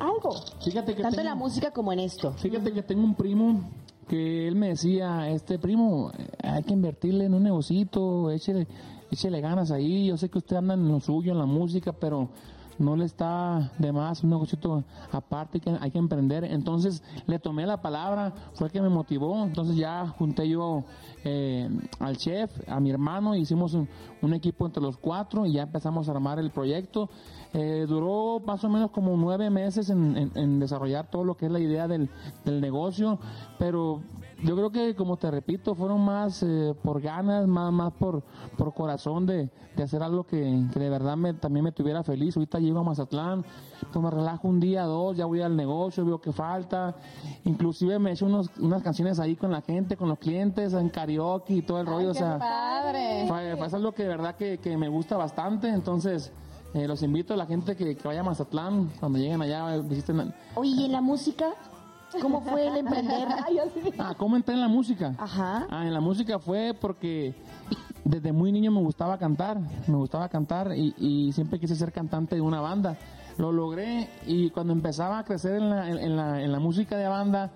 algo? 0.00 0.32
Fíjate 0.64 0.96
que 0.96 1.02
Tanto 1.02 1.20
en 1.20 1.26
la 1.26 1.36
música 1.36 1.70
como 1.70 1.92
en 1.92 2.00
esto. 2.00 2.32
Fíjate 2.32 2.72
que 2.72 2.82
tengo 2.82 3.04
un 3.04 3.14
primo 3.14 3.60
que 4.08 4.48
él 4.48 4.56
me 4.56 4.70
decía, 4.70 5.30
este 5.30 5.60
primo, 5.60 6.10
eh, 6.18 6.28
hay 6.42 6.64
que 6.64 6.72
invertirle 6.72 7.26
en 7.26 7.34
un 7.34 7.44
negocito, 7.44 8.32
échele, 8.32 8.66
échele 9.12 9.40
ganas 9.40 9.70
ahí, 9.70 10.06
yo 10.06 10.16
sé 10.16 10.28
que 10.28 10.38
usted 10.38 10.56
anda 10.56 10.74
en 10.74 10.88
lo 10.88 10.98
suyo, 10.98 11.30
en 11.30 11.38
la 11.38 11.46
música, 11.46 11.92
pero 11.92 12.28
no 12.78 12.96
le 12.96 13.04
está 13.04 13.72
de 13.78 13.92
más 13.92 14.22
un 14.22 14.30
negocito 14.30 14.84
aparte 15.12 15.60
que 15.60 15.70
hay 15.80 15.90
que 15.90 15.98
emprender. 15.98 16.44
Entonces 16.44 17.02
le 17.26 17.38
tomé 17.38 17.66
la 17.66 17.80
palabra, 17.80 18.32
fue 18.54 18.68
el 18.68 18.72
que 18.72 18.80
me 18.80 18.88
motivó, 18.88 19.44
entonces 19.44 19.76
ya 19.76 20.06
junté 20.18 20.48
yo 20.48 20.84
eh, 21.24 21.68
al 21.98 22.16
chef, 22.16 22.50
a 22.68 22.80
mi 22.80 22.90
hermano, 22.90 23.34
hicimos 23.34 23.74
un, 23.74 23.88
un 24.22 24.34
equipo 24.34 24.66
entre 24.66 24.82
los 24.82 24.96
cuatro 24.96 25.46
y 25.46 25.52
ya 25.52 25.62
empezamos 25.62 26.08
a 26.08 26.12
armar 26.12 26.38
el 26.38 26.50
proyecto. 26.50 27.10
Eh, 27.54 27.86
duró 27.88 28.40
más 28.44 28.62
o 28.64 28.68
menos 28.68 28.90
como 28.90 29.16
nueve 29.16 29.48
meses 29.48 29.88
en, 29.90 30.16
en- 30.16 30.32
en 30.34 30.58
desarrollar 30.60 31.10
todo 31.10 31.24
lo 31.24 31.34
que 31.36 31.46
es 31.46 31.52
la 31.52 31.58
idea 31.60 31.88
del, 31.88 32.10
del 32.44 32.60
negocio, 32.60 33.18
pero 33.58 34.02
yo 34.44 34.54
creo 34.54 34.70
que, 34.70 34.94
como 34.94 35.16
te 35.16 35.30
repito, 35.30 35.74
fueron 35.74 36.04
más 36.04 36.42
eh, 36.42 36.74
por 36.82 37.00
ganas, 37.00 37.46
más, 37.48 37.72
más 37.72 37.92
por, 37.94 38.22
por 38.56 38.74
corazón 38.74 39.24
de, 39.26 39.48
de 39.74 39.82
hacer 39.82 40.02
algo 40.02 40.24
que, 40.24 40.64
que 40.72 40.78
de 40.78 40.90
verdad 40.90 41.16
me, 41.16 41.32
también 41.34 41.64
me 41.64 41.72
tuviera 41.72 42.04
feliz. 42.04 42.36
Ahorita 42.36 42.58
llego 42.60 42.80
a 42.80 42.82
Mazatlán, 42.84 43.44
pues 43.92 44.04
me 44.04 44.10
relajo 44.10 44.46
un 44.46 44.60
día, 44.60 44.84
dos, 44.84 45.16
ya 45.16 45.24
voy 45.24 45.40
al 45.40 45.56
negocio, 45.56 46.04
veo 46.04 46.20
que 46.20 46.32
falta. 46.32 46.94
Inclusive 47.46 47.98
me 47.98 48.12
echo 48.12 48.26
unos, 48.26 48.50
unas 48.60 48.82
canciones 48.82 49.18
ahí 49.18 49.34
con 49.36 49.50
la 49.50 49.62
gente, 49.62 49.96
con 49.96 50.08
los 50.10 50.18
clientes, 50.18 50.74
en 50.74 50.88
karaoke 50.90 51.54
y 51.54 51.62
todo 51.62 51.80
el 51.80 51.86
rollo. 51.86 52.10
o 52.10 52.14
sea, 52.14 52.38
Padre. 52.38 53.24
fue- 53.26 53.56
fue 53.56 53.78
algo 53.78 53.92
que 53.92 54.02
de 54.02 54.08
verdad 54.10 54.36
que, 54.36 54.58
que 54.58 54.76
me 54.76 54.88
gusta 54.88 55.16
bastante, 55.16 55.68
entonces 55.68 56.30
eh, 56.78 56.88
los 56.88 57.02
invito 57.02 57.34
a 57.34 57.36
la 57.36 57.46
gente 57.46 57.76
que, 57.76 57.96
que 57.96 58.08
vaya 58.08 58.20
a 58.20 58.24
Mazatlán, 58.24 58.90
cuando 59.00 59.18
lleguen 59.18 59.42
allá, 59.42 59.76
visiten... 59.78 60.32
Oye, 60.54 60.70
¿y 60.70 60.84
en 60.86 60.92
la 60.92 61.00
música? 61.00 61.50
¿Cómo 62.22 62.40
fue 62.40 62.66
el 62.68 62.76
emprender? 62.76 63.28
Ah, 63.98 64.14
¿cómo 64.16 64.36
entré 64.36 64.54
en 64.54 64.60
la 64.60 64.68
música? 64.68 65.14
Ajá. 65.18 65.66
Ah, 65.70 65.86
en 65.86 65.92
la 65.92 66.00
música 66.00 66.38
fue 66.38 66.74
porque 66.80 67.34
desde 68.04 68.32
muy 68.32 68.52
niño 68.52 68.70
me 68.70 68.80
gustaba 68.80 69.18
cantar, 69.18 69.58
me 69.86 69.96
gustaba 69.96 70.28
cantar 70.28 70.72
y, 70.74 70.94
y 70.96 71.32
siempre 71.32 71.58
quise 71.58 71.76
ser 71.76 71.92
cantante 71.92 72.36
de 72.36 72.40
una 72.40 72.60
banda. 72.60 72.96
Lo 73.36 73.52
logré 73.52 74.08
y 74.26 74.50
cuando 74.50 74.72
empezaba 74.72 75.18
a 75.18 75.24
crecer 75.24 75.56
en 75.56 75.70
la, 75.70 75.88
en, 75.90 75.98
en 75.98 76.16
la, 76.16 76.42
en 76.42 76.50
la 76.50 76.58
música 76.58 76.96
de 76.96 77.06
banda, 77.08 77.50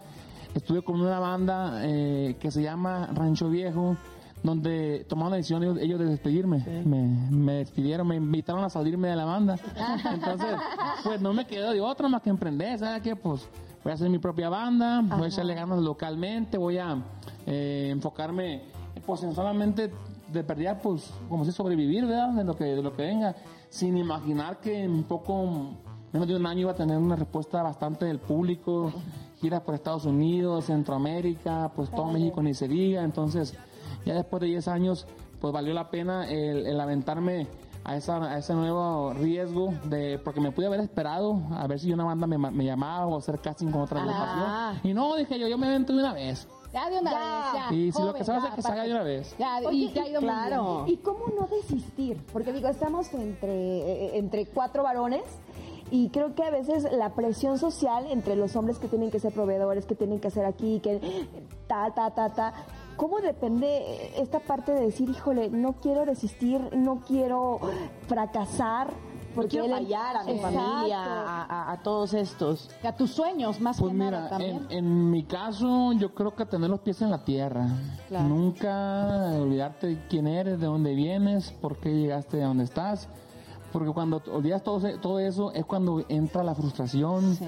estuve 0.54 0.82
con 0.82 1.00
una 1.00 1.18
banda 1.18 1.80
eh, 1.84 2.36
que 2.38 2.50
se 2.50 2.62
llama 2.62 3.08
Rancho 3.14 3.48
Viejo, 3.48 3.96
donde 4.42 5.04
tomaron 5.08 5.30
la 5.30 5.36
decisión 5.36 5.62
ellos, 5.62 5.78
ellos 5.80 5.98
de 5.98 6.06
despedirme. 6.06 6.64
Me, 6.84 7.02
me 7.30 7.52
despidieron, 7.54 8.06
me 8.06 8.16
invitaron 8.16 8.64
a 8.64 8.70
salirme 8.70 9.08
de 9.08 9.16
la 9.16 9.24
banda. 9.24 9.56
Entonces, 10.12 10.56
pues 11.04 11.20
no 11.20 11.32
me 11.32 11.46
quedó 11.46 11.70
de 11.70 11.80
otra 11.80 12.08
más 12.08 12.22
que 12.22 12.30
emprender, 12.30 12.78
¿sabes 12.78 13.02
qué? 13.02 13.14
Pues 13.14 13.48
voy 13.82 13.92
a 13.92 13.94
hacer 13.94 14.08
mi 14.08 14.18
propia 14.18 14.48
banda, 14.48 15.02
voy 15.02 15.24
a 15.24 15.28
echarle 15.28 15.54
ganas 15.54 15.78
localmente, 15.78 16.58
voy 16.58 16.78
a 16.78 17.02
eh, 17.46 17.88
enfocarme, 17.90 18.62
pues 19.04 19.22
en 19.22 19.34
solamente 19.34 19.92
de 20.32 20.44
perdida, 20.44 20.78
pues 20.78 21.10
como 21.28 21.44
si 21.44 21.52
sobrevivir, 21.52 22.06
¿verdad? 22.06 22.30
De 22.30 22.44
lo 22.44 22.56
que, 22.56 22.64
de 22.64 22.82
lo 22.82 22.94
que 22.96 23.02
venga, 23.02 23.36
sin 23.68 23.96
imaginar 23.96 24.60
que 24.60 24.82
en 24.82 25.04
poco 25.04 25.76
menos 26.12 26.28
de 26.28 26.36
un 26.36 26.46
año 26.46 26.60
iba 26.60 26.72
a 26.72 26.74
tener 26.74 26.98
una 26.98 27.16
respuesta 27.16 27.62
bastante 27.62 28.06
del 28.06 28.18
público, 28.18 28.92
giras 29.40 29.62
por 29.62 29.74
Estados 29.74 30.04
Unidos, 30.04 30.66
Centroamérica, 30.66 31.70
pues 31.74 31.90
todo 31.90 32.06
México 32.06 32.42
ni 32.42 32.54
se 32.54 32.68
diga, 32.68 33.02
entonces 33.02 33.56
ya 34.04 34.14
después 34.14 34.40
de 34.40 34.48
10 34.48 34.68
años, 34.68 35.06
pues 35.40 35.52
valió 35.52 35.74
la 35.74 35.90
pena 35.90 36.30
el, 36.30 36.66
el 36.66 36.80
aventarme 36.80 37.46
a, 37.84 37.96
esa, 37.96 38.22
a 38.22 38.38
ese 38.38 38.54
nuevo 38.54 39.12
riesgo 39.12 39.74
de 39.84 40.18
porque 40.22 40.40
me 40.40 40.52
pude 40.52 40.66
haber 40.66 40.80
esperado 40.80 41.40
a 41.52 41.66
ver 41.66 41.80
si 41.80 41.92
una 41.92 42.04
banda 42.04 42.26
me, 42.28 42.38
me 42.38 42.64
llamaba 42.64 43.06
o 43.06 43.18
hacer 43.18 43.40
casting 43.40 43.72
con 43.72 43.80
otra 43.82 44.00
agrupación 44.02 44.80
y 44.84 44.94
no 44.94 45.16
dije 45.16 45.36
yo 45.38 45.48
yo 45.48 45.58
me 45.58 45.66
avento 45.66 45.92
de 45.92 45.98
una 45.98 46.12
vez 46.12 46.46
Ya 46.72 46.88
de 46.88 47.00
una 47.00 47.10
Ya. 47.10 47.18
vez, 47.18 47.52
ya. 47.70 47.74
y 47.74 47.90
si 47.92 48.02
lo 48.02 48.14
que 48.14 48.22
se 48.24 48.30
va 48.30 48.38
a 48.38 48.40
ya, 48.40 48.46
hacer 48.46 48.56
que 48.56 48.62
se 48.62 48.72
haga 48.72 48.82
de 48.84 48.90
una 48.92 49.02
vez 49.02 49.34
Ya, 49.36 49.58
Oye, 49.66 49.76
y 49.78 49.88
te 49.88 50.00
ha 50.00 50.08
ido 50.08 50.20
muy 50.20 50.30
claro. 50.30 50.84
bien. 50.84 50.94
¿Y 50.94 51.02
cómo 51.02 51.24
no 51.36 51.48
desistir? 51.48 52.18
Porque 52.32 52.52
digo, 52.52 52.68
estamos 52.68 53.12
entre, 53.14 53.52
eh, 53.52 54.16
entre 54.18 54.46
cuatro 54.46 54.84
varones 54.84 55.24
y 55.90 56.08
creo 56.10 56.34
que 56.36 56.44
a 56.44 56.50
veces 56.50 56.86
la 56.92 57.10
presión 57.16 57.58
social 57.58 58.06
entre 58.10 58.36
los 58.36 58.54
hombres 58.54 58.78
que 58.78 58.86
tienen 58.88 59.10
que 59.10 59.18
ser 59.18 59.32
proveedores, 59.34 59.84
que 59.86 59.94
tienen 59.96 60.20
que 60.20 60.28
hacer 60.28 60.44
aquí, 60.46 60.78
que 60.80 61.00
ta, 61.66 61.90
ta, 61.94 62.10
ta, 62.14 62.30
ta. 62.30 62.54
¿Cómo 62.96 63.20
depende 63.20 64.12
esta 64.20 64.40
parte 64.40 64.72
de 64.72 64.82
decir, 64.82 65.08
híjole, 65.08 65.50
no 65.50 65.74
quiero 65.74 66.04
desistir, 66.04 66.60
no 66.76 67.00
quiero 67.00 67.58
fracasar? 68.06 68.88
No 69.34 69.44
quiero 69.44 69.64
él- 69.64 69.72
fallar 69.72 70.16
a 70.18 70.24
mi 70.24 70.32
Exacto. 70.32 70.58
familia, 70.60 71.02
a, 71.04 71.42
a- 71.44 71.72
a 71.72 71.82
todos 71.82 72.12
estos. 72.12 72.68
A 72.84 72.92
tus 72.94 73.12
sueños, 73.12 73.60
más 73.60 73.80
Pues 73.80 73.90
que 73.92 73.98
nada 73.98 74.10
mira, 74.18 74.28
también. 74.28 74.66
en, 74.68 74.84
en 74.84 75.10
mi 75.10 75.24
caso 75.24 75.92
yo 75.94 76.14
creo 76.14 76.34
que 76.36 76.44
tener 76.44 76.68
los 76.68 76.80
pies 76.80 77.00
en 77.00 77.10
la 77.10 77.24
tierra. 77.24 77.66
Claro. 78.08 78.28
Nunca 78.28 79.32
olvidarte 79.40 79.86
de 79.86 80.06
quién 80.08 80.26
eres, 80.26 80.60
de 80.60 80.66
dónde 80.66 80.94
vienes, 80.94 81.50
por 81.50 81.78
qué 81.78 81.94
llegaste 81.94 82.42
a 82.42 82.48
donde 82.48 82.64
estás. 82.64 83.08
Porque 83.72 83.90
cuando 83.90 84.20
olvidas 84.30 84.62
todo, 84.62 85.00
todo 85.00 85.18
eso 85.18 85.50
es 85.52 85.64
cuando 85.64 86.04
entra 86.10 86.42
la 86.44 86.54
frustración. 86.54 87.34
Sí. 87.36 87.46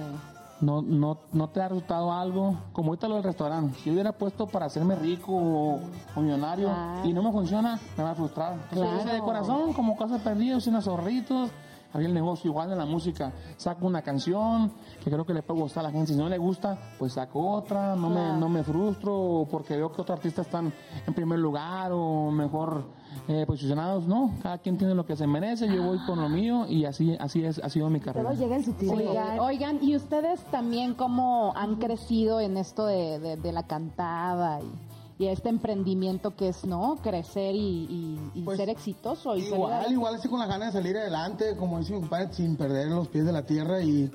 No, 0.61 0.81
no, 0.83 1.19
no 1.33 1.49
te 1.49 1.61
ha 1.61 1.69
resultado 1.69 2.13
algo. 2.13 2.57
Como 2.73 2.89
ahorita 2.91 3.09
lo 3.09 3.17
del 3.17 3.25
restaurante. 3.25 3.79
Si 3.81 3.87
yo 3.87 3.93
hubiera 3.93 4.13
puesto 4.13 4.47
para 4.47 4.67
hacerme 4.67 4.95
rico 4.95 5.33
o, 5.33 5.81
o 6.17 6.21
millonario 6.21 6.69
Claro. 6.69 7.09
y 7.09 7.13
no 7.13 7.23
me 7.23 7.33
funciona, 7.33 7.79
me 7.99 8.05
va 8.05 8.11
a 8.13 8.15
frustrar. 8.15 8.53
Entonces, 8.55 8.79
Claro. 8.81 8.97
hice 9.01 9.13
de 9.15 9.21
corazón, 9.21 9.73
como 9.73 9.97
cosas 9.97 10.21
perdidas, 10.23 10.67
unos 10.67 10.85
zorritos. 10.85 11.51
Había 11.93 12.09
el 12.09 12.15
negocio 12.15 12.51
igual 12.51 12.69
de 12.71 12.75
la 12.75 12.87
música. 12.87 13.33
Saco 13.57 13.87
una 13.87 14.03
canción 14.03 14.73
que 15.03 15.11
creo 15.11 15.25
que 15.25 15.33
le 15.33 15.43
puede 15.45 15.61
gustar 15.61 15.85
a 15.85 15.89
la 15.89 15.93
gente. 15.93 16.13
Si 16.13 16.19
no 16.19 16.29
le 16.29 16.39
gusta, 16.39 16.77
pues 16.99 17.13
saco 17.13 17.39
otra. 17.53 17.95
No, 17.95 18.11
me, 18.11 18.33
no 18.37 18.49
me 18.49 18.65
frustro 18.65 19.47
porque 19.49 19.77
veo 19.77 19.93
que 19.93 20.03
otros 20.03 20.17
artistas 20.19 20.47
están 20.47 20.73
en 21.07 21.15
primer 21.15 21.39
lugar 21.39 21.93
o 21.93 22.33
mejor 22.33 22.85
eh, 23.29 23.45
posicionados. 23.47 24.07
No, 24.07 24.33
cada 24.43 24.59
quien 24.59 24.77
tiene 24.79 24.95
lo 24.95 25.07
que 25.07 25.17
se 25.17 25.27
merece. 25.27 25.67
Yo 25.69 25.83
voy 25.83 25.99
con 26.07 26.21
lo 26.21 26.29
mío 26.29 26.67
y 26.69 26.85
así, 26.85 27.17
así 27.21 27.45
es, 27.45 27.59
ha 27.63 27.69
sido 27.69 27.89
mi 27.91 28.01
carrera. 28.01 28.29
Todo 28.31 28.39
llega 28.39 28.57
en 28.57 28.65
su 28.65 28.73
tiempo. 28.73 28.97
Oigan, 28.99 29.39
oigan, 29.41 29.79
y 29.83 29.97
ustedes 29.97 30.41
también 30.51 30.95
cómo 30.95 31.53
han 31.57 31.77
crecido 31.77 32.41
en 32.41 32.57
esto 32.57 32.87
de, 32.87 33.19
de- 33.19 33.37
de 33.37 33.53
la 33.53 33.63
cantada 33.65 34.61
y, 34.61 35.25
y 35.25 35.27
este 35.29 35.49
emprendimiento 35.49 36.35
que 36.37 36.49
es, 36.49 36.65
¿no? 36.65 36.97
Crecer 37.03 37.55
y, 37.55 37.59
y- 37.89 38.31
y 38.35 38.43
Pues, 38.43 38.57
ser 38.59 38.69
exitoso. 38.69 39.37
Y 39.37 39.41
salir 39.43 39.55
Igual, 39.55 39.73
adelante. 39.73 39.93
igual 39.95 40.15
así 40.17 40.29
con 40.29 40.39
las 40.41 40.49
ganas 40.49 40.73
de 40.75 40.81
salir 40.81 40.97
adelante, 40.97 41.57
como 41.59 41.79
dice 41.79 41.93
mi 41.95 42.01
compadre, 42.01 42.33
sin 42.33 42.57
perder 42.57 42.89
los 42.89 43.09
pies 43.09 43.25
de 43.25 43.33
la 43.33 43.43
tierra 43.47 43.81
y 43.83 44.11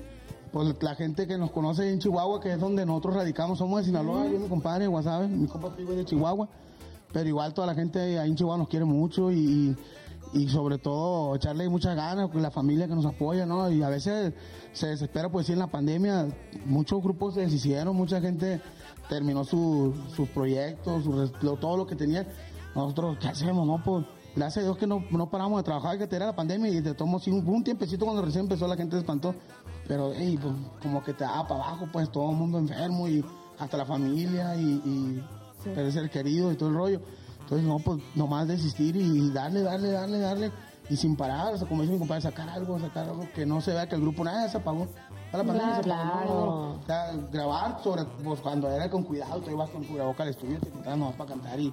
pues 0.52 0.76
la 0.82 0.96
gente 0.96 1.28
que 1.28 1.38
nos 1.38 1.52
conoce 1.52 1.92
en 1.94 2.00
Chihuahua, 2.00 2.40
que 2.42 2.52
es 2.54 2.60
donde 2.60 2.84
nosotros 2.84 3.16
radicamos, 3.18 3.60
somos 3.60 3.80
de 3.82 3.86
Sinaloa, 3.86 4.26
yo 4.26 4.36
y 4.36 4.40
mi 4.40 4.48
compadre, 4.48 4.88
Guasave, 4.88 5.28
mi 5.28 5.46
compa 5.48 5.70
Pigo 5.76 5.92
es 5.92 5.98
de 5.98 6.06
Chihuahua, 6.06 6.50
pero 7.12 7.28
igual 7.28 7.54
toda 7.54 7.68
la 7.68 7.76
gente 7.76 8.20
ahí 8.20 8.30
en 8.30 8.36
Chihuahua 8.36 8.58
nos 8.60 8.68
quiere 8.70 8.86
mucho 8.86 9.32
y, 9.32 9.76
y 10.34 10.48
sobre 10.50 10.78
todo 10.78 11.36
echarle 11.36 11.68
muchas 11.70 11.96
ganas, 11.96 12.30
con 12.30 12.42
la 12.42 12.52
familia 12.52 12.88
que 12.88 12.96
nos 12.96 13.06
apoya, 13.06 13.46
¿no? 13.46 13.70
Y 13.72 13.82
a 13.84 13.90
veces 13.90 14.34
se 14.74 14.88
desespera, 14.88 15.30
pues 15.32 15.48
sí, 15.48 15.54
en 15.54 15.60
la 15.60 15.68
pandemia 15.68 16.28
muchos 16.66 17.02
grupos 17.02 17.34
se 17.34 17.42
deshicieron, 17.42 17.96
mucha 17.96 18.22
gente 18.22 18.62
terminó 19.10 19.44
su- 19.44 19.94
sus 20.16 20.30
proyectos, 20.30 21.04
su 21.04 21.12
res- 21.14 21.32
lo- 21.42 21.56
todo 21.58 21.78
lo 21.78 21.88
que 21.88 21.96
tenían. 21.96 22.28
Nosotros, 22.76 23.18
¿qué 23.20 23.28
hacemos, 23.30 23.66
no? 23.66 23.82
Pues 23.84 24.06
gracias 24.36 24.62
a 24.64 24.68
Dios 24.68 24.78
que 24.78 24.86
no, 24.86 25.04
no 25.10 25.30
paramos 25.32 25.58
de 25.60 25.64
trabajar, 25.64 25.98
que 25.98 26.16
era 26.16 26.28
la 26.28 26.36
pandemia 26.36 26.70
y 26.72 26.82
te 26.82 26.94
tomó 26.94 27.20
sí, 27.20 27.32
un, 27.32 27.46
un 27.48 27.64
tiempecito 27.64 28.06
cuando 28.06 28.22
recién 28.22 28.44
empezó 28.44 28.68
la 28.68 28.76
gente 28.78 28.96
se 28.96 29.00
espantó. 29.00 29.34
Pero, 29.88 30.14
ey, 30.14 30.38
pues, 30.38 30.54
como 30.84 31.04
que 31.04 31.14
te 31.16 31.24
da 31.24 31.42
para 31.48 31.64
abajo, 31.64 31.88
pues 31.92 32.12
todo 32.12 32.30
el 32.30 32.38
mundo 32.38 32.60
enfermo 32.60 33.08
y 33.08 33.26
hasta 33.58 33.76
la 33.78 33.86
familia 33.88 34.56
y, 34.56 34.62
y 34.86 35.24
perder 35.64 35.92
ser 35.92 36.10
querido 36.10 36.52
y 36.52 36.56
todo 36.56 36.70
el 36.70 36.76
rollo. 36.76 37.02
Entonces, 37.42 37.68
no, 37.68 37.80
pues 37.80 38.00
nomás 38.16 38.48
desistir 38.48 38.96
y 38.96 39.32
darle, 39.32 39.62
darle, 39.64 39.92
darle, 39.92 40.20
darle. 40.20 40.52
Y 40.90 40.96
sin 40.98 41.16
parar, 41.16 41.54
o 41.54 41.58
sea, 41.58 41.68
como 41.68 41.82
dice 41.84 41.94
mi 41.94 42.00
compadre, 42.00 42.22
sacar 42.22 42.50
algo, 42.50 42.80
sacar 42.80 43.08
algo 43.10 43.28
que 43.36 43.46
no 43.46 43.62
se 43.62 43.74
vea 43.74 43.88
que 43.88 43.96
el 43.96 44.02
grupo 44.02 44.24
nada 44.24 44.50
se 44.50 44.58
apagó. 44.58 44.88
A 45.32 45.38
la 45.38 45.44
pandemia 45.44 45.84
se 45.84 45.92
apagó, 45.92 46.26
no, 46.26 46.46
no. 46.46 46.72
O 46.80 46.84
sea, 46.86 47.12
grabar 47.32 47.80
sobre, 47.84 48.06
pues 48.24 48.40
cuando 48.40 48.70
era 48.72 48.90
con 48.90 49.04
cuidado, 49.04 49.40
tú 49.42 49.52
ibas 49.52 49.70
con 49.70 49.84
tu 49.86 49.96
boca 49.98 50.24
al 50.24 50.30
estudio, 50.30 50.60
te 50.60 50.70
quitabas 50.72 50.98
nomás 50.98 51.16
para 51.16 51.30
cantar 51.30 51.60
y, 51.60 51.72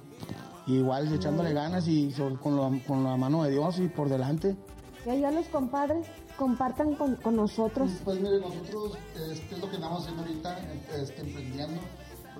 y 0.67 0.75
igual 0.75 1.11
echándole 1.11 1.53
ganas 1.53 1.87
y 1.87 2.11
sobre- 2.11 2.35
con, 2.37 2.55
la, 2.57 2.79
con 2.85 3.03
la 3.03 3.17
mano 3.17 3.43
de 3.43 3.51
Dios 3.51 3.79
y 3.79 3.87
por 3.87 4.07
delante. 4.09 4.55
Que 5.03 5.11
allá 5.11 5.31
los 5.31 5.47
compadres 5.47 6.05
compartan 6.37 6.93
con, 6.93 7.15
con 7.15 7.35
nosotros. 7.35 7.89
Pues 8.03 8.19
mire, 8.19 8.39
nosotros 8.39 8.97
este 9.15 9.55
es 9.55 9.59
lo 9.61 9.67
que 9.69 9.75
estamos 9.77 10.01
haciendo 10.03 10.21
ahorita, 10.21 10.59
este, 10.95 11.21
emprendiendo, 11.21 11.81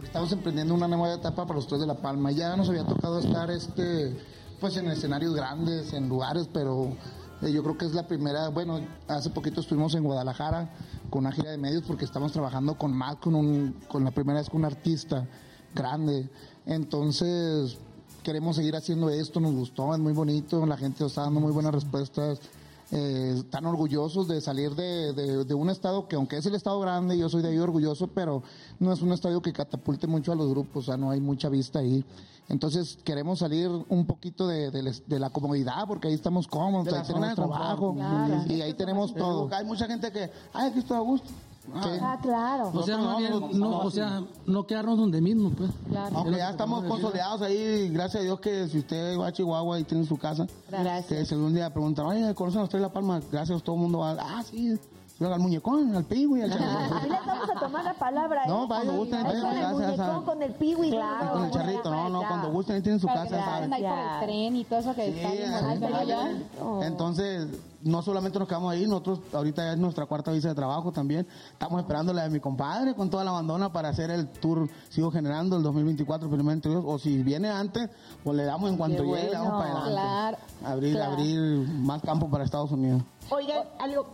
estamos 0.04 0.32
emprendiendo 0.32 0.74
una 0.74 0.88
nueva 0.88 1.14
etapa 1.14 1.46
para 1.46 1.56
los 1.56 1.68
tres 1.68 1.82
de 1.82 1.88
La 1.88 1.96
Palma. 1.96 2.32
Ya 2.32 2.56
nos 2.56 2.70
había 2.70 2.86
tocado 2.86 3.20
estar 3.20 3.50
este, 3.52 4.18
pues 4.60 4.78
en 4.78 4.88
escenarios 4.88 5.34
grandes, 5.34 5.94
en 5.94 6.10
lugares, 6.10 6.50
pero 6.52 6.94
eh, 7.42 7.52
yo 7.52 7.64
creo 7.64 7.78
que 7.78 7.86
es 7.86 7.94
la 7.94 8.08
primera, 8.08 8.50
bueno, 8.50 8.80
hace 9.08 9.30
poquito 9.30 9.62
estuvimos 9.62 9.94
en 9.96 10.04
Guadalajara 10.04 10.70
con 11.10 11.20
una 11.20 11.32
gira 11.32 11.52
de 11.52 11.58
medios 11.58 11.84
porque 11.84 12.06
estamos 12.06 12.32
trabajando 12.32 12.78
con 12.78 12.94
más, 12.94 13.18
con, 13.18 13.36
un, 13.36 13.76
con 13.88 14.04
la 14.04 14.12
primera 14.12 14.40
vez 14.40 14.50
con 14.50 14.62
un 14.62 14.66
artista 14.66 15.28
grande. 15.74 16.30
Entonces, 16.66 17.78
queremos 18.24 18.56
seguir 18.56 18.76
haciendo 18.76 19.10
esto, 19.10 19.40
nos 19.40 19.54
gustó, 19.54 19.94
es 19.94 20.00
muy 20.00 20.14
bonito, 20.14 20.66
la 20.66 20.78
gente 20.78 21.04
nos 21.04 21.12
está 21.12 21.22
dando 21.22 21.40
muy 21.40 21.52
buenas 21.52 21.74
respuestas. 21.74 22.40
Eh, 22.92 23.34
están 23.40 23.66
orgullosos 23.66 24.30
de 24.30 24.40
salir 24.40 24.74
de, 24.74 25.12
de- 25.12 25.44
de 25.44 25.54
un 25.54 25.70
estado 25.70 26.08
que 26.08 26.16
aunque 26.16 26.38
es 26.38 26.46
el 26.46 26.56
estado 26.56 26.80
grande, 26.80 27.18
yo 27.18 27.28
soy 27.28 27.42
de 27.42 27.50
ahí 27.50 27.58
orgulloso, 27.58 28.08
pero 28.08 28.44
no 28.80 28.94
es 28.94 29.02
un 29.02 29.12
estadio 29.12 29.42
que 29.42 29.52
catapulte 29.52 30.08
mucho 30.08 30.32
a 30.32 30.36
los 30.36 30.50
grupos, 30.50 30.84
o 30.84 30.86
sea, 30.86 30.96
no 30.98 31.10
hay 31.12 31.20
mucha 31.20 31.50
vista 31.50 31.80
ahí. 31.80 32.06
Entonces 32.50 32.98
queremos 33.04 33.40
salir 33.40 33.70
un 33.90 34.06
poquito 34.06 34.48
de, 34.48 34.72
de 34.72 35.20
la 35.20 35.30
comodidad, 35.32 35.86
porque 35.86 36.08
ahí 36.08 36.14
estamos 36.14 36.48
cómodos, 36.48 36.88
ahí 36.94 37.04
tenemos 37.06 37.36
trabajo 37.36 37.94
claro. 37.94 38.44
y 38.48 38.62
ahí 38.62 38.74
tenemos 38.74 39.14
todo. 39.14 39.50
Hay 39.52 39.66
mucha 39.66 39.86
gente 39.86 40.10
que, 40.10 40.32
ay, 40.54 40.70
aquí 40.70 40.80
estoy 40.80 40.96
a 40.96 41.02
gusto. 41.02 41.28
Ah. 41.74 41.98
Ah, 42.02 42.20
claro. 42.22 42.72
O 42.74 42.84
sea, 42.84 42.98
bien, 43.18 43.32
no, 43.32 43.40
no, 43.40 43.50
no, 43.54 43.80
o 43.80 43.92
sea, 43.92 44.24
no 44.46 44.66
quedarnos 44.66 44.98
donde 44.98 45.22
mismo, 45.22 45.52
pues. 45.52 45.72
Aunque 46.14 46.38
ya 46.38 46.52
estamos 46.52 46.86
consolidados 46.86 47.42
ahí, 47.42 47.90
gracias 47.90 48.22
a 48.22 48.24
Dios 48.24 48.40
que 48.40 48.68
si 48.68 48.80
usted 48.80 49.18
va 49.20 49.28
a 49.28 49.32
Chihuahua 49.32 49.80
y 49.80 49.84
tiene 49.84 50.06
su 50.06 50.18
casa, 50.18 50.48
que 51.08 51.26
si 51.26 51.34
algún 51.34 51.54
día 51.54 51.72
preguntan, 51.72 52.06
oye, 52.06 52.34
¿conocen 52.34 52.62
a 52.62 52.64
usted 52.64 52.80
La 52.80 52.92
Palma? 52.92 53.22
Gracias, 53.32 53.62
todo 53.64 53.76
el 53.76 53.82
mundo 53.82 54.00
va, 54.00 54.16
ah, 54.20 54.44
sí, 54.44 54.78
yo 55.20 55.34
al 55.34 55.40
muñecón, 55.40 55.96
al 55.96 56.06
y 56.10 56.42
al 56.42 56.50
charrito. 56.52 56.96
Aquí 56.96 57.10
les 57.10 57.26
vamos 57.26 57.50
a 57.50 57.60
tomar 57.60 57.84
la 57.84 57.94
palabra. 57.94 58.44
¿eh? 58.44 58.48
No, 58.48 58.68
vaya, 58.68 58.92
gusten, 58.92 59.26
Ahí 59.26 59.32
tienen 59.32 59.44
con 59.44 59.52
su 59.52 59.58
el 59.58 59.62
casa, 59.62 60.04
muñecón, 60.04 60.26
con 60.26 60.44
el 60.44 60.54
piwi. 60.54 60.88
Y 60.88 61.00
con 61.32 61.46
el 61.46 61.52
charrito, 61.52 61.92
no, 61.92 62.10
no, 62.10 62.28
cuando 62.28 62.52
gusten 62.52 62.76
ahí 62.76 62.82
tienen 62.82 63.00
su 63.00 63.08
casa, 63.08 63.38
vayan 63.38 63.74
ahí 63.74 63.84
por 63.84 63.98
el 63.98 64.20
tren 64.22 64.56
y 64.56 64.64
todo 64.66 64.80
eso 64.80 64.96
que 64.96 65.12
Sí, 65.12 65.20
está 65.20 65.32
bien 65.32 65.54
ahí 65.54 66.12
está. 66.12 66.88
Entonces, 66.88 67.48
no 67.82 68.02
solamente 68.02 68.38
nos 68.40 68.48
quedamos 68.48 68.72
ahí, 68.72 68.86
nosotros 68.86 69.20
ahorita 69.34 69.64
ya 69.64 69.72
es 69.74 69.78
nuestra 69.78 70.06
cuarta 70.06 70.32
visa 70.32 70.50
de 70.50 70.56
trabajo 70.56 70.92
también. 70.92 71.28
Estamos 71.52 71.80
esperando 71.80 72.14
la 72.14 72.24
de 72.24 72.30
mi 72.30 72.40
compadre 72.40 72.94
con 72.96 73.10
toda 73.10 73.24
la 73.24 73.32
abandona 73.32 73.72
para 73.72 73.90
hacer 73.90 74.12
el 74.12 74.28
tour 74.28 74.70
Sigo 74.90 75.12
Generando 75.12 75.58
el 75.58 75.64
2024, 75.64 76.28
primeramente. 76.28 76.70
O 76.70 77.00
si 77.00 77.24
viene 77.24 77.50
antes, 77.50 77.90
pues 78.24 78.36
le 78.38 78.44
damos 78.44 78.70
en 78.70 78.78
cuanto 78.78 79.04
llegue, 79.04 79.26
le 79.26 79.32
damos 79.32 79.52
para 79.52 79.82
adelante. 79.82 79.92
Claro, 79.92 80.38
Abrir, 80.66 80.94
claro. 80.94 81.14
abrir 81.14 81.68
más 81.70 82.02
campo 82.02 82.30
para 82.30 82.44
Estados 82.44 82.72
Unidos. 82.72 83.02
Oigan, 83.30 83.64
algo, 83.80 84.06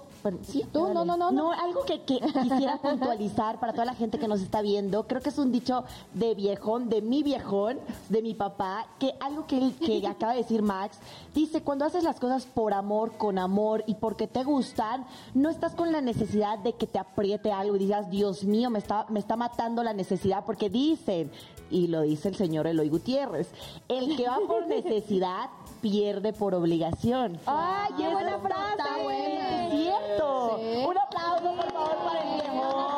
sí, 0.43 0.65
Tú, 0.71 0.93
no, 0.93 1.05
no, 1.05 1.17
no, 1.17 1.31
no. 1.31 1.51
algo 1.51 1.83
que, 1.83 2.01
que 2.01 2.19
quisiera 2.43 2.77
puntualizar 2.77 3.59
para 3.59 3.73
toda 3.73 3.85
la 3.85 3.95
gente 3.95 4.17
que 4.19 4.27
nos 4.27 4.41
está 4.41 4.61
viendo, 4.61 5.07
creo 5.07 5.21
que 5.21 5.29
es 5.29 5.37
un 5.37 5.51
dicho 5.51 5.83
de 6.13 6.33
viejón, 6.35 6.89
de 6.89 7.01
mi 7.01 7.23
viejón, 7.23 7.79
de 8.09 8.21
mi 8.21 8.33
papá, 8.33 8.87
que 8.99 9.13
algo 9.19 9.45
que, 9.47 9.57
él- 9.57 9.75
que 9.75 10.05
acaba 10.07 10.33
de 10.33 10.39
decir 10.39 10.61
Max, 10.61 10.97
dice, 11.33 11.61
cuando 11.61 11.85
haces 11.85 12.03
las 12.03 12.19
cosas 12.19 12.45
por 12.45 12.73
amor, 12.73 13.13
con 13.17 13.37
amor 13.37 13.83
y 13.87 13.95
porque 13.95 14.27
te 14.27 14.43
gustan, 14.43 15.05
no 15.33 15.49
estás 15.49 15.75
con 15.75 15.91
la 15.91 16.01
necesidad 16.01 16.59
de 16.59 16.73
que 16.73 16.87
te 16.87 16.99
apriete 16.99 17.51
algo 17.51 17.75
y 17.75 17.79
digas, 17.79 18.09
Dios 18.09 18.43
mío, 18.43 18.69
me 18.69 18.79
está, 18.79 19.05
me 19.09 19.19
está 19.19 19.35
matando 19.35 19.83
la 19.83 19.93
necesidad, 19.93 20.43
porque 20.45 20.69
dicen, 20.69 21.31
y 21.69 21.87
lo 21.87 22.01
dice 22.01 22.29
el 22.29 22.35
señor 22.35 22.67
Eloy 22.67 22.89
Gutiérrez, 22.89 23.49
el 23.87 24.15
que 24.15 24.27
va 24.27 24.37
por 24.47 24.67
necesidad 24.67 25.49
pierde 25.81 26.31
por 26.33 26.53
obligación. 26.55 27.37
¡Ay, 27.45 27.93
qué 27.97 28.07
buena 28.09 28.37
frase! 28.39 28.77
totalmente 28.77 29.62
Sí. 30.17 30.85
Un 30.87 30.97
aplauso, 30.97 31.55
por 31.55 31.71
favor, 31.71 31.95
para 32.05 32.19
el 32.23 32.41
viejón. 32.41 32.93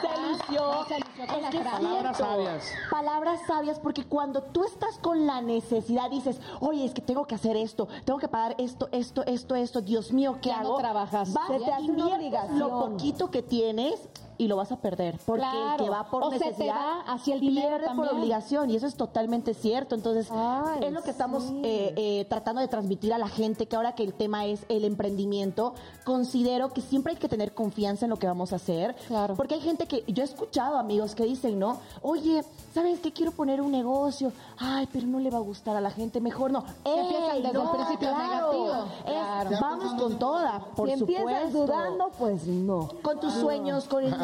Se 0.00 0.20
lució. 0.22 0.84
Se 0.86 0.98
lució 1.00 1.26
con 1.26 1.36
Es 1.36 1.42
la 1.42 1.50
que 1.50 1.56
es 1.56 1.62
frase. 1.62 1.82
Palabras 1.82 2.16
sabias. 2.18 2.72
Palabras 2.90 3.40
sabias, 3.46 3.78
porque 3.80 4.04
cuando 4.04 4.42
tú 4.42 4.64
estás 4.64 4.98
con 4.98 5.26
la 5.26 5.40
necesidad, 5.40 6.10
dices, 6.10 6.40
oye, 6.60 6.84
es 6.84 6.92
que 6.94 7.00
tengo 7.00 7.26
que 7.26 7.34
hacer 7.34 7.56
esto, 7.56 7.88
tengo 8.04 8.18
que 8.18 8.28
pagar 8.28 8.54
esto, 8.58 8.88
esto, 8.92 9.24
esto, 9.26 9.54
esto, 9.54 9.80
Dios 9.80 10.12
mío, 10.12 10.38
¿qué 10.42 10.50
Ya 10.50 10.60
no 10.62 10.68
hago? 10.70 10.76
trabajas. 10.78 11.32
Vas 11.32 11.46
Se 11.48 11.58
te 11.58 11.72
hace 11.72 11.82
una 11.84 11.98
inviertes 12.00 12.16
obligación. 12.18 12.58
lo 12.58 12.68
poquito 12.80 13.30
que 13.30 13.42
tienes 13.42 14.08
y 14.38 14.48
lo 14.48 14.56
vas 14.56 14.72
a 14.72 14.76
perder. 14.76 15.18
Porque 15.24 15.42
Claro. 15.42 15.70
el 15.78 15.84
que 15.84 15.90
va 15.90 16.04
por 16.10 16.22
O 16.24 16.30
se 16.30 16.38
te 16.38 16.44
necesidad 16.46 16.74
va 16.76 17.00
hacia 17.12 17.34
el 17.34 17.40
dinero 17.40 17.78
pierde 17.78 17.94
por 17.94 18.08
obligación. 18.08 18.70
Y 18.70 18.76
eso 18.76 18.86
es 18.86 18.96
totalmente 18.96 19.54
cierto. 19.54 19.94
Entonces, 19.94 20.28
Ay, 20.30 20.80
es 20.84 20.92
lo 20.92 21.02
que 21.02 21.10
estamos 21.10 21.44
eh, 21.62 21.92
eh, 21.96 22.26
tratando 22.28 22.60
de 22.60 22.68
transmitir 22.68 23.12
a 23.12 23.18
la 23.18 23.28
gente, 23.28 23.66
que 23.66 23.76
ahora 23.76 23.94
que 23.94 24.02
el 24.02 24.12
tema 24.14 24.46
es 24.46 24.64
el 24.68 24.84
emprendimiento, 24.84 25.74
considero 26.04 26.72
que 26.72 26.80
siempre 26.80 27.12
hay 27.12 27.18
que 27.18 27.28
tener 27.28 27.54
confianza 27.54 28.06
en 28.06 28.10
lo 28.10 28.16
que 28.18 28.26
vamos 28.26 28.52
a 28.52 28.56
hacer. 28.56 28.94
Claro. 29.08 29.34
Porque 29.34 29.54
hay 29.54 29.60
gente 29.60 29.86
que, 29.86 30.04
yo 30.06 30.22
he 30.22 30.26
escuchado 30.26 30.78
amigos 30.78 31.14
que 31.14 31.24
dicen, 31.24 31.58
¿no? 31.58 31.78
Oye, 32.02 32.44
¿sabes 32.74 33.00
qué? 33.00 33.12
Quiero 33.12 33.32
poner 33.32 33.60
un 33.60 33.72
negocio. 33.72 34.32
Ay, 34.58 34.88
pero 34.92 35.06
no 35.06 35.18
le 35.18 35.30
va 35.30 35.38
a 35.38 35.42
gustar 35.42 35.76
a 35.76 35.80
la 35.80 35.90
gente. 35.90 36.20
Mejor 36.20 36.50
no. 36.50 36.64
empiezan 36.84 37.36
¡Ey, 37.36 37.42
desde 37.42 37.54
no, 37.54 37.62
el 37.62 37.70
principio 37.76 38.08
claro! 38.08 38.52
negativo. 38.52 38.84
Es, 39.06 39.24
Claro. 39.24 39.50
Vamos 39.60 39.94
con 39.94 40.18
toda, 40.18 40.60
por 40.76 40.88
si 40.90 40.98
supuesto. 40.98 41.28
empiezas 41.28 41.52
dudando, 41.52 42.10
pues 42.18 42.46
no. 42.46 42.88
Con 43.02 43.18
tus 43.20 43.32
sueños, 43.34 43.84
con 43.86 44.04
el 44.04 44.14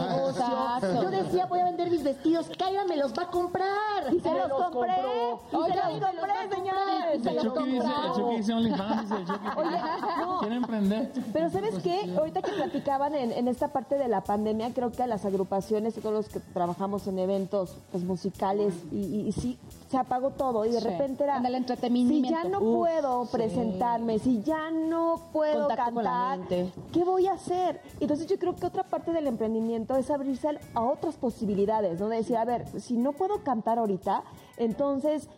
Yo 1.03 1.11
decía, 1.11 1.47
voy 1.47 1.61
a 1.61 1.65
vender 1.65 1.91
mis 1.91 2.03
vestidos. 2.03 2.51
Cállate, 2.59 2.89
me 2.89 2.97
los 2.97 3.13
va 3.13 3.25
a 3.25 3.31
comprar. 3.31 4.13
Y 4.13 4.21
se 4.21 4.35
los 4.35 4.49
compré. 4.51 4.93
Y 5.53 5.73
se 5.73 5.77
los 5.77 6.11
compré, 6.11 6.57
señores. 6.57 7.15
El 7.15 7.23
Se 7.23 7.33
los 7.33 7.65
dice, 7.65 7.77
el. 7.77 8.13
Chucky 8.15 8.37
dice 8.37 8.55
OnlyFans, 8.55 9.11
no. 10.21 10.39
Quiere 10.41 10.55
emprender. 10.57 11.13
Pero 11.33 11.51
¿sabes 11.51 11.75
qué? 11.83 12.15
Ahorita 12.17 12.43
que 12.43 12.53
platicaban 12.53 13.15
en, 13.15 13.33
en 13.33 13.49
esta 13.49 13.69
parte 13.69 13.97
de 13.99 14.09
la 14.09 14.23
pandemia, 14.23 14.73
creo 14.75 14.93
que 14.93 15.03
a 15.03 15.07
las 15.07 15.25
agrupaciones 15.25 15.97
y 15.97 16.01
todos 16.01 16.15
los 16.15 16.29
que 16.29 16.41
trabajamos 16.53 17.07
en 17.07 17.19
eventos 17.19 17.77
pues, 17.93 18.05
musicales 18.05 18.75
y, 18.93 18.97
y- 18.99 19.29
y 19.29 19.33
sí, 19.33 19.59
se 19.91 19.99
apagó 19.99 20.31
todo 20.31 20.65
y 20.65 20.71
de 20.71 20.81
Sí. 20.81 20.89
repente 20.89 21.25
era... 21.25 21.39
En 21.39 21.47
el 21.47 21.57
entretenimiento. 21.57 22.29
Si 22.29 22.33
ya 22.35 22.45
no 22.45 22.61
Uf, 22.61 22.77
puedo 22.79 23.25
presentarme, 23.27 24.21
si 24.21 24.41
ya 24.43 24.71
no 24.71 25.21
puedo 25.33 25.67
Contacto 25.67 25.95
cantar. 25.97 26.39
¿qué 26.93 27.03
voy 27.05 27.27
a 27.27 27.33
hacer? 27.33 27.81
Entonces 27.99 28.29
yo 28.29 28.39
creo 28.39 28.55
que 28.55 28.67
otra 28.67 28.85
parte 28.85 29.13
del 29.13 29.27
emprendimiento 29.27 29.97
es 29.97 30.09
abrirse 30.11 30.49
a 30.75 30.83
otras 30.85 31.17
posibilidades, 31.17 31.99
¿no? 31.99 32.09
De 32.09 32.19
decir, 32.19 32.37
a 32.37 32.45
ver, 32.45 32.69
si 32.81 32.97
no 32.97 33.13
puedo 33.13 33.43
cantar 33.43 33.79
ahorita, 33.81 34.23
entonces... 34.57 35.29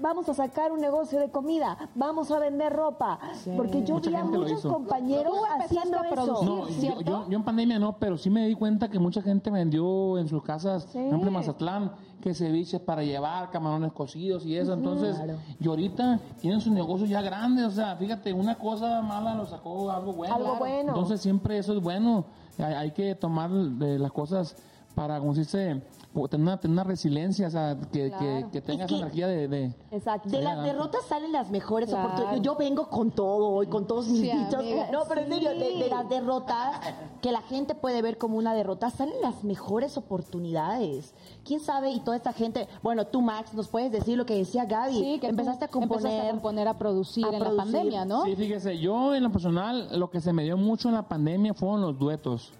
Vamos 0.00 0.28
a 0.28 0.34
sacar 0.34 0.72
un 0.72 0.80
negocio 0.80 1.18
de 1.20 1.30
comida, 1.30 1.76
vamos 1.94 2.30
a 2.30 2.38
vender 2.38 2.72
ropa. 2.72 3.18
Porque 3.56 3.84
yo 3.84 3.94
Mucha 3.94 4.10
vi 4.10 4.16
a 4.16 4.24
muchos 4.24 4.62
compañeros 4.62 5.34
haciendo 5.60 5.98
a 5.98 6.06
eso. 6.06 6.10
producir. 6.10 6.48
No, 6.48 6.68
yo, 6.68 6.74
¿cierto? 6.74 7.02
yo, 7.02 7.28
yo 7.28 7.36
en 7.36 7.44
pandemia 7.44 7.78
no, 7.78 7.96
pero 7.98 8.16
sí 8.16 8.30
me 8.30 8.46
di 8.46 8.54
cuenta 8.54 8.88
que 8.88 8.98
mucha 8.98 9.20
gente 9.22 9.50
vendió 9.50 10.18
en 10.18 10.28
sus 10.28 10.42
casas, 10.42 10.86
por 10.86 11.02
ejemplo 11.02 11.28
en 11.28 11.34
Mazatlán, 11.34 11.92
que 12.20 12.34
ceviches 12.34 12.80
para 12.80 13.02
llevar, 13.02 13.50
camarones 13.50 13.92
cocidos 13.92 14.44
y 14.46 14.56
eso. 14.56 14.72
Entonces, 14.72 15.16
y 15.58 15.68
ahorita 15.68 16.18
tienen 16.40 16.60
sus 16.60 16.72
negocios 16.72 17.08
ya 17.08 17.20
grandes. 17.22 17.66
O 17.66 17.70
sea, 17.70 17.96
fíjate, 17.96 18.32
una 18.32 18.56
cosa 18.56 19.02
mala 19.02 19.34
lo 19.34 19.46
sacó 19.46 19.90
algo 19.90 20.12
bueno. 20.12 20.34
Algo 20.34 20.56
bueno. 20.56 20.88
Entonces, 20.88 21.20
siempre 21.20 21.58
eso 21.58 21.74
es 21.74 21.82
bueno. 21.82 22.24
Hay, 22.58 22.74
hay 22.74 22.90
que 22.92 23.14
tomar 23.14 23.50
de 23.50 23.98
las 23.98 24.12
cosas 24.12 24.56
para, 24.94 25.18
como 25.18 25.34
se 25.34 25.40
dice, 25.40 25.82
o 26.12 26.26
tener 26.28 26.42
una, 26.42 26.58
tener 26.58 26.72
una 26.72 26.84
resiliencia, 26.84 27.46
o 27.46 27.50
sea, 27.50 27.76
que, 27.92 28.10
que, 28.18 28.46
que 28.52 28.60
tengas 28.60 28.88
que- 28.88 28.96
energía 28.98 29.28
de... 29.28 29.46
de 29.48 29.72
Exacto. 29.92 30.28
De 30.28 30.42
las 30.42 30.62
derrotas 30.64 31.02
salen 31.08 31.30
las 31.32 31.50
mejores 31.50 31.88
Claro. 31.88 32.04
oportunidades. 32.06 32.42
Yo 32.42 32.56
vengo 32.56 32.88
con 32.88 33.10
todo 33.12 33.48
hoy, 33.50 33.66
con 33.68 33.86
todos 33.86 34.08
mis 34.08 34.20
Sí, 34.22 34.30
dichos. 34.30 34.54
amiga, 34.54 34.88
no, 34.92 35.02
pero 35.08 35.20
en 35.22 35.28
serio, 35.32 35.50
de, 35.50 35.68
sí. 35.72 35.78
de 35.80 35.88
las 35.88 36.08
derrotas 36.08 36.80
que 37.22 37.30
la 37.32 37.42
gente 37.42 37.74
puede 37.76 38.02
ver 38.02 38.18
como 38.18 38.36
una 38.38 38.54
derrota, 38.54 38.90
salen 38.90 39.14
las 39.22 39.44
mejores 39.44 39.96
oportunidades. 39.96 41.14
¿Quién 41.44 41.60
sabe? 41.60 41.90
Y 41.90 42.00
toda 42.00 42.16
esta 42.16 42.32
gente, 42.32 42.66
bueno, 42.82 43.06
tú 43.06 43.20
Max, 43.22 43.54
nos 43.54 43.68
puedes 43.68 43.92
decir 43.92 44.16
lo 44.18 44.26
que 44.26 44.34
decía 44.34 44.64
Gaby. 44.64 44.92
Sí, 44.98 45.12
que 45.20 45.26
tú 45.28 45.30
empezaste 45.30 45.64
a 45.66 45.68
componer. 45.68 45.98
empezaste 46.06 46.26
a 46.28 46.30
componer, 46.32 46.68
a 46.68 46.78
producir 46.78 47.24
a 47.26 47.28
en 47.36 47.38
la 47.44 47.50
pandemia, 47.56 48.04
¿no? 48.04 48.24
Sí, 48.24 48.34
fíjese, 48.36 48.78
yo 48.78 49.14
en 49.14 49.22
lo 49.22 49.30
personal, 49.30 49.88
lo 49.98 50.10
que 50.10 50.20
se 50.20 50.32
me 50.32 50.42
dio 50.44 50.56
mucho 50.56 50.88
en 50.88 50.94
la 50.94 51.02
pandemia 51.08 51.54
fueron 51.54 51.80
los 51.82 51.98
duetos. 51.98 52.52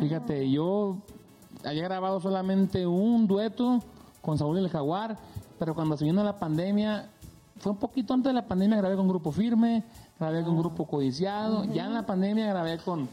Fíjate, 0.00 0.50
yo 0.50 0.96
había 1.66 1.84
grabado 1.84 2.20
solamente 2.20 2.86
un 2.86 3.26
dueto 3.26 3.82
con 4.20 4.38
Saúl 4.38 4.58
el 4.58 4.68
Jaguar, 4.68 5.18
pero 5.58 5.74
cuando 5.74 5.96
se 5.96 6.04
vino 6.04 6.22
la 6.22 6.38
pandemia, 6.38 7.10
fue 7.58 7.72
un 7.72 7.78
poquito 7.78 8.14
antes 8.14 8.30
de 8.30 8.34
la 8.34 8.46
pandemia, 8.46 8.76
grabé 8.78 8.96
con 8.96 9.08
Grupo 9.08 9.32
Firme, 9.32 9.84
grabé 10.18 10.44
con 10.44 10.58
Grupo 10.58 10.86
Codiciado, 10.86 11.64
ya 11.64 11.86
en 11.86 11.94
la 11.94 12.06
pandemia 12.06 12.46
grabé 12.46 12.78
con 12.78 13.08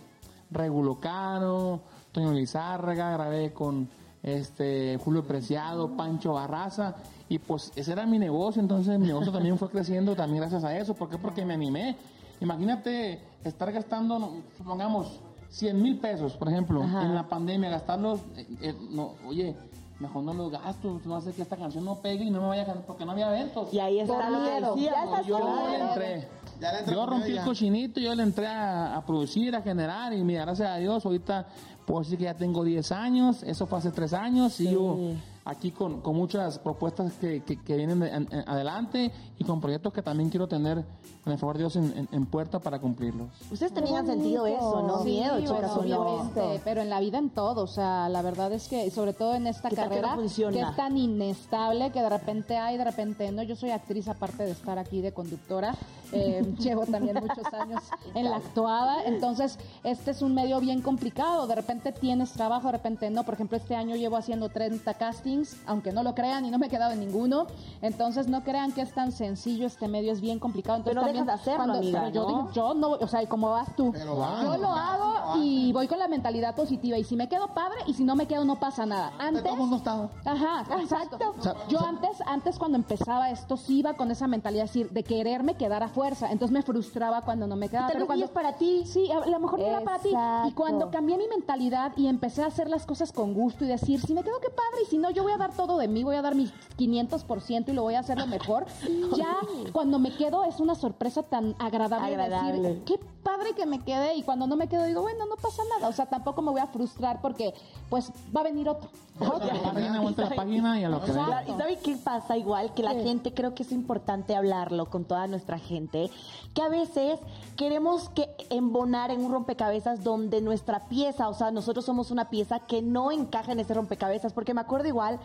Regulo 0.51 0.99
Caro, 0.99 1.81
Toño 2.11 2.31
Lizárraga, 2.31 3.11
grabé 3.11 3.53
con 3.53 3.89
este 4.21 4.99
Julio 5.03 5.25
Preciado, 5.25 5.97
Pancho 5.97 6.33
Barraza, 6.33 6.95
y 7.29 7.39
pues 7.39 7.71
ese 7.75 7.91
era 7.91 8.05
mi 8.05 8.19
negocio, 8.19 8.61
entonces 8.61 8.99
mi 8.99 9.07
negocio 9.07 9.31
también 9.31 9.57
fue 9.57 9.69
creciendo 9.69 10.15
también 10.15 10.41
gracias 10.41 10.63
a 10.63 10.77
eso, 10.77 10.93
¿por 10.93 11.09
qué? 11.09 11.17
Porque 11.17 11.43
me 11.43 11.55
animé. 11.55 11.97
Imagínate 12.39 13.19
estar 13.43 13.71
gastando, 13.71 14.37
supongamos, 14.57 15.19
100 15.53 15.81
mil 15.81 15.99
pesos, 15.99 16.33
por 16.33 16.49
ejemplo, 16.49 16.81
en 16.83 17.13
la 17.13 17.27
pandemia, 17.29 17.69
gastarlos, 17.69 18.21
eh, 18.35 18.47
eh, 18.61 18.75
no, 18.89 19.13
oye, 19.27 19.55
mejor 19.99 20.23
no 20.23 20.33
los 20.33 20.51
gasto, 20.51 20.99
no 21.05 21.15
hace 21.15 21.31
que 21.31 21.43
esta 21.43 21.55
canción 21.55 21.85
no 21.85 21.95
pegue 22.01 22.23
y 22.23 22.31
no 22.31 22.41
me 22.41 22.47
vaya 22.47 22.63
a 22.63 22.65
cantar, 22.65 22.85
porque 22.87 23.05
no 23.05 23.11
había 23.11 23.29
eventos. 23.29 23.71
Y 23.71 23.79
ahí 23.79 23.99
está 23.99 24.29
lo 24.31 24.43
que 24.43 24.51
decíamos. 24.81 25.25
Yo 25.27 25.37
Claro. 25.37 25.69
le 25.69 25.79
entré. 25.83 26.27
Ya 26.59 26.71
le 26.71 26.79
entré 26.79 26.95
Yo 26.95 27.05
rompí 27.05 27.31
el 27.31 27.43
cochinito, 27.43 27.99
yo 27.99 28.15
le 28.15 28.23
entré 28.23 28.47
a, 28.47 28.95
a 28.97 29.05
producir, 29.05 29.55
a 29.55 29.61
generar 29.61 30.11
y 30.13 30.23
mira, 30.23 30.43
gracias 30.45 30.69
a 30.69 30.77
Dios, 30.77 31.05
ahorita 31.05 31.45
puedo 31.85 32.01
decir 32.01 32.17
que 32.17 32.25
ya 32.25 32.35
tengo 32.35 32.63
10 32.63 32.91
años, 32.91 33.43
eso 33.43 33.65
fue 33.67 33.77
hace 33.79 33.91
3 33.91 34.13
años, 34.13 34.53
sigo 34.53 34.97
aquí 35.45 35.71
con, 35.71 35.99
con 35.99 36.15
muchas 36.15 36.57
propuestas 36.57 37.11
que, 37.19 37.41
que, 37.43 37.61
que 37.61 37.75
vienen 37.75 37.99
de- 37.99 38.09
en- 38.09 38.29
en- 38.31 38.47
adelante 38.49 39.11
y 39.37 39.43
con 39.43 39.59
proyectos 39.59 39.91
que 39.91 40.01
también 40.01 40.29
quiero 40.29 40.47
tener, 40.47 40.85
con 41.21 41.33
el 41.33 41.39
favor 41.39 41.57
de 41.57 41.63
Dios, 41.63 41.75
en, 41.75 41.83
en- 41.97 42.07
en 42.13 42.25
puerta 42.25 42.59
para 42.59 42.79
cumplirlos. 42.79 43.27
Ustedes 43.51 43.73
también 43.73 43.97
han 43.97 44.05
sentido 44.07 44.45
eso, 44.47 44.81
¿no? 44.87 45.03
Sí, 45.03 45.09
Miedo, 45.09 45.35
obviamente, 45.75 46.61
pero 46.63 46.81
en 46.81 46.89
la 46.89 47.01
vida 47.01 47.17
en 47.17 47.29
todo, 47.29 47.63
o 47.63 47.67
sea, 47.67 48.07
la 48.07 48.21
verdad 48.21 48.53
es 48.53 48.69
que, 48.69 48.89
sobre 48.89 49.11
todo 49.11 49.35
en 49.35 49.47
esta 49.47 49.67
¿Qué 49.69 49.75
tal 49.75 49.89
que 49.89 49.95
carrera, 50.01 50.15
no 50.15 50.51
que 50.51 50.61
es 50.61 50.75
tan 50.77 50.97
inestable 50.97 51.91
que 51.91 52.01
de 52.01 52.09
repente 52.09 52.55
hay, 52.57 52.77
de 52.77 52.83
repente 52.85 53.29
no. 53.33 53.43
Yo 53.43 53.55
soy 53.57 53.71
actriz, 53.71 54.07
aparte 54.07 54.43
de 54.43 54.51
estar 54.51 54.77
aquí 54.79 55.01
de 55.01 55.11
conductora, 55.11 55.75
eh, 56.13 56.41
llevo 56.59 56.85
también 56.85 57.17
muchos 57.19 57.53
años 57.53 57.81
en 58.15 58.29
la 58.29 58.37
actuada, 58.37 59.03
entonces 59.05 59.59
este 59.83 60.11
es 60.11 60.21
un 60.21 60.33
medio 60.33 60.61
bien 60.61 60.81
complicado, 60.81 61.47
de 61.47 61.55
repente 61.55 61.72
tienes 61.81 62.31
trabajo, 62.33 62.67
de 62.67 62.73
repente 62.73 63.09
no. 63.09 63.23
Por 63.23 63.33
ejemplo, 63.35 63.57
este 63.57 63.75
año 63.75 63.95
llevo 63.95 64.17
haciendo 64.17 64.49
30 64.49 64.93
castings, 64.93 65.57
aunque 65.65 65.91
no 65.91 66.03
lo 66.03 66.13
crean 66.15 66.45
y 66.45 66.51
no 66.51 66.59
me 66.59 66.67
he 66.67 66.69
quedado 66.69 66.91
en 66.91 66.99
ninguno, 66.99 67.47
entonces 67.81 68.27
no 68.27 68.43
crean 68.43 68.71
que 68.71 68.81
es 68.81 68.93
tan 68.93 69.11
sencillo 69.11 69.67
este 69.67 69.87
medio, 69.87 70.11
es 70.11 70.21
bien 70.21 70.39
complicado. 70.39 70.77
Entonces, 70.77 70.93
Pero 70.93 71.01
no 71.01 71.07
también 71.07 71.25
dejas 71.25 71.45
de 71.45 71.51
hacerlo, 71.51 71.73
amiga, 71.73 71.99
pero 72.01 72.13
yo 72.13 72.21
¿no? 72.21 72.27
digo, 72.27 72.51
yo 72.53 72.73
no, 72.73 72.89
o 72.91 73.07
sea, 73.07 73.25
como 73.27 73.49
vas 73.49 73.75
tú, 73.75 73.91
Pero 73.91 74.17
va. 74.17 74.43
yo 74.43 74.57
lo 74.57 74.67
hago 74.69 75.37
y 75.37 75.71
voy 75.73 75.87
con 75.87 75.99
la 75.99 76.07
mentalidad 76.07 76.55
positiva. 76.55 76.97
Y 76.97 77.03
si 77.03 77.15
me 77.15 77.27
quedo 77.27 77.47
padre 77.53 77.77
y 77.87 77.93
si 77.93 78.03
no 78.03 78.15
me 78.15 78.27
quedo, 78.27 78.45
no 78.45 78.59
pasa 78.59 78.85
nada. 78.85 79.13
Antes. 79.19 79.43
no 79.43 79.75
está. 79.75 80.09
Ajá, 80.25 80.65
exacto. 80.81 81.33
sea, 81.39 81.53
Yo 81.69 81.77
o 81.77 81.81
sea- 81.81 81.89
antes, 81.89 82.21
antes 82.25 82.59
cuando 82.59 82.77
empezaba 82.77 83.29
esto, 83.29 83.57
sí 83.57 83.79
iba 83.79 83.93
con 83.93 84.11
esa 84.11 84.27
mentalidad 84.27 84.63
decir, 84.63 84.89
de 84.91 85.03
quererme 85.03 85.55
quedar 85.55 85.83
a 85.83 85.89
fuerza. 85.89 86.31
Entonces 86.31 86.53
me 86.53 86.61
frustraba 86.61 87.21
cuando 87.21 87.47
no 87.47 87.55
me 87.55 87.69
quedaba. 87.69 87.87
Tal 87.87 87.95
Pero 87.95 88.05
cuando 88.07 88.25
es 88.25 88.31
para 88.31 88.53
ti. 88.53 88.83
Sí, 88.85 89.09
a 89.11 89.25
lo 89.25 89.39
mejor 89.39 89.59
no 89.59 89.65
era 89.65 89.81
para 89.81 89.99
ti. 89.99 90.09
Y 90.47 90.51
cuando 90.53 90.91
cambié 90.91 91.17
mi 91.17 91.27
mentalidad 91.27 91.62
y 91.95 92.07
empecé 92.07 92.43
a 92.43 92.47
hacer 92.47 92.69
las 92.69 92.85
cosas 92.85 93.11
con 93.11 93.33
gusto 93.33 93.63
y 93.63 93.67
decir, 93.67 94.01
si 94.01 94.13
me 94.13 94.23
quedo, 94.23 94.39
qué 94.41 94.49
padre. 94.49 94.83
Y 94.85 94.89
si 94.89 94.97
no, 94.97 95.09
yo 95.11 95.23
voy 95.23 95.31
a 95.31 95.37
dar 95.37 95.53
todo 95.55 95.77
de 95.77 95.87
mí, 95.87 96.03
voy 96.03 96.15
a 96.15 96.21
dar 96.21 96.35
mi 96.35 96.51
500% 96.77 97.69
y 97.69 97.73
lo 97.73 97.83
voy 97.83 97.95
a 97.95 97.99
hacer 97.99 98.17
lo 98.17 98.27
mejor. 98.27 98.65
Ya 99.15 99.37
cuando 99.71 99.99
me 99.99 100.15
quedo 100.15 100.43
es 100.43 100.59
una 100.59 100.75
sorpresa 100.75 101.23
tan 101.23 101.55
agradable, 101.59 102.15
Agradable. 102.15 102.61
decir, 102.61 102.83
qué 102.83 102.99
padre 103.23 103.53
que 103.55 103.65
me 103.65 103.79
quede 103.83 104.15
y 104.15 104.23
cuando 104.23 104.47
no 104.47 104.55
me 104.55 104.67
quedo 104.67 104.83
digo, 104.85 105.01
bueno, 105.01 105.25
no 105.25 105.35
pasa 105.35 105.61
nada. 105.75 105.87
O 105.87 105.93
sea, 105.93 106.07
tampoco 106.07 106.41
me 106.41 106.51
voy 106.51 106.61
a 106.61 106.67
frustrar 106.67 107.21
porque 107.21 107.53
pues 107.89 108.11
va 108.35 108.41
a 108.41 108.43
venir 108.43 108.67
otro. 108.69 108.89
Página, 109.19 110.01
vuelta 110.01 110.25
a 110.25 110.29
la 110.29 110.35
página 110.35 110.79
y 110.79 110.83
a 110.83 110.89
lo 110.89 111.01
que 111.01 111.11
venga. 111.11 111.43
¿Y 111.43 111.51
sabe 111.51 111.77
qué 111.83 111.97
pasa 111.97 112.35
igual? 112.35 112.73
Que 112.73 112.81
la 112.81 112.93
gente, 112.93 113.33
creo 113.33 113.53
que 113.53 113.63
es 113.63 113.71
importante 113.71 114.35
hablarlo 114.35 114.89
con 114.89 115.05
toda 115.05 115.27
nuestra 115.27 115.59
gente, 115.59 116.09
que 116.53 116.61
a 116.61 116.69
veces 116.69 117.19
queremos 117.55 118.09
que 118.09 118.29
embonar 118.49 119.11
en 119.11 119.23
un 119.23 119.31
rompecabezas 119.31 120.03
donde 120.03 120.41
nuestra 120.41 120.87
pieza, 120.87 121.29
o 121.29 121.33
sea, 121.33 121.51
nosotros 121.51 121.85
somos 121.85 122.09
una 122.09 122.29
pieza 122.29 122.59
que 122.59 122.81
no 122.81 123.11
encaja 123.11 123.51
en 123.51 123.59
ese 123.59 123.73
rompecabezas, 123.73 124.33
porque 124.33 124.53
me 124.53 124.61
acuerdo 124.61 124.87
igual, 124.87 125.19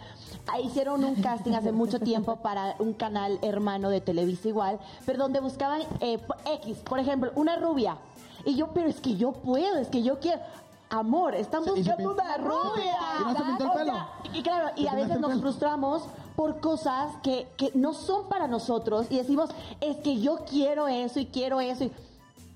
hicieron 0.62 1.05
un 1.05 1.14
casting 1.16 1.53
hace 1.53 1.72
mucho 1.72 1.99
tiempo 1.99 2.36
para 2.36 2.76
un 2.78 2.93
canal 2.93 3.39
hermano 3.43 3.89
de 3.89 4.01
Televisa 4.01 4.49
igual, 4.49 4.78
pero 5.07 5.18
donde 5.18 5.41
buscaban 5.41 5.80
eh, 6.01 6.18
X, 6.62 6.78
por 6.78 6.99
ejemplo, 6.99 7.32
una 7.34 7.57
rubia. 7.57 7.97
Y 8.45 8.55
yo, 8.55 8.68
pero 8.68 8.89
es 8.89 9.01
que 9.01 9.16
yo 9.16 9.32
puedo, 9.32 9.78
es 9.78 9.89
que 9.89 10.03
yo 10.03 10.20
quiero. 10.20 10.41
Amor, 10.91 11.34
están 11.34 11.62
¿Y 11.62 11.66
se 11.66 11.72
buscando 11.72 12.12
una 12.12 12.36
rubia. 12.39 12.97
¿Y 13.20 13.24
no 13.24 13.36
se 13.36 13.43
pintó 13.45 13.64
el 13.64 13.70
O 13.70 13.74
pelo? 13.74 13.93
sea, 13.93 14.09
y 14.32 14.43
claro, 14.43 14.70
y 14.76 14.82
¿Se 14.84 14.89
a 14.89 14.95
veces 14.95 15.20
nos 15.20 15.41
frustramos 15.41 16.05
por 16.34 16.61
cosas 16.61 17.11
que, 17.22 17.49
que 17.57 17.72
no 17.74 17.93
son 17.93 18.28
para 18.28 18.47
nosotros 18.49 19.07
y 19.11 19.16
decimos, 19.18 19.51
es 19.80 19.97
que 19.99 20.20
yo 20.20 20.45
quiero 20.49 20.89
eso 20.89 21.20
y 21.20 21.26
quiero 21.26 21.61
eso. 21.61 21.84
Y 21.84 21.93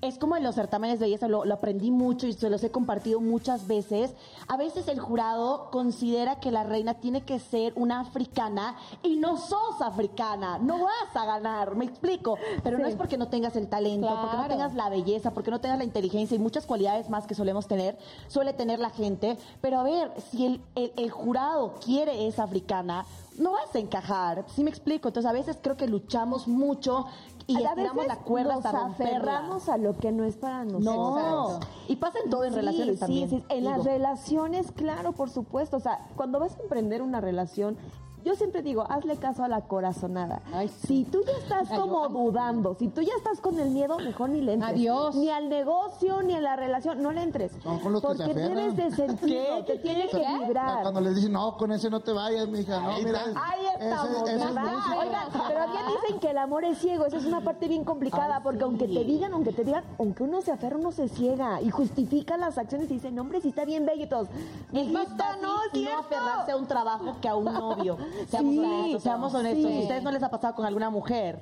es 0.03 0.17
como 0.17 0.35
en 0.35 0.43
los 0.43 0.55
certámenes 0.55 0.99
de 0.99 1.05
belleza, 1.05 1.27
lo, 1.29 1.45
lo 1.45 1.53
aprendí 1.53 1.89
mucho 1.89 2.27
y 2.27 2.33
se 2.33 2.49
los 2.49 2.61
he 2.63 2.71
compartido 2.71 3.21
muchas 3.21 3.67
veces. 3.67 4.13
A 4.49 4.57
veces 4.57 4.87
el 4.89 4.99
jurado 4.99 5.69
considera 5.71 6.39
que 6.41 6.51
la 6.51 6.63
reina 6.63 6.95
tiene 6.95 7.21
que 7.23 7.39
ser 7.39 7.71
una 7.77 8.01
africana 8.01 8.75
y 9.01 9.15
no 9.15 9.37
sos 9.37 9.81
africana, 9.81 10.57
no 10.57 10.83
vas 10.83 11.15
a 11.15 11.25
ganar, 11.25 11.75
me 11.75 11.85
explico. 11.85 12.37
Pero 12.63 12.77
no 12.77 12.85
es 12.87 12.95
porque 12.95 13.17
no 13.17 13.29
tengas 13.29 13.55
el 13.55 13.67
talento, 13.69 14.07
porque 14.21 14.37
no 14.37 14.47
tengas 14.49 14.73
la 14.75 14.89
belleza, 14.89 15.31
porque 15.31 15.51
no 15.51 15.61
tengas 15.61 15.77
la 15.77 15.85
inteligencia 15.85 16.35
y 16.35 16.39
muchas 16.39 16.65
cualidades 16.65 17.09
más 17.09 17.25
que 17.25 17.33
solemos 17.35 17.67
tener, 17.67 17.97
suele 18.27 18.51
tener 18.53 18.79
la 18.79 18.89
gente. 18.89 19.37
Pero 19.61 19.79
a 19.79 19.83
ver, 19.83 20.11
si 20.31 20.45
el, 20.45 20.61
el- 20.75 20.91
el 20.97 21.11
jurado 21.11 21.75
quiere 21.83 22.27
esa 22.27 22.43
africana, 22.43 23.05
no 23.39 23.53
vas 23.53 23.73
a 23.73 23.79
encajar, 23.79 24.45
¿sí 24.53 24.63
me 24.63 24.69
explico? 24.69 25.07
Entonces 25.07 25.27
a 25.27 25.33
veces 25.33 25.57
creo 25.59 25.75
que 25.75 25.87
luchamos 25.87 26.47
mucho 26.47 27.07
y 27.47 27.55
a 27.63 27.69
estiramos 27.69 27.95
veces 28.05 28.07
la 28.07 28.23
cuerda 28.23 28.55
nos 28.55 28.65
hasta 28.65 28.85
aferramos 28.85 29.69
a 29.69 29.77
lo 29.77 29.95
que 29.97 30.11
no 30.11 30.23
es 30.23 30.37
para 30.37 30.63
nosotros. 30.65 30.85
No, 30.95 31.59
y 31.87 31.95
pasa 31.97 32.19
en 32.23 32.29
todo 32.29 32.43
en 32.45 32.51
Sí, 32.53 32.55
relaciones 32.59 32.95
sí, 32.95 32.99
también. 32.99 33.29
sí, 33.29 33.43
En 33.49 33.63
las 33.65 33.83
relaciones, 33.83 34.71
claro, 34.71 35.11
por 35.13 35.29
supuesto. 35.29 35.77
O 35.77 35.79
sea, 35.79 36.07
cuando 36.15 36.39
vas 36.39 36.57
a 36.57 36.61
emprender 36.61 37.01
una 37.01 37.19
relación, 37.21 37.77
yo 38.23 38.35
siempre 38.35 38.61
digo, 38.61 38.85
hazle 38.89 39.17
caso 39.17 39.43
a 39.43 39.47
la 39.47 39.61
corazonada. 39.61 40.41
Si 40.87 41.03
tú 41.05 41.21
ya 41.25 41.33
estás 41.41 41.69
Ay, 41.71 41.77
como 41.79 42.03
yo- 42.07 42.09
dudando, 42.09 42.75
si 42.75 42.87
tú 42.87 43.01
ya 43.01 43.13
estás 43.17 43.39
con 43.41 43.59
el 43.59 43.69
miedo, 43.71 43.97
mejor 43.99 44.29
ni 44.29 44.41
le 44.41 44.53
entres. 44.53 44.71
Adiós. 44.71 45.15
Ni 45.15 45.29
al 45.29 45.49
negocio, 45.49 46.21
ni 46.23 46.33
a 46.35 46.41
la 46.41 46.55
relación, 46.55 47.01
no 47.01 47.11
le 47.11 47.21
entres. 47.23 47.51
Son 47.63 47.79
con 47.79 47.93
los 47.93 48.01
que 48.01 48.07
se 48.15 48.23
Porque 48.25 48.33
debes 48.33 48.75
de 48.75 48.91
sentirlo, 48.91 49.63
te 49.65 49.77
tiene 49.79 50.07
que 50.09 50.17
vibrar. 50.39 50.81
Cuando 50.83 51.01
les 51.01 51.15
dicen, 51.15 51.31
no, 51.33 51.57
con 51.57 51.71
ese 51.71 51.89
no 51.89 51.99
te 51.99 52.11
vayas, 52.11 52.47
mija, 52.47 52.79
no, 52.81 52.97
mira. 53.03 53.21
Ahí 53.35 53.65
estamos, 53.79 54.09
ese- 54.09 54.35
ese 54.35 54.35
es 54.35 54.53
¿verdad? 54.55 54.73
música. 54.73 54.99
Oigan, 54.99 55.27
pero 55.47 55.71
bien 55.71 55.83
dicen 56.01 56.19
que 56.19 56.29
el 56.31 56.37
amor 56.37 56.63
es 56.65 56.77
ciego, 56.77 57.05
esa 57.05 57.17
es 57.17 57.25
una 57.25 57.41
parte 57.41 57.67
bien 57.67 57.83
complicada, 57.83 58.41
porque 58.43 58.63
aunque 58.63 58.87
te 58.87 59.03
digan, 59.03 59.33
aunque 59.33 59.51
te 59.53 59.63
digan, 59.63 59.83
aunque 59.99 60.23
uno 60.23 60.41
se 60.41 60.51
aferra, 60.51 60.77
uno 60.77 60.91
se 60.91 61.07
ciega 61.09 61.61
y 61.61 61.69
justifica 61.69 62.37
las 62.37 62.57
acciones 62.57 62.89
y 62.89 62.95
dice, 62.95 63.11
no, 63.11 63.21
hombre, 63.23 63.41
si 63.41 63.49
está 63.49 63.65
bien 63.65 63.85
bello 63.85 64.03
y 64.03 64.07
todos. 64.07 64.27
Es 64.71 64.91
más 64.91 65.03
"Hijita, 65.07 65.23
fácil 65.25 65.41
no, 65.41 65.55
es 65.63 65.73
no 65.73 65.79
cierto". 65.79 65.99
aferrarse 65.99 66.51
a 66.51 66.57
un 66.57 66.67
trabajo 66.67 67.15
que 67.21 67.27
a 67.29 67.35
un 67.35 67.45
novio. 67.45 67.97
Seamos 68.29 68.53
Sí, 68.53 68.59
honestos, 68.59 69.03
seamos 69.03 69.33
honestos. 69.33 69.71
sí. 69.71 69.77
¿A 69.77 69.81
ustedes 69.81 70.03
no 70.03 70.11
les 70.11 70.23
ha 70.23 70.29
pasado 70.29 70.55
con 70.55 70.65
alguna 70.65 70.89
mujer? 70.89 71.39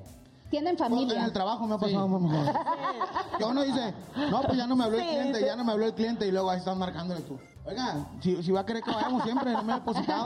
Tienen 0.50 0.76
Pues, 0.76 0.90
En 0.90 0.96
familia. 0.98 1.26
el 1.26 1.32
trabajo 1.32 1.66
me 1.66 1.76
ha 1.76 1.78
pasado 1.78 2.08
muy 2.08 2.30
mejor. 2.30 2.54
Que 3.38 3.44
uno 3.46 3.64
dice, 3.64 3.94
no, 4.30 4.42
pues 4.42 4.58
ya 4.58 4.68
no 4.68 4.76
me 4.76 4.84
habló 4.84 4.98
el 4.98 5.04
Sí, 5.04 5.10
cliente, 5.10 5.40
sí. 5.40 5.46
ya 5.46 5.56
no 5.56 5.64
me 5.64 5.72
habló 5.72 5.86
el 5.86 5.94
cliente 5.94 6.28
y 6.28 6.32
luego 6.32 6.50
ahí 6.50 6.60
están 6.60 6.78
marcándole 6.78 7.22
tú. 7.22 7.40
Oiga, 7.64 8.08
si, 8.22 8.42
si 8.42 8.52
va 8.52 8.62
a 8.62 8.66
querer 8.66 8.82
que 8.82 8.90
vayamos 8.92 9.22
siempre, 9.24 9.52
no 9.54 9.62
me 9.62 9.74
ha 9.74 9.76
depositado. 9.76 10.26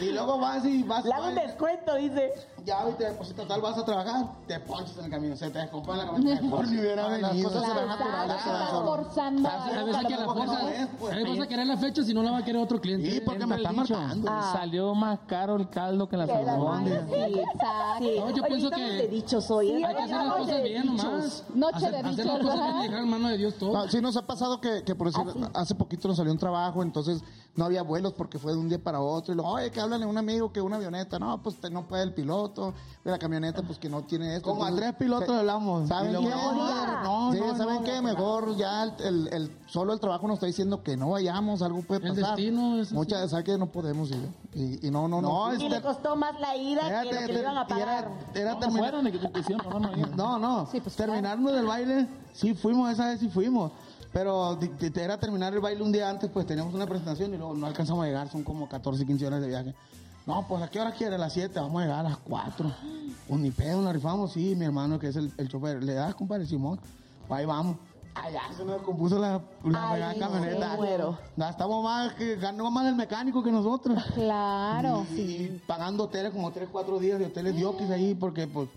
Y 0.00 0.06
luego 0.10 0.38
vas 0.38 0.64
y 0.64 0.82
vas, 0.82 1.04
Le 1.04 1.12
hago 1.12 1.28
un 1.28 1.34
descuento, 1.36 1.94
dice. 1.94 2.32
ya 2.64 2.84
hoy 2.84 2.92
te 2.98 3.04
deposita 3.04 3.46
tal, 3.46 3.60
vas 3.60 3.78
a 3.78 3.84
trabajar, 3.84 4.26
te 4.48 4.58
ponchas 4.58 4.96
en 4.98 5.04
el 5.04 5.10
camino, 5.12 5.36
se 5.36 5.50
te 5.50 5.58
descompone 5.60 5.98
la 5.98 6.06
camioneta. 6.10 6.42
Mejor 6.42 6.68
ni 6.68 6.78
hubiera 6.80 7.08
Las 7.08 7.30
venido. 7.30 7.48
cosas 7.48 7.64
serán 7.64 7.84
Exacto, 7.84 8.04
naturales. 8.04 8.70
forzando. 8.84 9.48
A 9.48 9.84
veces 9.84 10.06
que 10.06 10.14
a 10.14 10.18
la 10.18 10.24
fuerza, 10.32 10.62
no 10.62 10.68
es, 10.68 10.88
pues. 10.98 11.40
a 11.40 11.46
querer 11.46 11.66
la 11.68 11.76
fecha 11.76 12.02
si 12.02 12.12
no 12.12 12.22
la 12.24 12.32
va 12.32 12.38
a 12.38 12.44
querer 12.44 12.60
otro 12.60 12.80
cliente. 12.80 13.08
Sí, 13.10 13.20
porque 13.24 13.46
me 13.46 13.56
está 13.56 13.72
marcando. 13.72 14.28
Salió 14.52 14.94
más 14.96 15.20
caro 15.28 15.54
el 15.56 15.68
caldo 15.70 16.08
que 16.08 16.16
las 16.16 16.26
las 16.26 16.48
albóndigas. 16.48 17.04
Sí, 17.08 17.14
Exacto. 17.38 17.98
sí. 17.98 18.10
No, 18.18 18.30
yo 18.30 18.42
Oye, 18.42 18.42
pienso 18.48 18.70
que- 18.70 18.80
de 18.82 19.08
dichos 19.08 19.48
hoy. 19.50 19.70
¿eh? 19.70 19.84
Hay 19.86 19.94
que 19.94 20.02
hacer 20.02 20.16
las 20.16 20.34
cosas 20.34 20.46
de 20.56 20.62
bien 20.64 20.86
nomás. 20.86 21.44
Noche 21.54 21.76
hacer, 21.76 21.90
de 21.92 21.98
hacer 21.98 22.10
dichos, 22.10 22.26
las 22.26 22.38
cosas 22.42 22.58
bien 22.74 22.78
y 22.78 22.82
dejar 22.88 23.02
en 23.04 23.10
mano 23.10 23.28
de 23.28 23.36
Dios 23.38 23.54
todo. 23.54 23.72
No, 23.72 23.88
sí 23.88 24.00
nos 24.00 24.16
ha 24.16 24.26
pasado 24.26 24.60
que, 24.60 24.82
que 24.82 24.94
por 24.96 25.06
decir, 25.12 25.22
hace 25.54 25.74
poquito 25.76 26.08
nos 26.08 26.16
salió 26.16 26.31
un 26.32 26.38
trabajo, 26.38 26.82
entonces 26.82 27.22
no 27.54 27.66
había 27.66 27.82
vuelos 27.82 28.14
porque 28.14 28.38
fue 28.38 28.52
de 28.52 28.58
un 28.58 28.68
día 28.70 28.82
para 28.82 29.00
otro. 29.00 29.32
Y 29.34 29.36
luego, 29.36 29.52
oye, 29.52 29.70
que 29.70 29.78
hablan 29.78 30.02
a 30.02 30.06
un 30.06 30.16
amigo 30.16 30.50
que 30.52 30.60
una 30.62 30.76
avioneta. 30.76 31.18
No, 31.18 31.42
pues 31.42 31.56
te- 31.60 31.68
no 31.68 31.86
puede 31.86 32.02
el 32.02 32.14
piloto. 32.14 32.72
De 33.04 33.10
la 33.10 33.18
camioneta, 33.18 33.62
pues 33.62 33.78
que 33.78 33.88
no 33.90 34.02
tiene 34.04 34.36
esto. 34.36 34.48
Como 34.48 34.64
a 34.64 34.68
Entonces, 34.68 34.90
tres 34.90 34.98
pilotos 34.98 35.28
se- 35.28 35.38
hablamos. 35.40 35.88
¿Saben 35.88 36.12
qué? 36.12 36.28
no, 36.30 36.54
no, 37.02 37.32
Sí, 37.32 37.40
no, 37.40 37.56
¿saben 37.56 37.74
no, 37.74 37.82
qué? 37.84 37.96
no, 37.96 38.02
Mejor 38.02 38.56
ya 38.56 38.84
el, 38.84 38.92
el- 39.00 39.28
el- 39.32 39.56
solo 39.66 39.92
el 39.92 39.98
trabajo 40.00 40.26
nos 40.28 40.34
está 40.36 40.46
diciendo 40.46 40.82
que 40.82 40.96
no 40.96 41.10
vayamos, 41.10 41.60
algo 41.62 41.82
puede 41.82 42.06
El 42.08 42.14
pasar. 42.14 42.36
destino 42.36 42.76
es 42.78 42.86
así. 42.86 42.94
Muchas 42.94 43.22
veces 43.22 43.44
que 43.44 43.58
no 43.58 43.66
podemos 43.66 44.08
ir. 44.10 44.28
Y, 44.54 44.86
y 44.86 44.90
no, 44.90 45.08
no, 45.08 45.20
no. 45.20 45.48
No, 45.50 45.54
Y 45.54 45.68
le 45.68 45.82
costó 45.82 46.14
más 46.16 46.38
la 46.40 46.56
ida 46.56 47.02
que 47.02 47.12
lo 47.12 47.18
que 47.26 47.32
le 47.32 47.40
iban 47.40 47.58
a 47.58 47.66
y 47.68 47.72
era, 47.72 47.86
pagar. 47.86 48.10
era 48.34 48.52
No 48.54 48.58
terminar. 48.60 48.94
te. 49.02 50.16
No, 50.16 50.38
no. 50.38 50.66
Sí, 50.70 50.80
pues, 50.80 50.94
Terminarnos 50.96 51.52
del 51.52 51.66
baile, 51.66 52.08
sí 52.32 52.54
fuimos, 52.54 52.90
esa 52.90 53.06
vez 53.08 53.20
sí 53.20 53.28
fuimos. 53.28 53.72
Pero 54.12 54.58
era 54.94 55.18
terminar 55.18 55.54
el 55.54 55.60
baile 55.60 55.82
un 55.82 55.90
día 55.92 56.08
antes, 56.10 56.30
pues 56.30 56.46
teníamos 56.46 56.74
una 56.74 56.86
presentación 56.86 57.32
y 57.32 57.38
luego 57.38 57.54
no 57.54 57.66
alcanzamos 57.66 58.04
a 58.04 58.06
llegar, 58.06 58.28
son 58.28 58.42
como 58.44 58.68
14, 58.68 59.06
15 59.06 59.26
horas 59.26 59.40
de 59.40 59.48
viaje. 59.48 59.74
No, 60.26 60.46
pues 60.46 60.62
¿a 60.62 60.68
qué 60.68 60.80
hora 60.80 60.92
quiere? 60.92 61.14
A 61.16 61.18
las 61.18 61.32
7, 61.32 61.58
vamos 61.58 61.80
a 61.82 61.84
llegar 61.86 62.00
a 62.06 62.10
las 62.10 62.18
4. 62.18 62.72
Pues 63.26 63.40
ni 63.40 63.50
pedo, 63.50 63.80
nos 63.80 63.92
rifamos, 63.92 64.32
sí, 64.32 64.54
mi 64.54 64.66
hermano 64.66 64.98
que 64.98 65.08
es 65.08 65.16
el, 65.16 65.32
el 65.38 65.48
chofer. 65.48 65.82
¿Le 65.82 65.94
das, 65.94 66.14
compadre 66.14 66.46
Simón? 66.46 66.78
Pues 67.26 67.40
ahí 67.40 67.46
vamos. 67.46 67.76
Allá 68.14 68.42
se 68.54 68.62
nos 68.64 68.82
compuso 68.82 69.18
la, 69.18 69.40
la 69.64 70.10
Ay, 70.10 70.18
camioneta. 70.18 70.76
muero. 70.76 71.18
Gastamos 71.34 71.82
más, 71.82 72.12
que, 72.12 72.36
ganó 72.36 72.70
más 72.70 72.86
el 72.86 72.94
mecánico 72.94 73.42
que 73.42 73.50
nosotros. 73.50 74.00
Claro. 74.14 75.06
Y 75.16 75.60
pagando 75.66 76.04
hoteles 76.04 76.32
como 76.32 76.52
3, 76.52 76.68
4 76.70 76.98
días 76.98 77.18
de 77.18 77.26
hoteles 77.26 77.56
diokis 77.56 77.88
ahí 77.90 78.14
porque 78.14 78.46
pues 78.46 78.68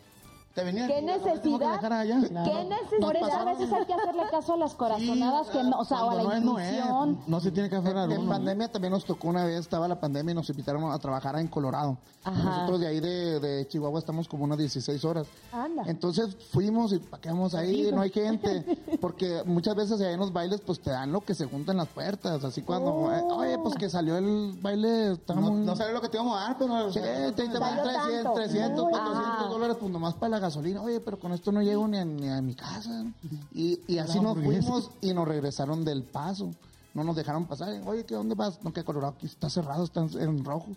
te 0.55 0.63
venía 0.63 0.87
¿Qué 0.87 1.01
necesidad? 1.01 1.79
¿Qué 1.81 1.87
¿Qué 1.89 2.63
necesidad? 2.63 2.99
Por 3.01 3.15
eso 3.17 3.25
a 3.31 3.43
veces 3.45 3.71
hay 3.73 3.85
que 3.85 3.93
hacerle 3.93 4.23
caso 4.31 4.53
a 4.53 4.57
las 4.57 4.73
corazonadas 4.73 5.47
que 5.49 5.61
no, 5.63 5.77
o 5.79 5.85
sea, 5.85 6.03
o 6.05 6.09
a 6.11 6.15
la 6.15 6.23
no 6.23 6.31
es, 6.31 6.41
no 6.41 6.59
es. 6.59 6.71
intuición. 6.73 7.19
No 7.27 7.39
se 7.41 7.51
tiene 7.51 7.69
que 7.69 7.75
aferrar 7.75 8.09
En 8.09 8.21
uno. 8.21 8.29
pandemia 8.31 8.71
también 8.71 8.93
nos 8.93 9.03
tocó 9.03 9.27
una 9.27 9.43
vez, 9.43 9.59
estaba 9.59 9.87
la 9.87 9.99
pandemia 9.99 10.31
y 10.31 10.35
nos 10.35 10.49
invitaron 10.49 10.89
a 10.91 10.97
trabajar 10.97 11.37
en 11.37 11.47
Colorado. 11.49 11.97
Nosotros 12.25 12.79
de 12.79 12.87
ahí 12.87 12.99
de, 13.01 13.39
de 13.39 13.67
Chihuahua 13.67 13.99
estamos 13.99 14.27
como 14.27 14.45
unas 14.45 14.57
16 14.57 15.05
horas. 15.05 15.27
Anda. 15.51 15.83
Entonces 15.85 16.35
fuimos 16.51 16.91
y 16.93 16.99
¿para 16.99 17.21
qué 17.21 17.29
vamos 17.29 17.53
ahí? 17.53 17.91
No 17.93 18.01
hay 18.01 18.09
gente. 18.09 18.65
Porque 19.01 19.43
muchas 19.45 19.75
veces 19.75 19.99
ahí 20.01 20.13
en 20.13 20.19
los 20.19 20.31
bailes 20.33 20.61
pues 20.61 20.79
te 20.79 20.89
dan 20.89 21.11
lo 21.11 21.21
que 21.21 21.35
se 21.35 21.45
junta 21.45 21.73
en 21.73 21.77
las 21.79 21.87
puertas. 21.89 22.43
Así 22.43 22.61
cuando, 22.63 23.13
eh, 23.13 23.21
oye, 23.21 23.57
pues 23.59 23.75
que 23.75 23.89
salió 23.89 24.17
el 24.17 24.57
baile, 24.61 25.19
No, 25.27 25.51
no 25.51 25.75
sabes 25.75 25.93
lo 25.93 26.01
que 26.01 26.09
te 26.09 26.17
íbamos 26.17 26.37
a 26.39 26.41
dar, 26.45 26.57
pero... 26.57 26.91
Sí, 26.91 26.99
te, 26.99 27.31
te 27.33 27.57
Salió 27.59 27.83
300, 27.83 28.23
tanto. 28.23 28.33
300, 28.33 28.83
Uy. 28.85 28.91
400 28.91 29.25
Ah. 29.37 29.47
dólares, 29.49 29.77
pues 29.79 29.91
nomás 29.91 30.13
para 30.15 30.29
la 30.31 30.39
gasolina. 30.45 30.81
Oye, 30.81 30.99
pero 30.99 31.19
con 31.19 31.31
esto 31.33 31.51
no 31.51 31.61
llego 31.61 31.87
ni 31.87 31.97
a, 31.97 32.05
ni 32.05 32.29
a 32.29 32.41
mi 32.41 32.55
casa. 32.55 33.05
Y, 33.53 33.79
y 33.87 33.97
así 33.97 34.19
nos 34.19 34.37
fuimos 34.37 34.91
y 35.01 35.13
nos 35.13 35.27
regresaron 35.27 35.83
del 35.85 36.03
paso. 36.03 36.51
No 36.93 37.03
nos 37.03 37.15
dejaron 37.15 37.45
pasar. 37.45 37.81
Oye, 37.85 38.05
¿qué 38.05 38.15
dónde 38.15 38.35
vas? 38.35 38.63
No, 38.63 38.71
que 38.71 38.83
Colorado 38.83 39.13
aquí 39.17 39.25
está 39.25 39.49
cerrado, 39.49 39.83
está 39.83 40.01
en, 40.01 40.21
en 40.21 40.45
rojo. 40.45 40.67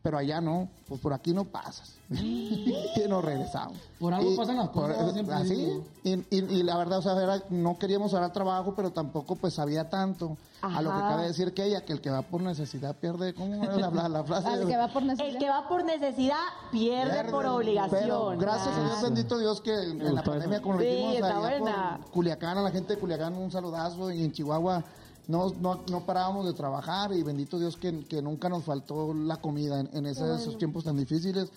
Pero 0.00 0.16
allá 0.16 0.40
no, 0.40 0.68
pues 0.86 1.00
por 1.00 1.12
aquí 1.12 1.34
no 1.34 1.44
pasas. 1.44 1.96
y 2.10 3.02
nos 3.08 3.22
regresamos. 3.24 3.76
Por 3.98 4.14
algo 4.14 4.32
Y- 4.32 4.36
pasan 4.36 4.56
las 4.56 4.68
por- 4.68 4.94
cosas, 4.94 5.12
siempre 5.12 5.34
así. 5.34 5.82
Y, 6.04 6.12
y- 6.14 6.24
y 6.30 6.62
la 6.62 6.76
verdad, 6.78 6.98
o 6.98 7.02
sea, 7.02 7.20
era- 7.20 7.42
no 7.50 7.76
queríamos 7.78 8.12
dar 8.12 8.32
trabajo, 8.32 8.74
pero 8.76 8.90
tampoco 8.92 9.34
pues 9.36 9.54
sabía 9.54 9.90
tanto. 9.90 10.36
A 10.62 10.80
lo 10.82 10.90
que 10.92 10.98
cabe 11.00 11.26
decir 11.26 11.52
que 11.54 11.64
ella, 11.64 11.84
que 11.84 11.92
el 11.92 12.00
que 12.00 12.10
va 12.10 12.22
por 12.22 12.40
necesidad 12.40 12.94
pierde, 12.96 13.32
¿cómo 13.34 13.54
era 13.62 13.76
la, 13.76 13.90
la- 13.90 14.08
la 14.08 14.24
frase? 14.24 14.48
Al 14.48 14.66
que 14.66 14.76
va 14.76 14.88
por 14.88 15.02
necesidad. 15.02 15.28
El 15.34 15.38
que 15.38 15.48
va 15.50 15.68
por 15.68 15.84
necesidad 15.84 16.36
pierde, 16.72 17.12
Pierde. 17.12 17.30
por 17.30 17.46
obligación. 17.46 18.00
Pero 18.00 18.34
gracias 18.38 18.76
a 18.76 18.82
Dios, 18.84 19.02
bendito 19.02 19.38
Dios, 19.38 19.60
que 19.60 19.72
en, 19.74 19.90
en 20.00 20.04
la 20.06 20.10
gustó 20.12 20.30
pandemia, 20.30 20.62
como 20.62 20.74
lo 20.74 20.80
Sí, 20.80 20.86
dijimos, 20.86 21.14
está 21.14 21.28
allá 21.38 21.38
buena. 21.60 21.98
por 22.02 22.10
Culiacán, 22.12 22.58
a 22.58 22.62
la 22.62 22.70
gente 22.70 22.94
de 22.94 23.00
Culiacán, 23.00 23.34
un 23.36 23.50
saludazo, 23.50 24.10
y 24.10 24.24
en 24.24 24.32
Chihuahua 24.32 24.82
no, 25.28 25.50
no, 25.60 25.80
no 25.90 26.00
parábamos 26.00 26.46
de 26.46 26.54
trabajar, 26.54 27.12
y 27.12 27.22
bendito 27.22 27.58
Dios 27.58 27.76
que, 27.76 28.04
que 28.06 28.20
nunca 28.20 28.48
nos 28.48 28.64
faltó 28.64 29.14
la 29.14 29.36
comida 29.36 29.78
en, 29.80 29.88
en 29.92 30.06
esos, 30.06 30.40
esos 30.40 30.58
tiempos 30.58 30.84
tan 30.84 30.96
difíciles. 30.96 31.50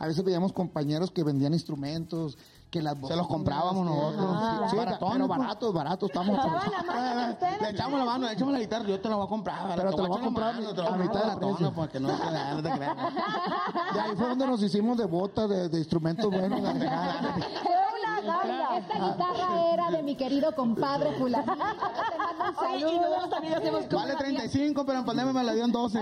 A 0.00 0.06
veces 0.06 0.24
veíamos 0.24 0.52
compañeros 0.52 1.10
que 1.10 1.24
vendían 1.24 1.52
instrumentos, 1.52 2.38
que 2.70 2.80
las 2.80 2.96
Se 3.06 3.16
los 3.16 3.26
comprábamos 3.26 3.84
nosotros. 3.84 4.70
Sí, 4.70 4.76
Baratones, 4.76 5.12
pero 5.14 5.26
pues. 5.26 5.38
baratos, 5.40 5.74
baratos, 5.74 6.08
estamos 6.10 6.38
¿Echaban 6.38 7.16
la? 7.16 7.38
Le 7.60 7.70
echamos 7.70 7.98
la 7.98 8.04
mano, 8.04 8.26
le 8.28 8.32
echamos 8.34 8.52
la 8.52 8.60
guitarra, 8.60 8.84
yo 8.86 9.00
te 9.00 9.08
la 9.08 9.16
voy 9.16 9.26
a 9.26 9.28
comprar. 9.28 9.74
Pero 9.76 9.90
te 9.90 10.02
la 10.02 10.08
voy 10.08 10.18
a 10.18 10.24
comprar 10.24 10.54
mano, 10.54 10.68
a 10.68 10.74
te 10.74 10.82
la 10.82 10.90
voy 10.90 11.00
a 11.00 11.02
mitad 11.02 11.24
de 11.24 11.36
precio. 11.36 11.56
tona, 11.56 11.74
pues, 11.74 11.90
que 11.90 12.00
no 12.00 12.08
no 12.08 12.62
te 12.62 12.70
creas. 12.70 12.96
De 13.94 14.00
ahí 14.00 14.16
fue 14.16 14.28
donde 14.28 14.46
nos 14.46 14.62
hicimos 14.62 14.96
de 14.98 15.06
botas, 15.06 15.48
de, 15.48 15.68
de 15.68 15.78
instrumentos 15.78 16.30
buenos. 16.30 16.62
de- 16.62 16.90
Natalia. 18.28 18.78
Esta 18.78 18.94
guitarra 18.94 19.72
era 19.72 19.90
de 19.90 20.02
mi 20.02 20.16
querido 20.16 20.52
compadre 20.54 21.12
fulanito. 21.18 21.52
Te 21.52 22.18
mando 22.18 22.44
un 22.44 22.58
Oye, 22.58 22.76
y 22.76 22.80
saludo. 22.80 23.00
nosotros 23.00 23.30
también 23.30 23.54
hacemos 23.54 23.84
como 23.86 23.96
Vale 24.00 24.12
una 24.12 24.18
35, 24.18 24.86
pero 24.86 24.98
en 25.00 25.04
pandemia 25.04 25.32
me 25.32 25.44
la 25.44 25.52
dio 25.54 25.64
en 25.64 25.72
12. 25.72 25.98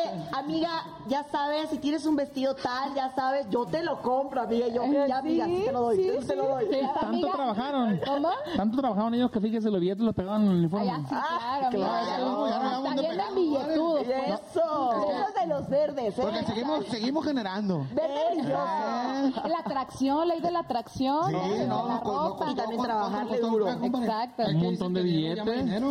De, 0.00 0.36
amiga, 0.38 0.70
ya 1.08 1.24
sabes, 1.30 1.68
si 1.70 1.78
tienes 1.78 2.06
un 2.06 2.16
vestido 2.16 2.54
tal, 2.54 2.94
ya 2.94 3.10
sabes, 3.14 3.46
yo 3.50 3.66
te 3.66 3.82
lo 3.82 4.00
compro, 4.02 4.42
amiga. 4.42 4.68
Yo, 4.68 4.84
ya, 5.06 5.18
amiga, 5.18 5.44
sí 5.46 5.62
te 5.66 5.72
lo 5.72 5.80
doy, 5.82 5.96
sí, 5.96 6.26
te 6.26 6.36
lo 6.36 6.46
doy. 6.48 6.66
Tanto 6.70 7.06
Amiga. 7.06 7.32
trabajaron. 7.32 8.00
¿Cómo? 8.06 8.30
Tanto 8.56 8.78
trabajaron 8.78 9.14
ellos 9.14 9.30
que 9.30 9.40
fíjese, 9.40 9.70
los 9.70 9.80
billetes 9.80 10.02
los 10.04 10.14
pegaban 10.14 10.42
en 10.44 10.48
el 10.52 10.56
uniforme. 10.58 10.90
Ah, 10.90 10.98
sí, 11.00 11.06
claro, 11.08 11.70
claro, 11.70 12.44
a 12.46 12.82
También 12.82 13.10
pegar 13.10 13.28
en 13.28 13.34
billetudo. 13.34 13.96
pues. 13.96 14.08
Eso. 14.08 14.92
Eso 14.92 15.28
es 15.28 15.34
de 15.40 15.46
los 15.46 15.68
verdes, 15.68 16.18
¿eh? 16.18 16.22
Porque 16.22 16.44
seguimos, 16.44 16.84
seguimos 16.86 17.24
generando. 17.24 17.86
Verde 17.94 18.20
brilloso. 18.34 18.52
Eh, 18.54 19.48
La 19.48 19.58
atracción, 19.58 20.28
ley 20.28 20.40
de 20.40 20.50
la 20.50 20.60
atracción. 20.60 21.30
Sí, 21.30 21.36
no, 21.68 21.86
la 21.88 22.00
ropa. 22.00 22.50
Y 22.50 22.54
también 22.54 22.82
trabajarle 22.82 23.38
duro. 23.40 23.68
Exacto. 23.68 24.42
Un 24.48 24.62
montón 24.62 24.94
de 24.94 25.02
billetes. 25.02 25.82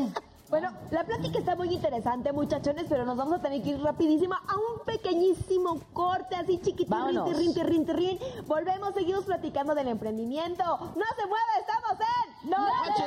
Bueno, 0.49 0.73
la 0.89 1.03
plática 1.03 1.37
está 1.37 1.55
muy 1.55 1.71
interesante, 1.71 2.33
muchachones, 2.33 2.85
pero 2.89 3.05
nos 3.05 3.15
vamos 3.15 3.37
a 3.37 3.41
tener 3.41 3.61
que 3.61 3.69
ir 3.69 3.81
rapidísimo 3.83 4.33
a 4.33 4.55
un 4.55 4.83
pequeñísimo 4.83 5.79
corte, 5.93 6.35
así 6.35 6.59
chiquitito, 6.59 7.25
rin, 7.33 7.53
rin, 7.55 7.87
rin. 7.87 8.19
Volvemos, 8.47 8.95
seguimos 8.95 9.25
platicando 9.25 9.75
del 9.75 9.89
emprendimiento. 9.89 10.63
¡No 10.63 11.05
se 11.15 11.27
mueva! 11.27 11.53
¡Estamos 11.59 11.91
en 12.01 12.49
Noche 12.49 13.03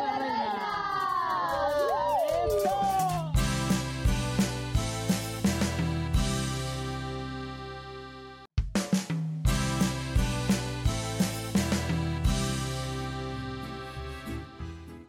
de 2.87 2.92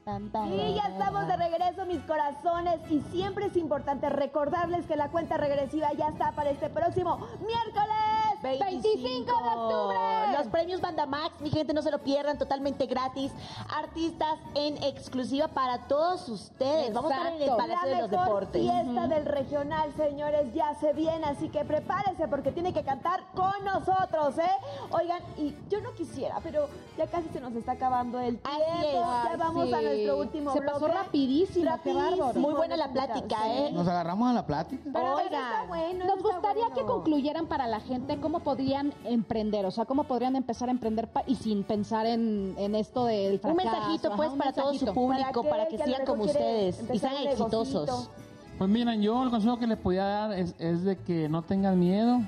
Y 0.06 0.76
ya 0.76 0.90
estamos 0.90 1.28
de 1.28 1.38
regreso, 1.38 1.86
mis 1.86 2.02
corazones. 2.02 2.80
Y 2.90 3.02
siempre 3.12 3.46
es 3.46 3.56
importante 3.56 4.10
recordarles 4.10 4.86
que 4.86 4.98
la 4.98 5.08
cuenta 5.10 5.38
regresiva 5.38 5.94
ya 5.94 6.10
está 6.10 6.34
para 6.34 6.50
este 6.50 6.70
próximo 6.70 7.20
miércoles 7.40 8.03
25 8.44 9.26
de 9.26 9.50
octubre. 9.50 9.98
Los 10.38 10.48
premios 10.48 10.82
Bandamax, 10.82 11.40
mi 11.42 11.50
gente, 11.50 11.74
no 11.74 11.82
se 11.82 11.90
lo 11.92 12.00
pierdan, 12.00 12.38
totalmente 12.38 12.86
gratis. 12.86 13.32
Artistas 13.76 14.38
en 14.56 14.82
exclusiva 14.84 15.48
para 15.48 15.88
todos 15.88 16.28
ustedes. 16.30 16.94
Vamos 16.94 17.12
a 17.12 17.16
estar 17.16 17.34
en 17.34 17.42
el. 17.42 17.50
Palacio 17.56 17.90
de 17.90 18.02
los 18.02 18.12
mejor 18.12 18.26
Deportes. 18.48 18.62
fiesta 18.62 19.08
del 19.08 19.26
regional, 19.26 19.94
señores, 19.96 20.54
ya 20.54 20.76
se 20.76 20.92
viene, 20.94 21.26
así 21.26 21.50
que 21.50 21.64
prepárese 21.64 22.28
porque 22.28 22.52
tiene 22.52 22.74
que 22.74 22.84
cantar 22.84 23.22
con 23.34 23.54
nosotros, 23.64 24.38
¿eh? 24.40 24.52
Oigan, 24.92 25.22
y 25.38 25.56
yo 25.70 25.80
no 25.82 25.94
quisiera, 25.94 26.40
pero 26.44 26.68
ya 26.98 27.08
casi 27.08 27.30
se 27.30 27.40
nos 27.40 27.54
está 27.54 27.74
acabando 27.74 28.20
el 28.20 28.40
tiempo. 28.40 28.50
Así 28.50 28.88
es. 28.88 28.94
Ya 28.94 29.24
Ay, 29.32 29.38
vamos 29.38 29.72
a 29.72 29.82
nuestro 29.82 30.18
último 30.18 30.54
Se 30.54 30.62
pasó 30.62 30.88
rapidísimo, 30.88 31.72
qué 31.84 31.94
bárbaro. 31.94 32.40
Muy 32.40 32.54
buena 32.54 32.76
la 32.76 32.92
plática, 32.92 33.38
¿eh? 33.54 33.72
Nos 33.72 33.88
agarramos 33.88 34.30
a 34.30 34.34
la 34.34 34.46
plática. 34.46 34.84
Pero 34.92 35.16
Oigan, 35.16 35.34
está 35.42 35.66
bueno, 35.68 36.06
Nos 36.06 36.18
está 36.18 36.30
gustaría 36.34 36.64
bueno. 36.68 36.76
que 36.76 36.84
concluyeran 36.86 37.48
para 37.48 37.68
la 37.68 37.80
gente 37.80 38.20
cómo 38.20 38.33
podrían 38.40 38.94
emprender, 39.06 39.66
o 39.66 39.72
sea, 39.72 39.86
cómo 39.86 40.04
podrían 40.06 40.36
empezar 40.36 40.70
a 40.70 40.72
emprender 40.72 41.08
pa- 41.08 41.24
y 41.28 41.36
sin 41.36 41.64
pensar 41.64 42.06
en, 42.06 42.54
en 42.58 42.76
esto 42.76 43.06
del 43.06 43.34
Un 43.34 43.40
fracaso. 43.40 43.56
mensajito, 43.72 44.08
Ajá, 44.10 44.18
pues, 44.18 44.32
un 44.32 44.38
para 44.38 44.54
todo 44.54 44.66
su 44.66 44.72
mensajito. 44.86 44.94
público, 44.94 45.44
Para 45.50 45.68
que 45.68 45.78
sigan 45.78 45.90
mejor 45.90 46.06
como 46.06 46.24
ustedes 46.24 46.84
y 46.94 47.00
sean 47.00 47.14
un 47.22 47.28
exitosos. 47.28 48.10
Pues 48.58 48.70
miren, 48.70 49.02
yo 49.02 49.24
el 49.24 49.30
consejo 49.32 49.58
que 49.58 49.68
les 49.68 49.78
podía 49.78 50.04
dar 50.06 50.34
es, 50.34 50.54
es 50.60 50.84
de 50.84 50.98
que 50.98 51.28
no 51.30 51.42
tengan 51.42 51.80
miedo, 51.80 52.22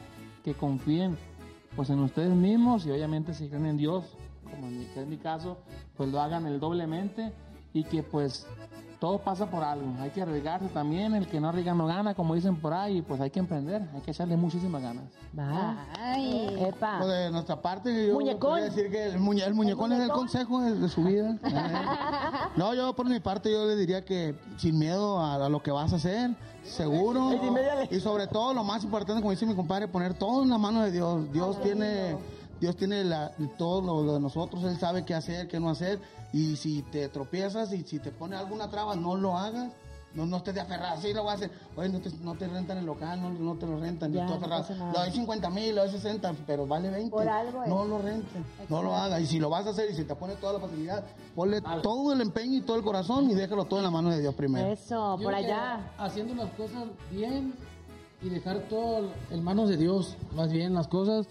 que 0.44 0.54
confíen 0.54 1.18
pues 1.76 1.90
en 1.90 2.00
ustedes 2.00 2.32
mismos 2.34 2.86
y 2.86 2.92
obviamente 2.92 3.34
si 3.34 3.48
creen 3.50 3.66
en 3.66 3.78
Dios, 3.78 4.06
como 4.44 4.68
en 4.68 4.80
mi, 4.80 4.86
que 4.86 5.02
es 5.02 5.08
mi 5.08 5.18
caso, 5.18 5.58
pues 5.98 6.10
lo 6.10 6.20
hagan 6.22 6.46
el 6.48 6.60
doblemente 6.60 7.32
y 7.74 7.84
que 7.84 8.02
pues 8.02 8.48
todo 9.00 9.20
pasa 9.20 9.46
por 9.50 9.64
algo. 9.64 9.86
Hay 10.02 10.10
que 10.10 10.22
arriesgarse 10.22 10.68
también, 10.70 11.14
el 11.16 11.28
que 11.28 11.40
no 11.40 11.50
arriesga 11.50 11.74
no 11.74 11.86
gana, 11.86 12.14
como 12.16 12.34
dicen 12.36 12.56
por 12.56 12.74
ahí, 12.74 13.02
pues 13.02 13.20
hay 13.22 13.30
que 13.30 13.40
emprender, 13.40 13.82
hay 13.94 14.02
que 14.02 14.12
echarle 14.12 14.36
muchísimas 14.38 14.82
ganas. 14.82 15.04
Ay. 16.00 16.56
Epa. 16.60 16.98
Pues 17.00 17.10
de 17.10 17.32
nuestra 17.32 17.62
parte, 17.62 18.08
yo 18.08 18.14
Muñecón. 18.14 18.52
podría 18.52 18.66
decir 18.66 18.90
que 18.92 19.06
el, 19.08 19.20
muñe- 19.20 19.44
el 19.46 19.54
muñecón 19.54 19.92
es 19.94 20.00
el 20.02 20.10
consejo 20.10 20.62
de, 20.62 20.76
de 20.76 20.90
su 20.90 21.04
vida. 21.04 21.38
no, 22.56 22.74
yo 22.74 22.96
por 22.96 23.08
mi 23.08 23.20
parte, 23.20 23.52
yo 23.52 23.66
le 23.66 23.76
diría 23.76 24.04
que 24.04 24.36
sin 24.58 24.78
miedo 24.80 25.20
a, 25.20 25.36
a 25.46 25.50
lo 25.50 25.62
que 25.62 25.72
vas 25.72 25.94
a 25.94 25.98
hacer, 25.98 26.32
seguro. 26.64 27.32
Y 27.92 28.00
sobre 28.00 28.28
todo, 28.28 28.54
lo 28.54 28.64
más 28.64 28.84
importante, 28.84 29.22
como 29.22 29.32
dice 29.32 29.46
mi 29.46 29.56
compadre, 29.56 29.88
poner 29.88 30.14
todo 30.14 30.44
en 30.44 30.50
la 30.50 30.58
mano 30.58 30.82
de 30.82 30.92
Dios. 30.92 31.32
Dios 31.32 31.62
tiene... 31.62 32.18
Dios 32.58 32.78
tiene 32.78 33.04
la- 33.04 33.32
todo 33.58 33.82
lo 34.06 34.14
de 34.14 34.20
nosotros, 34.22 34.64
Él 34.64 34.80
sabe 34.80 35.04
qué 35.04 35.14
hacer, 35.14 35.50
qué 35.50 35.60
no 35.60 35.70
hacer. 35.70 36.00
Y 36.36 36.58
si 36.58 36.82
te 36.82 37.08
tropiezas 37.08 37.72
y 37.72 37.84
si 37.84 37.98
te 37.98 38.12
pone 38.12 38.36
alguna 38.36 38.70
traba, 38.70 38.94
no 38.94 39.16
lo 39.16 39.38
hagas. 39.38 39.72
No, 40.14 40.26
no 40.26 40.38
estés 40.38 40.54
de 40.54 40.60
aferrado, 40.60 41.02
sí 41.02 41.14
lo 41.14 41.24
voy 41.24 41.32
a 41.32 41.36
hacer. 41.36 41.52
Oye, 41.78 41.88
no 41.88 42.02
te, 42.02 42.10
no 42.22 42.36
te 42.36 42.48
rentan 42.48 42.78
el 42.78 42.86
local, 42.86 43.22
no, 43.22 43.30
no 43.30 43.56
te 43.56 43.66
lo 43.66 43.80
rentan. 43.80 44.12
y 44.12 44.16
Ya, 44.16 44.26
tú 44.26 44.34
no. 44.40 44.92
Lo 44.92 45.00
doy 45.00 45.12
50 45.12 45.50
mil, 45.50 45.76
lo 45.76 45.84
doy 45.84 45.92
60, 45.92 46.34
pero 46.46 46.68
vale 46.68 46.90
20. 46.90 47.10
Por 47.10 47.28
algo 47.30 47.64
es. 47.64 47.70
No 47.70 47.86
lo 47.86 48.00
rente, 48.00 48.28
no 48.68 48.84
lo 48.84 48.94
haga. 48.94 49.22
Y 49.22 49.28
si 49.28 49.40
lo 49.40 49.50
vas 49.50 49.66
a 49.66 49.70
hacer 49.70 49.90
y 49.92 49.96
si 49.96 50.04
te 50.04 50.14
pone 50.16 50.36
toda 50.36 50.54
la 50.54 50.60
facilidad, 50.60 51.06
ponle 51.36 51.62
todo 51.62 52.12
el 52.12 52.20
empeño 52.20 52.58
y 52.58 52.62
todo 52.62 52.76
el 52.76 52.84
corazón 52.84 53.30
y 53.30 53.34
déjalo 53.34 53.64
todo 53.64 53.80
en 53.80 53.86
la 53.86 53.92
mano 53.92 54.10
de 54.10 54.20
Dios 54.20 54.36
primero. 54.36 54.68
Eso, 54.74 55.18
Yo 55.18 55.24
por 55.24 55.36
allá. 55.36 55.94
Haciendo 55.98 56.36
las 56.36 56.52
cosas 56.52 56.84
bien 57.12 57.54
y 58.22 58.28
dejar 58.28 58.60
todo 58.70 59.10
en 59.32 59.42
manos 59.42 59.70
de 59.70 59.78
Dios, 59.78 60.18
más 60.36 60.52
bien 60.52 60.74
las 60.74 60.90
cosas. 60.90 61.28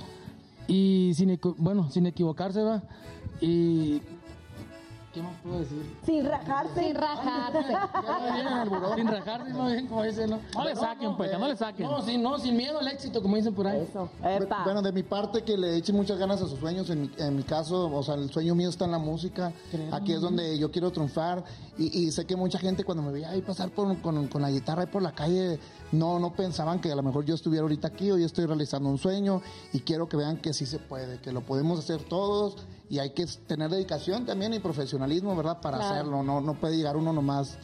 Y 0.67 1.13
sin, 1.15 1.39
bueno, 1.59 1.91
sin 1.91 2.07
equivocarse, 2.07 2.63
va. 2.63 2.83
Y. 3.43 4.01
¿Qué 5.15 5.23
más 5.23 5.33
puedo 5.45 5.61
decir? 5.61 5.97
Sin 6.05 6.25
rajarse. 6.27 6.83
Sin 6.83 6.95
rajarse. 6.97 7.59
sin 8.97 9.07
rajarse, 9.07 9.55
más 9.55 9.73
bien, 9.73 9.87
como 9.87 10.03
dicen, 10.03 10.31
¿no? 10.31 10.41
No 10.55 10.65
le 10.65 10.75
saquen, 10.75 11.17
pues, 11.17 11.31
que 11.31 11.39
no 11.39 11.47
le 11.49 11.57
saquen. 11.57 11.87
No, 11.87 12.03
sin, 12.03 12.21
no, 12.23 12.37
sin 12.39 12.57
miedo 12.57 12.81
al 12.81 12.89
éxito, 12.89 13.23
como 13.23 13.37
dicen 13.37 13.55
por 13.55 13.67
ahí. 13.69 13.87
Eso. 13.89 14.09
Epa. 14.25 14.65
Bueno, 14.65 14.83
de 14.83 14.91
mi 14.93 15.05
parte, 15.05 15.43
que 15.45 15.57
le 15.57 15.77
echen 15.77 15.95
muchas 15.95 16.19
ganas 16.19 16.43
a 16.43 16.49
sus 16.49 16.59
sueños. 16.59 16.91
En 16.91 17.03
mi, 17.03 17.11
en 17.19 17.37
mi 17.37 17.45
caso, 17.45 17.95
o 17.95 18.03
sea, 18.03 18.15
el 18.17 18.31
sueño 18.31 18.55
mío 18.57 18.69
está 18.71 18.87
en 18.87 18.91
la 18.91 18.99
música. 18.99 19.53
Aquí 19.93 20.13
es 20.13 20.21
donde 20.21 20.59
yo 20.59 20.71
quiero 20.73 20.91
triunfar. 20.91 21.45
Y, 21.79 22.07
y 22.07 22.11
sé 22.13 22.25
que 22.27 22.35
mucha 22.37 22.59
gente 22.59 22.83
cuando 22.85 23.03
me 23.03 23.13
veía 23.13 23.31
ahí 23.31 23.41
pasar 23.41 23.71
por- 23.71 24.01
con, 24.01 24.27
con 24.29 24.43
la 24.43 24.51
guitarra 24.51 24.83
ahí 24.83 24.89
por 24.89 25.03
la 25.03 25.13
calle, 25.13 25.59
no, 25.93 26.19
no 26.21 26.33
pensaban 26.33 26.81
que 26.81 26.91
a 26.93 26.97
lo 26.97 27.03
mejor 27.03 27.25
yo 27.25 27.35
estuviera 27.35 27.63
ahorita 27.63 27.89
aquí 27.89 28.11
o 28.11 28.19
yo 28.19 28.27
estoy 28.27 28.47
realizando 28.47 28.89
un 28.89 28.99
sueño. 28.99 29.43
Y 29.73 29.81
quiero 29.81 30.09
que 30.09 30.17
vean 30.17 30.39
que 30.39 30.53
sí 30.53 30.67
se 30.67 30.79
puede, 30.81 31.19
que 31.21 31.31
lo 31.33 31.41
podemos 31.43 31.79
hacer 31.79 32.03
todos. 32.03 32.57
Y 32.89 32.99
hay 32.99 33.11
que 33.11 33.27
tener 33.47 33.71
dedicación 33.71 34.27
también 34.27 34.53
y 34.55 34.59
profesionalismo, 34.59 35.35
¿verdad? 35.35 35.61
Para 35.61 35.79
hacerlo. 35.79 36.23
No, 36.23 36.41
no 36.41 36.55
puede 36.55 36.77
llegar 36.77 36.97
uno 36.97 37.13
nomás 37.13 37.57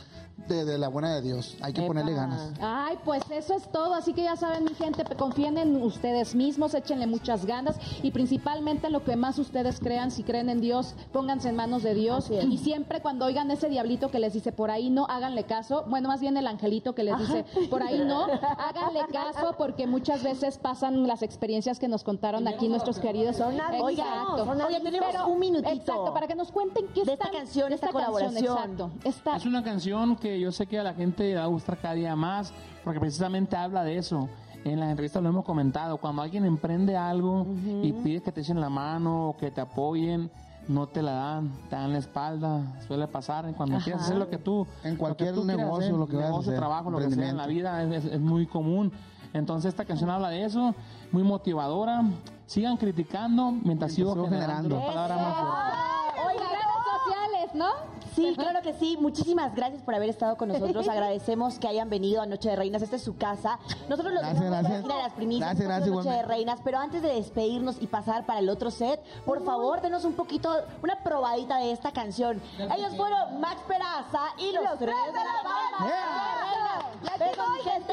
de, 0.49 0.65
de 0.65 0.79
la 0.79 0.89
buena 0.89 1.15
de 1.15 1.23
Dios. 1.23 1.57
Hay 1.61 1.73
que 1.73 1.83
ponerle 1.83 2.13
ganas. 2.15 2.53
Ay, 2.61 2.99
pues 3.05 3.23
eso 3.31 3.55
es 3.55 3.71
todo. 3.71 3.95
Así 3.95 4.13
que 4.13 4.23
ya 4.23 4.37
saben, 4.37 4.65
mi 4.65 4.75
gente, 4.75 5.05
confíen 5.17 5.59
en 5.59 5.83
ustedes 5.83 6.35
mismos, 6.35 6.75
échenle 6.75 7.07
muchas 7.07 7.47
ganas 7.47 7.77
y 8.03 8.11
principalmente 8.11 8.87
en 8.89 8.93
lo 8.93 9.05
que 9.05 9.17
más 9.17 9.39
ustedes 9.39 9.81
crean. 9.81 10.11
Si 10.11 10.23
creen 10.23 10.49
en 10.49 10.61
Dios, 10.61 10.95
pónganse 11.13 11.49
en 11.51 11.57
manos 11.57 11.83
de 11.83 11.95
Dios. 11.95 12.31
Y 12.31 12.59
siempre 12.59 13.01
cuando 13.01 13.27
oigan 13.27 13.51
ese 13.51 13.69
diablito 13.69 14.11
que 14.11 14.19
les 14.19 14.33
dice 14.33 14.53
por 14.53 14.71
ahí 14.71 14.91
no, 14.91 15.07
háganle 15.09 15.45
caso. 15.45 15.85
Bueno, 15.89 16.09
más 16.09 16.21
bien 16.21 16.37
el 16.37 16.47
angelito 16.47 16.95
que 16.95 17.05
les 17.05 17.19
dice 17.19 17.45
por 17.71 17.83
ahí 17.83 17.99
no, 18.05 18.25
háganle 18.25 19.01
caso 19.13 19.55
porque 19.57 19.87
muchas 19.87 20.23
veces 20.23 20.59
pasan 20.59 21.07
las 21.07 21.23
experiencias 21.23 21.79
que 21.79 21.89
nos 21.89 22.05
contaron 22.05 22.47
aquí 22.49 22.69
nuestros 22.69 22.99
queridos. 22.99 23.37
Son 23.37 23.55
Oigan, 23.81 24.27
oye, 24.67 24.81
tenemos 24.81 25.15
un 25.29 25.39
minutito. 25.39 25.71
Exacto, 25.71 26.13
para 26.15 26.27
que 26.27 26.35
nos 26.35 26.51
cuenten 26.51 26.87
qué 26.89 27.05
De 27.05 27.13
esta 27.13 27.25
están- 27.27 27.33
canción, 27.33 27.73
esta 27.73 27.89
canción, 27.89 28.13
colaboración. 28.13 28.45
exacto. 28.57 28.91
Esta- 29.05 29.37
Es 29.37 29.47
una 29.47 29.63
canción 29.63 30.17
que 30.17 30.30
yo 30.39 30.53
sé 30.53 30.67
que 30.67 30.79
a 30.79 30.83
la 30.83 30.95
gente 30.95 31.25
le 31.25 31.37
va 31.37 31.45
a 31.45 31.47
gustar 31.47 31.79
cada 31.79 31.95
día 31.95 32.15
más, 32.15 32.53
porque 32.85 33.01
precisamente 33.01 33.57
habla 33.57 33.83
de 33.83 33.97
eso. 33.97 34.29
En 34.65 34.79
las 34.79 34.91
entrevistas 34.91 35.23
lo 35.23 35.31
hemos 35.31 35.45
comentado, 35.45 35.97
cuando 35.97 36.21
alguien 36.21 36.45
emprende 36.45 36.95
algo 36.97 37.47
y 37.83 37.93
pide 37.95 38.21
que 38.21 38.31
te 38.31 38.43
echen 38.43 38.61
la 38.61 38.69
mano 38.69 39.31
o 39.31 39.37
que 39.37 39.51
te 39.51 39.63
apoyen, 39.63 40.31
no 40.69 40.87
te 40.87 41.01
la 41.03 41.13
dan, 41.13 41.51
te 41.71 41.77
dan 41.77 41.93
la 41.93 41.99
espalda, 41.99 42.61
suele 42.87 43.09
pasar 43.09 43.51
cuando 43.57 43.79
quieres 43.79 44.03
hacer 44.03 44.17
lo 44.19 44.29
que 44.29 44.37
tú 44.37 44.67
En 44.85 44.91
lo 44.91 44.95
que 44.95 44.99
cualquier 44.99 45.35
tú 45.35 45.43
quieras 45.43 45.57
negocio, 45.59 45.87
hacer, 45.87 45.99
lo 45.99 46.07
que 46.07 46.17
vayas 46.17 46.29
a 46.29 46.31
negocio, 46.33 46.51
hacer, 46.53 46.61
trabajo, 46.61 46.91
lo 46.91 46.99
que 46.99 47.11
sea 47.11 47.29
en 47.31 47.37
la 47.39 47.47
vida 47.47 47.83
es, 47.83 48.05
es- 48.05 48.13
es 48.13 48.21
muy 48.21 48.47
común. 48.47 48.93
Entonces 49.33 49.71
esta 49.71 49.85
canción 49.87 50.11
habla 50.11 50.29
de 50.29 50.45
eso, 50.45 50.75
muy 51.11 51.23
motivadora. 51.23 52.03
Sigan 52.47 52.77
criticando 52.77 53.53
mientras 53.53 53.93
sigo 53.95 54.13
sigo 54.13 54.25
generando. 54.27 54.77
generando. 54.77 54.87
Palabra 54.87 55.17
más 55.17 55.37
fuerte. 55.39 56.27
Oigan, 56.29 56.49
redes 56.51 56.75
sociales, 57.07 57.55
¿no? 57.55 58.00
Sí, 58.15 58.35
claro 58.37 58.61
que 58.63 58.75
sí. 58.75 58.97
Muchísimas 59.01 59.55
gracias 59.55 59.83
por 59.83 59.95
haber 59.95 60.09
estado 60.09 60.37
con 60.37 60.49
nosotros. 60.49 60.89
Agradecemos 60.89 61.59
que 61.59 61.69
hayan 61.69 61.89
venido 61.91 62.23
a 62.23 62.27
Noche 62.27 62.51
de 62.51 62.57
Reinas. 62.57 62.83
Esta 62.83 62.97
es 62.97 63.03
su 63.03 63.17
casa. 63.17 63.59
Nosotros 63.89 64.15
los 64.15 64.23
Gracias, 64.23 64.45
gracias. 64.45 64.85
a 64.85 64.99
las 64.99 65.13
primicias 65.13 65.49
Gracias, 65.49 65.69
gracias, 65.69 65.91
Noche 65.95 66.11
de. 66.11 66.23
Reinas. 66.23 66.61
Pero 66.65 66.79
antes 66.79 67.03
de 67.03 67.15
despedirnos 67.15 67.77
y 67.81 67.87
pasar 67.87 68.27
para 68.27 68.41
el 68.41 68.49
otro 68.49 68.71
set, 68.71 69.01
por 69.25 69.45
favor, 69.45 69.81
denos 69.81 70.05
un 70.05 70.15
poquito, 70.15 70.55
una 70.83 71.03
probadita 71.03 71.59
de 71.59 71.73
esta 71.73 71.93
canción. 71.93 72.41
Ellos 72.59 72.97
fueron 72.97 73.41
Max 73.41 73.61
Peraza 73.67 74.23
y 74.39 74.53
los, 74.53 74.79
tres 74.79 74.95
de 75.07 75.13
la 75.13 75.43
Palma. 75.43 75.87
Yeah. 75.87 77.19
Besos, 77.19 77.45
mi 77.55 77.71
gente. 77.71 77.93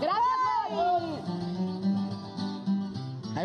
Gracias, 0.00 0.20
Mari. 0.70 1.73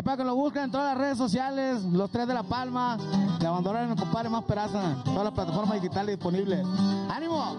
Ahí 0.00 0.02
para 0.02 0.16
que 0.16 0.24
lo 0.24 0.34
busquen 0.34 0.62
en 0.62 0.70
todas 0.70 0.94
las 0.94 0.96
redes 0.96 1.18
sociales, 1.18 1.82
los 1.92 2.08
tres 2.08 2.26
de 2.26 2.32
La 2.32 2.42
Palma, 2.42 2.96
de 3.38 3.46
abandonar 3.46 3.86
el 3.86 3.94
compadre 3.94 4.30
más 4.30 4.44
peraza, 4.44 4.96
todas 5.04 5.24
las 5.24 5.34
plataformas 5.34 5.74
digitales 5.74 6.16
disponibles. 6.16 6.64
¡Ánimo! 7.10 7.54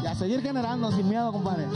Y 0.00 0.06
a 0.06 0.14
seguir 0.14 0.40
generando 0.40 0.92
sin 0.92 1.08
miedo, 1.08 1.32
compadre. 1.32 1.66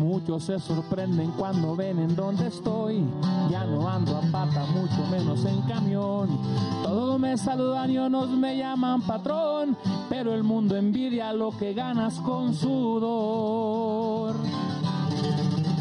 Muchos 0.00 0.42
se 0.42 0.58
sorprenden 0.58 1.30
cuando 1.38 1.76
ven 1.76 2.00
en 2.00 2.16
donde 2.16 2.48
estoy. 2.48 3.04
Ya 3.48 3.64
no 3.64 3.88
ando 3.88 4.16
a 4.16 4.22
pata, 4.22 4.66
mucho 4.66 5.06
menos 5.08 5.44
en 5.44 5.62
camión. 5.68 6.36
Todos 6.82 7.20
me 7.20 7.38
saludan 7.38 7.92
y 7.92 7.98
unos 7.98 8.28
me 8.30 8.56
llaman 8.56 9.02
patrón. 9.02 9.76
Pero 10.08 10.34
el 10.34 10.42
mundo 10.42 10.74
envidia 10.74 11.32
lo 11.32 11.56
que 11.56 11.74
ganas 11.74 12.14
con 12.14 12.52
sudor. 12.54 14.34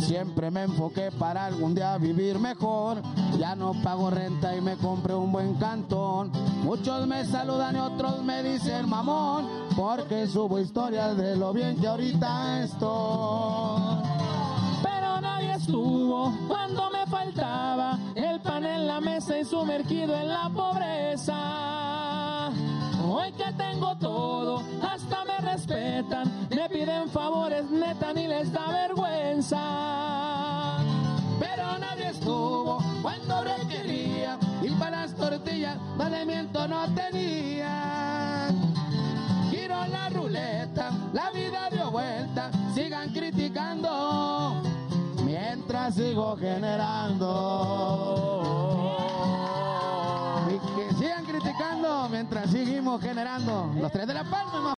Siempre 0.07 0.51
me 0.51 0.61
enfoqué 0.61 1.09
para 1.11 1.47
algún 1.47 1.73
día 1.73 1.97
vivir 1.97 2.37
mejor. 2.37 3.01
Ya 3.39 3.55
no 3.55 3.73
pago 3.83 4.11
renta 4.11 4.55
y 4.55 4.61
me 4.61 4.77
compré 4.77 5.15
un 5.15 5.31
buen 5.31 5.55
cantón. 5.55 6.31
Muchos 6.63 7.07
me 7.07 7.25
saludan 7.25 7.75
y 7.75 7.79
otros 7.79 8.21
me 8.23 8.43
dicen 8.43 8.87
mamón. 8.87 9.49
Porque 9.75 10.27
subo 10.27 10.59
historias 10.59 11.17
de 11.17 11.35
lo 11.35 11.51
bien 11.53 11.77
que 11.77 11.87
ahorita 11.87 12.63
estoy. 12.63 13.81
Pero 14.83 15.21
nadie 15.21 15.53
estuvo 15.53 16.31
cuando 16.47 16.91
me 16.91 17.07
faltaba 17.07 17.97
el 18.13 18.39
pan 18.41 18.63
en 18.63 18.85
la 18.85 19.01
mesa 19.01 19.39
y 19.39 19.43
sumergido 19.43 20.15
en 20.15 20.29
la 20.29 20.51
pobreza. 20.53 22.04
Hoy 23.07 23.31
que 23.33 23.53
tengo 23.53 23.95
todo, 23.97 24.63
hasta 24.81 25.23
me 25.25 25.37
respetan, 25.37 26.47
me 26.49 26.67
piden 26.69 27.07
favores, 27.07 27.69
neta, 27.69 28.11
ni 28.13 28.25
les 28.27 28.51
da 28.51 28.65
vergüenza. 28.71 29.59
Pero 31.39 31.77
nadie 31.77 32.07
estuvo 32.09 32.79
cuando 33.03 33.43
requería 33.43 34.39
y 34.59 34.71
para 34.71 35.01
las 35.01 35.13
tortillas 35.13 35.77
valimiento 35.97 36.67
no 36.67 36.87
tenía. 36.95 38.47
Giro 39.51 39.85
la 39.85 40.09
ruleta, 40.09 40.89
la 41.13 41.29
vida 41.29 41.69
dio 41.71 41.91
vuelta, 41.91 42.49
sigan 42.73 43.09
criticando 43.13 44.63
mientras 45.23 45.93
sigo 45.93 46.35
generando. 46.37 47.75
Mientras 52.09 52.49
seguimos 52.49 53.01
generando. 53.01 53.71
Los 53.79 53.91
tres 53.91 54.07
de 54.07 54.13
la 54.13 54.23
palma, 54.23 54.59